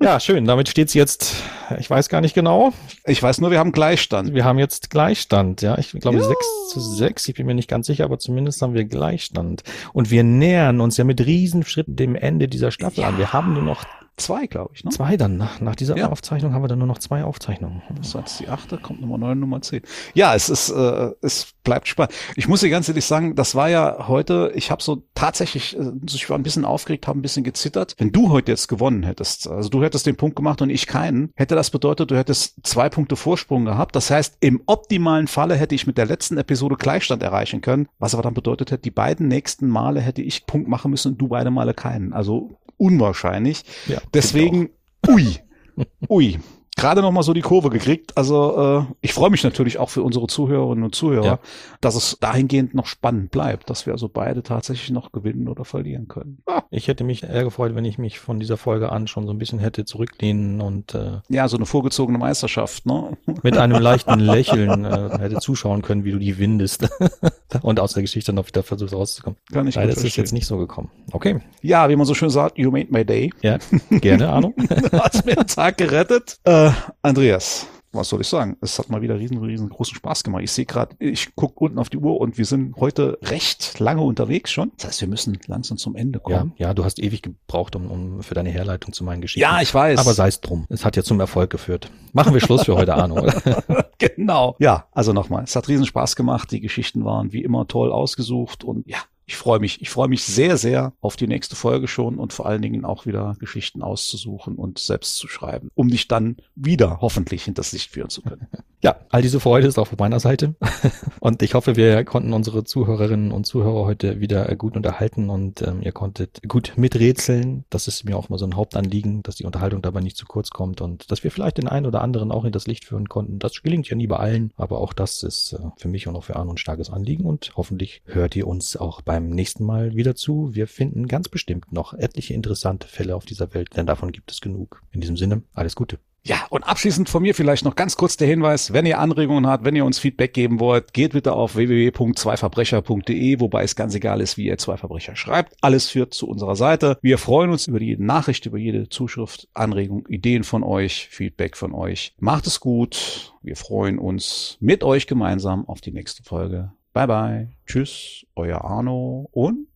Ja, 0.00 0.20
schön. 0.20 0.44
Damit 0.44 0.68
steht's 0.68 0.94
jetzt, 0.94 1.36
ich 1.78 1.88
weiß 1.88 2.08
gar 2.08 2.20
nicht 2.20 2.34
genau. 2.34 2.72
Ich 3.06 3.22
weiß 3.22 3.40
nur, 3.40 3.50
wir 3.50 3.58
haben 3.58 3.72
Gleichstand. 3.72 4.34
Wir 4.34 4.44
haben 4.44 4.58
jetzt 4.58 4.90
Gleichstand, 4.90 5.62
ja. 5.62 5.78
Ich 5.78 5.92
glaube 5.92 6.22
sechs 6.22 6.46
zu 6.70 6.80
sechs. 6.80 7.28
Ich 7.28 7.34
bin 7.34 7.46
mir 7.46 7.54
nicht 7.54 7.68
ganz 7.68 7.86
sicher, 7.86 8.04
aber 8.04 8.18
zumindest 8.18 8.62
haben 8.62 8.74
wir 8.74 8.84
Gleichstand. 8.84 9.62
Und 9.92 10.10
wir 10.10 10.24
nähern 10.24 10.80
uns 10.80 10.96
ja 10.96 11.04
mit 11.04 11.24
Riesenschritten 11.24 11.96
dem 11.96 12.14
Ende 12.14 12.48
dieser 12.48 12.70
Staffel 12.70 13.04
an. 13.04 13.18
Wir 13.18 13.32
haben 13.32 13.54
nur 13.54 13.62
noch 13.62 13.84
Zwei, 14.16 14.46
glaube 14.46 14.72
ich, 14.74 14.84
ne? 14.84 14.90
zwei 14.90 15.16
dann. 15.16 15.36
Nach, 15.36 15.60
nach 15.60 15.74
dieser 15.74 15.96
Ja. 15.96 16.10
Aufzeichnung 16.10 16.52
haben 16.52 16.62
wir 16.62 16.68
dann 16.68 16.78
nur 16.78 16.86
noch 16.86 16.98
zwei 16.98 17.24
Aufzeichnungen. 17.24 17.82
Das 17.96 18.14
war 18.14 18.20
jetzt 18.20 18.38
die 18.40 18.48
achte, 18.48 18.76
kommt 18.76 19.00
Nummer 19.00 19.16
neun, 19.18 19.40
Nummer 19.40 19.62
zehn. 19.62 19.80
Ja, 20.14 20.34
es 20.34 20.48
ist, 20.50 20.70
äh, 20.70 21.10
es 21.22 21.54
bleibt 21.64 21.88
spannend. 21.88 22.12
Ich 22.36 22.46
muss 22.46 22.60
dir 22.60 22.68
ganz 22.70 22.88
ehrlich 22.88 23.06
sagen, 23.06 23.34
das 23.36 23.54
war 23.54 23.70
ja 23.70 24.08
heute, 24.08 24.52
ich 24.54 24.70
habe 24.70 24.82
so 24.82 25.04
tatsächlich, 25.14 25.78
äh, 25.78 25.92
ich 26.06 26.28
war 26.28 26.38
ein 26.38 26.42
bisschen 26.42 26.64
aufgeregt, 26.64 27.06
habe 27.06 27.18
ein 27.18 27.22
bisschen 27.22 27.42
gezittert. 27.42 27.94
Wenn 27.98 28.12
du 28.12 28.30
heute 28.30 28.52
jetzt 28.52 28.68
gewonnen 28.68 29.02
hättest, 29.02 29.48
also 29.48 29.70
du 29.70 29.82
hättest 29.82 30.06
den 30.06 30.16
Punkt 30.16 30.36
gemacht 30.36 30.60
und 30.60 30.68
ich 30.70 30.86
keinen, 30.86 31.32
hätte 31.34 31.54
das 31.54 31.70
bedeutet, 31.70 32.10
du 32.10 32.16
hättest 32.16 32.66
zwei 32.66 32.90
Punkte 32.90 33.16
Vorsprung 33.16 33.64
gehabt. 33.64 33.96
Das 33.96 34.10
heißt, 34.10 34.36
im 34.40 34.62
optimalen 34.66 35.26
Falle 35.26 35.54
hätte 35.54 35.74
ich 35.74 35.86
mit 35.86 35.96
der 35.96 36.06
letzten 36.06 36.36
Episode 36.36 36.76
Gleichstand 36.76 37.22
erreichen 37.22 37.62
können, 37.62 37.88
was 37.98 38.14
aber 38.14 38.22
dann 38.22 38.34
bedeutet 38.34 38.70
hätte, 38.72 38.82
die 38.82 38.90
beiden 38.90 39.28
nächsten 39.28 39.68
Male 39.68 40.00
hätte 40.00 40.20
ich 40.22 40.46
Punkt 40.46 40.68
machen 40.68 40.90
müssen 40.90 41.12
und 41.12 41.18
du 41.18 41.28
beide 41.28 41.50
Male 41.50 41.72
keinen. 41.74 42.12
Also 42.12 42.58
unwahrscheinlich. 42.76 43.62
Ja, 43.86 43.98
Deswegen, 44.14 44.70
ui, 45.08 45.38
ui. 46.08 46.38
Gerade 46.76 47.02
noch 47.02 47.12
mal 47.12 47.22
so 47.22 47.32
die 47.34 47.42
Kurve 47.42 47.68
gekriegt. 47.70 48.16
Also 48.16 48.86
äh, 48.90 48.94
ich 49.02 49.12
freue 49.12 49.30
mich 49.30 49.44
natürlich 49.44 49.78
auch 49.78 49.90
für 49.90 50.02
unsere 50.02 50.26
Zuhörerinnen 50.26 50.82
und 50.84 50.94
Zuhörer, 50.94 51.24
Ja. 51.24 51.38
dass 51.82 51.94
es 51.96 52.16
dahingehend 52.18 52.74
noch 52.74 52.86
spannend 52.86 53.30
bleibt, 53.30 53.68
dass 53.70 53.84
wir 53.86 53.92
also 53.92 54.08
beide 54.08 54.42
tatsächlich 54.42 54.90
noch 54.90 55.12
gewinnen 55.12 55.48
oder 55.48 55.64
verlieren 55.66 56.08
können. 56.08 56.38
Ah, 56.46 56.62
Ich 56.70 56.88
hätte 56.88 57.04
mich 57.04 57.22
eher 57.22 57.44
gefreut, 57.44 57.74
wenn 57.74 57.84
ich 57.84 57.98
mich 57.98 58.18
von 58.18 58.40
dieser 58.40 58.56
Folge 58.56 58.90
an 58.90 59.06
schon 59.06 59.26
so 59.26 59.32
ein 59.32 59.38
bisschen 59.38 59.58
hätte 59.58 59.84
zurücklehnen 59.84 60.60
und 60.62 60.94
äh, 60.94 61.20
ja, 61.28 61.46
so 61.46 61.56
eine 61.58 61.66
vorgezogene 61.66 62.16
Meisterschaft, 62.18 62.86
ne? 62.86 63.16
mit 63.42 63.58
einem 63.58 63.80
leichten 63.82 64.18
Lächeln 64.18 64.84
äh, 64.86 65.18
hätte 65.18 65.36
zuschauen 65.40 65.82
können, 65.82 66.04
wie 66.04 66.12
du 66.12 66.18
die 66.18 66.38
windest 66.38 66.88
und 67.62 67.80
aus 67.80 67.92
der 67.92 68.02
Geschichte 68.02 68.32
noch 68.32 68.46
wieder 68.48 68.62
versuchst 68.62 68.94
rauszukommen. 68.94 69.38
Kann 69.52 69.68
ich 69.68 69.74
Leider 69.74 69.90
ist 69.92 70.04
es 70.04 70.16
jetzt 70.16 70.32
nicht 70.32 70.46
so 70.46 70.56
gekommen. 70.56 70.90
Okay, 71.12 71.40
Ja, 71.60 71.88
wie 71.90 71.96
man 71.96 72.06
so 72.06 72.14
schön 72.14 72.30
sagt, 72.30 72.56
you 72.58 72.70
made 72.70 72.88
my 72.90 73.04
day. 73.04 73.30
ja, 73.42 73.58
gerne, 73.90 74.30
Arno. 74.30 74.54
Hast 74.92 75.26
mir 75.26 75.36
den 75.36 75.46
Tag 75.46 75.76
gerettet. 75.76 76.38
Äh, 76.44 76.61
Andreas, 77.02 77.66
was 77.92 78.08
soll 78.08 78.22
ich 78.22 78.26
sagen? 78.28 78.56
Es 78.62 78.78
hat 78.78 78.88
mal 78.88 79.02
wieder 79.02 79.18
riesen, 79.18 79.38
riesengroßen 79.38 79.94
Spaß 79.94 80.24
gemacht. 80.24 80.42
Ich 80.42 80.52
sehe 80.52 80.64
gerade, 80.64 80.96
ich 80.98 81.34
guck 81.36 81.60
unten 81.60 81.78
auf 81.78 81.90
die 81.90 81.98
Uhr 81.98 82.20
und 82.20 82.38
wir 82.38 82.46
sind 82.46 82.74
heute 82.76 83.18
recht 83.22 83.78
lange 83.80 84.00
unterwegs 84.02 84.50
schon. 84.50 84.72
Das 84.78 84.86
heißt, 84.88 85.00
wir 85.02 85.08
müssen 85.08 85.38
langsam 85.46 85.76
zum 85.76 85.94
Ende 85.94 86.20
Ja, 86.26 86.38
kommen. 86.38 86.52
ja, 86.56 86.72
du 86.74 86.84
hast 86.84 86.98
ewig 86.98 87.22
gebraucht, 87.22 87.76
um, 87.76 87.90
um 87.90 88.22
für 88.22 88.34
deine 88.34 88.50
Herleitung 88.50 88.92
zu 88.94 89.04
meinen 89.04 89.20
Geschichten. 89.20 89.42
Ja, 89.42 89.60
ich 89.60 89.74
weiß. 89.74 89.98
Aber 90.00 90.14
sei 90.14 90.28
es 90.28 90.40
drum. 90.40 90.64
Es 90.70 90.84
hat 90.86 90.96
ja 90.96 91.02
zum 91.02 91.20
Erfolg 91.20 91.50
geführt. 91.50 91.90
Machen 92.12 92.32
wir 92.32 92.40
Schluss 92.40 92.64
für 92.64 92.76
heute, 92.76 92.94
Arno, 92.94 93.26
genau. 93.98 94.56
Ja, 94.58 94.86
also 94.92 95.12
nochmal, 95.12 95.44
es 95.44 95.54
hat 95.54 95.68
riesen 95.68 95.84
Spaß 95.86 96.16
gemacht. 96.16 96.50
Die 96.50 96.60
Geschichten 96.60 97.04
waren 97.04 97.32
wie 97.32 97.42
immer 97.42 97.66
toll 97.68 97.92
ausgesucht 97.92 98.64
und 98.64 98.86
ja, 98.88 98.98
ich 99.32 99.38
freue 99.38 99.60
mich. 99.60 99.80
Ich 99.80 99.88
freue 99.88 100.08
mich 100.08 100.24
sehr, 100.24 100.58
sehr 100.58 100.92
auf 101.00 101.16
die 101.16 101.26
nächste 101.26 101.56
Folge 101.56 101.88
schon 101.88 102.18
und 102.18 102.34
vor 102.34 102.44
allen 102.44 102.60
Dingen 102.60 102.84
auch 102.84 103.06
wieder 103.06 103.34
Geschichten 103.40 103.82
auszusuchen 103.82 104.56
und 104.56 104.78
selbst 104.78 105.16
zu 105.16 105.26
schreiben, 105.26 105.70
um 105.74 105.88
dich 105.88 106.06
dann 106.06 106.36
wieder 106.54 106.98
hoffentlich 107.00 107.44
hinters 107.44 107.72
Licht 107.72 107.92
führen 107.92 108.10
zu 108.10 108.20
können. 108.20 108.46
Ja, 108.82 108.96
all 109.08 109.22
diese 109.22 109.40
Freude 109.40 109.68
ist 109.68 109.78
auch 109.78 109.86
von 109.86 109.96
meiner 109.98 110.18
Seite. 110.20 110.54
Und 111.20 111.40
ich 111.42 111.54
hoffe, 111.54 111.76
wir 111.76 112.04
konnten 112.04 112.32
unsere 112.32 112.64
Zuhörerinnen 112.64 113.30
und 113.30 113.46
Zuhörer 113.46 113.84
heute 113.84 114.18
wieder 114.18 114.52
gut 114.56 114.74
unterhalten 114.74 115.30
und 115.30 115.62
ähm, 115.62 115.80
ihr 115.82 115.92
konntet 115.92 116.40
gut 116.48 116.72
miträtseln. 116.74 117.64
Das 117.70 117.86
ist 117.86 118.02
mir 118.04 118.16
auch 118.16 118.28
mal 118.28 118.38
so 118.38 118.44
ein 118.44 118.56
Hauptanliegen, 118.56 119.22
dass 119.22 119.36
die 119.36 119.44
Unterhaltung 119.44 119.82
dabei 119.82 120.00
nicht 120.00 120.16
zu 120.16 120.26
kurz 120.26 120.50
kommt 120.50 120.80
und 120.80 121.12
dass 121.12 121.22
wir 121.22 121.30
vielleicht 121.30 121.58
den 121.58 121.68
einen 121.68 121.86
oder 121.86 122.00
anderen 122.00 122.32
auch 122.32 122.44
in 122.44 122.50
das 122.50 122.66
Licht 122.66 122.84
führen 122.84 123.08
konnten. 123.08 123.38
Das 123.38 123.62
gelingt 123.62 123.88
ja 123.88 123.94
nie 123.94 124.08
bei 124.08 124.16
allen, 124.16 124.52
aber 124.56 124.80
auch 124.80 124.92
das 124.92 125.22
ist 125.22 125.52
äh, 125.52 125.58
für 125.76 125.86
mich 125.86 126.08
und 126.08 126.16
auch 126.16 126.24
für 126.24 126.34
Arno 126.34 126.50
ein 126.50 126.58
starkes 126.58 126.90
Anliegen 126.90 127.24
und 127.24 127.52
hoffentlich 127.56 128.02
hört 128.04 128.34
ihr 128.34 128.48
uns 128.48 128.76
auch 128.76 129.00
beim 129.22 129.34
nächsten 129.34 129.64
Mal 129.64 129.94
wieder 129.94 130.14
zu. 130.14 130.54
Wir 130.54 130.66
finden 130.66 131.06
ganz 131.06 131.28
bestimmt 131.28 131.72
noch 131.72 131.94
etliche 131.94 132.34
interessante 132.34 132.88
Fälle 132.88 133.16
auf 133.16 133.24
dieser 133.24 133.54
Welt, 133.54 133.70
denn 133.76 133.86
davon 133.86 134.12
gibt 134.12 134.30
es 134.30 134.40
genug. 134.40 134.82
In 134.92 135.00
diesem 135.00 135.16
Sinne, 135.16 135.42
alles 135.54 135.76
Gute. 135.76 135.98
Ja, 136.24 136.46
und 136.50 136.62
abschließend 136.62 137.08
von 137.08 137.22
mir 137.22 137.34
vielleicht 137.34 137.64
noch 137.64 137.74
ganz 137.74 137.96
kurz 137.96 138.16
der 138.16 138.28
Hinweis, 138.28 138.72
wenn 138.72 138.86
ihr 138.86 139.00
Anregungen 139.00 139.48
habt, 139.48 139.64
wenn 139.64 139.74
ihr 139.74 139.84
uns 139.84 139.98
Feedback 139.98 140.32
geben 140.32 140.60
wollt, 140.60 140.92
geht 140.92 141.14
bitte 141.14 141.32
auf 141.32 141.56
www.zweiverbrecher.de, 141.56 143.40
wobei 143.40 143.64
es 143.64 143.74
ganz 143.74 143.96
egal 143.96 144.20
ist, 144.20 144.36
wie 144.36 144.46
ihr 144.46 144.56
zwei 144.56 144.76
Verbrecher 144.76 145.16
schreibt. 145.16 145.56
Alles 145.62 145.90
führt 145.90 146.14
zu 146.14 146.28
unserer 146.28 146.54
Seite. 146.54 146.96
Wir 147.02 147.18
freuen 147.18 147.50
uns 147.50 147.66
über 147.66 147.80
jede 147.80 148.04
Nachricht, 148.04 148.46
über 148.46 148.58
jede 148.58 148.88
Zuschrift, 148.88 149.48
Anregung, 149.52 150.06
Ideen 150.06 150.44
von 150.44 150.62
euch, 150.62 151.08
Feedback 151.10 151.56
von 151.56 151.74
euch. 151.74 152.14
Macht 152.20 152.46
es 152.46 152.60
gut. 152.60 153.34
Wir 153.42 153.56
freuen 153.56 153.98
uns 153.98 154.58
mit 154.60 154.84
euch 154.84 155.08
gemeinsam 155.08 155.66
auf 155.66 155.80
die 155.80 155.92
nächste 155.92 156.22
Folge. 156.22 156.72
Bye 156.92 157.06
bye. 157.06 157.48
Tschüss, 157.66 158.26
euer 158.34 158.64
Arno 158.64 159.28
und 159.32 159.66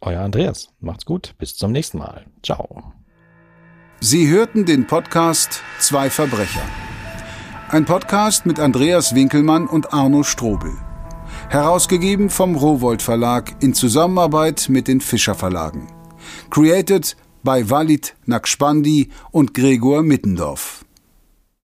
Euer 0.00 0.20
Andreas. 0.20 0.68
Macht's 0.80 1.04
gut. 1.04 1.34
Bis 1.38 1.56
zum 1.56 1.72
nächsten 1.72 1.98
Mal. 1.98 2.26
Ciao. 2.42 2.92
Sie 4.00 4.28
hörten 4.28 4.66
den 4.66 4.86
Podcast 4.86 5.62
Zwei 5.78 6.10
Verbrecher. 6.10 6.62
Ein 7.70 7.86
Podcast 7.86 8.46
mit 8.46 8.60
Andreas 8.60 9.14
Winkelmann 9.14 9.66
und 9.66 9.92
Arno 9.92 10.22
Strobel. 10.22 10.72
Herausgegeben 11.48 12.30
vom 12.30 12.54
Rowold 12.54 13.02
Verlag 13.02 13.56
in 13.60 13.74
Zusammenarbeit 13.74 14.68
mit 14.68 14.86
den 14.86 15.00
Fischer 15.00 15.34
Verlagen. 15.34 15.88
Created 16.50 17.16
by 17.42 17.68
Walid 17.68 18.14
Nakspandi 18.26 19.10
und 19.32 19.54
Gregor 19.54 20.02
Mittendorf. 20.02 20.85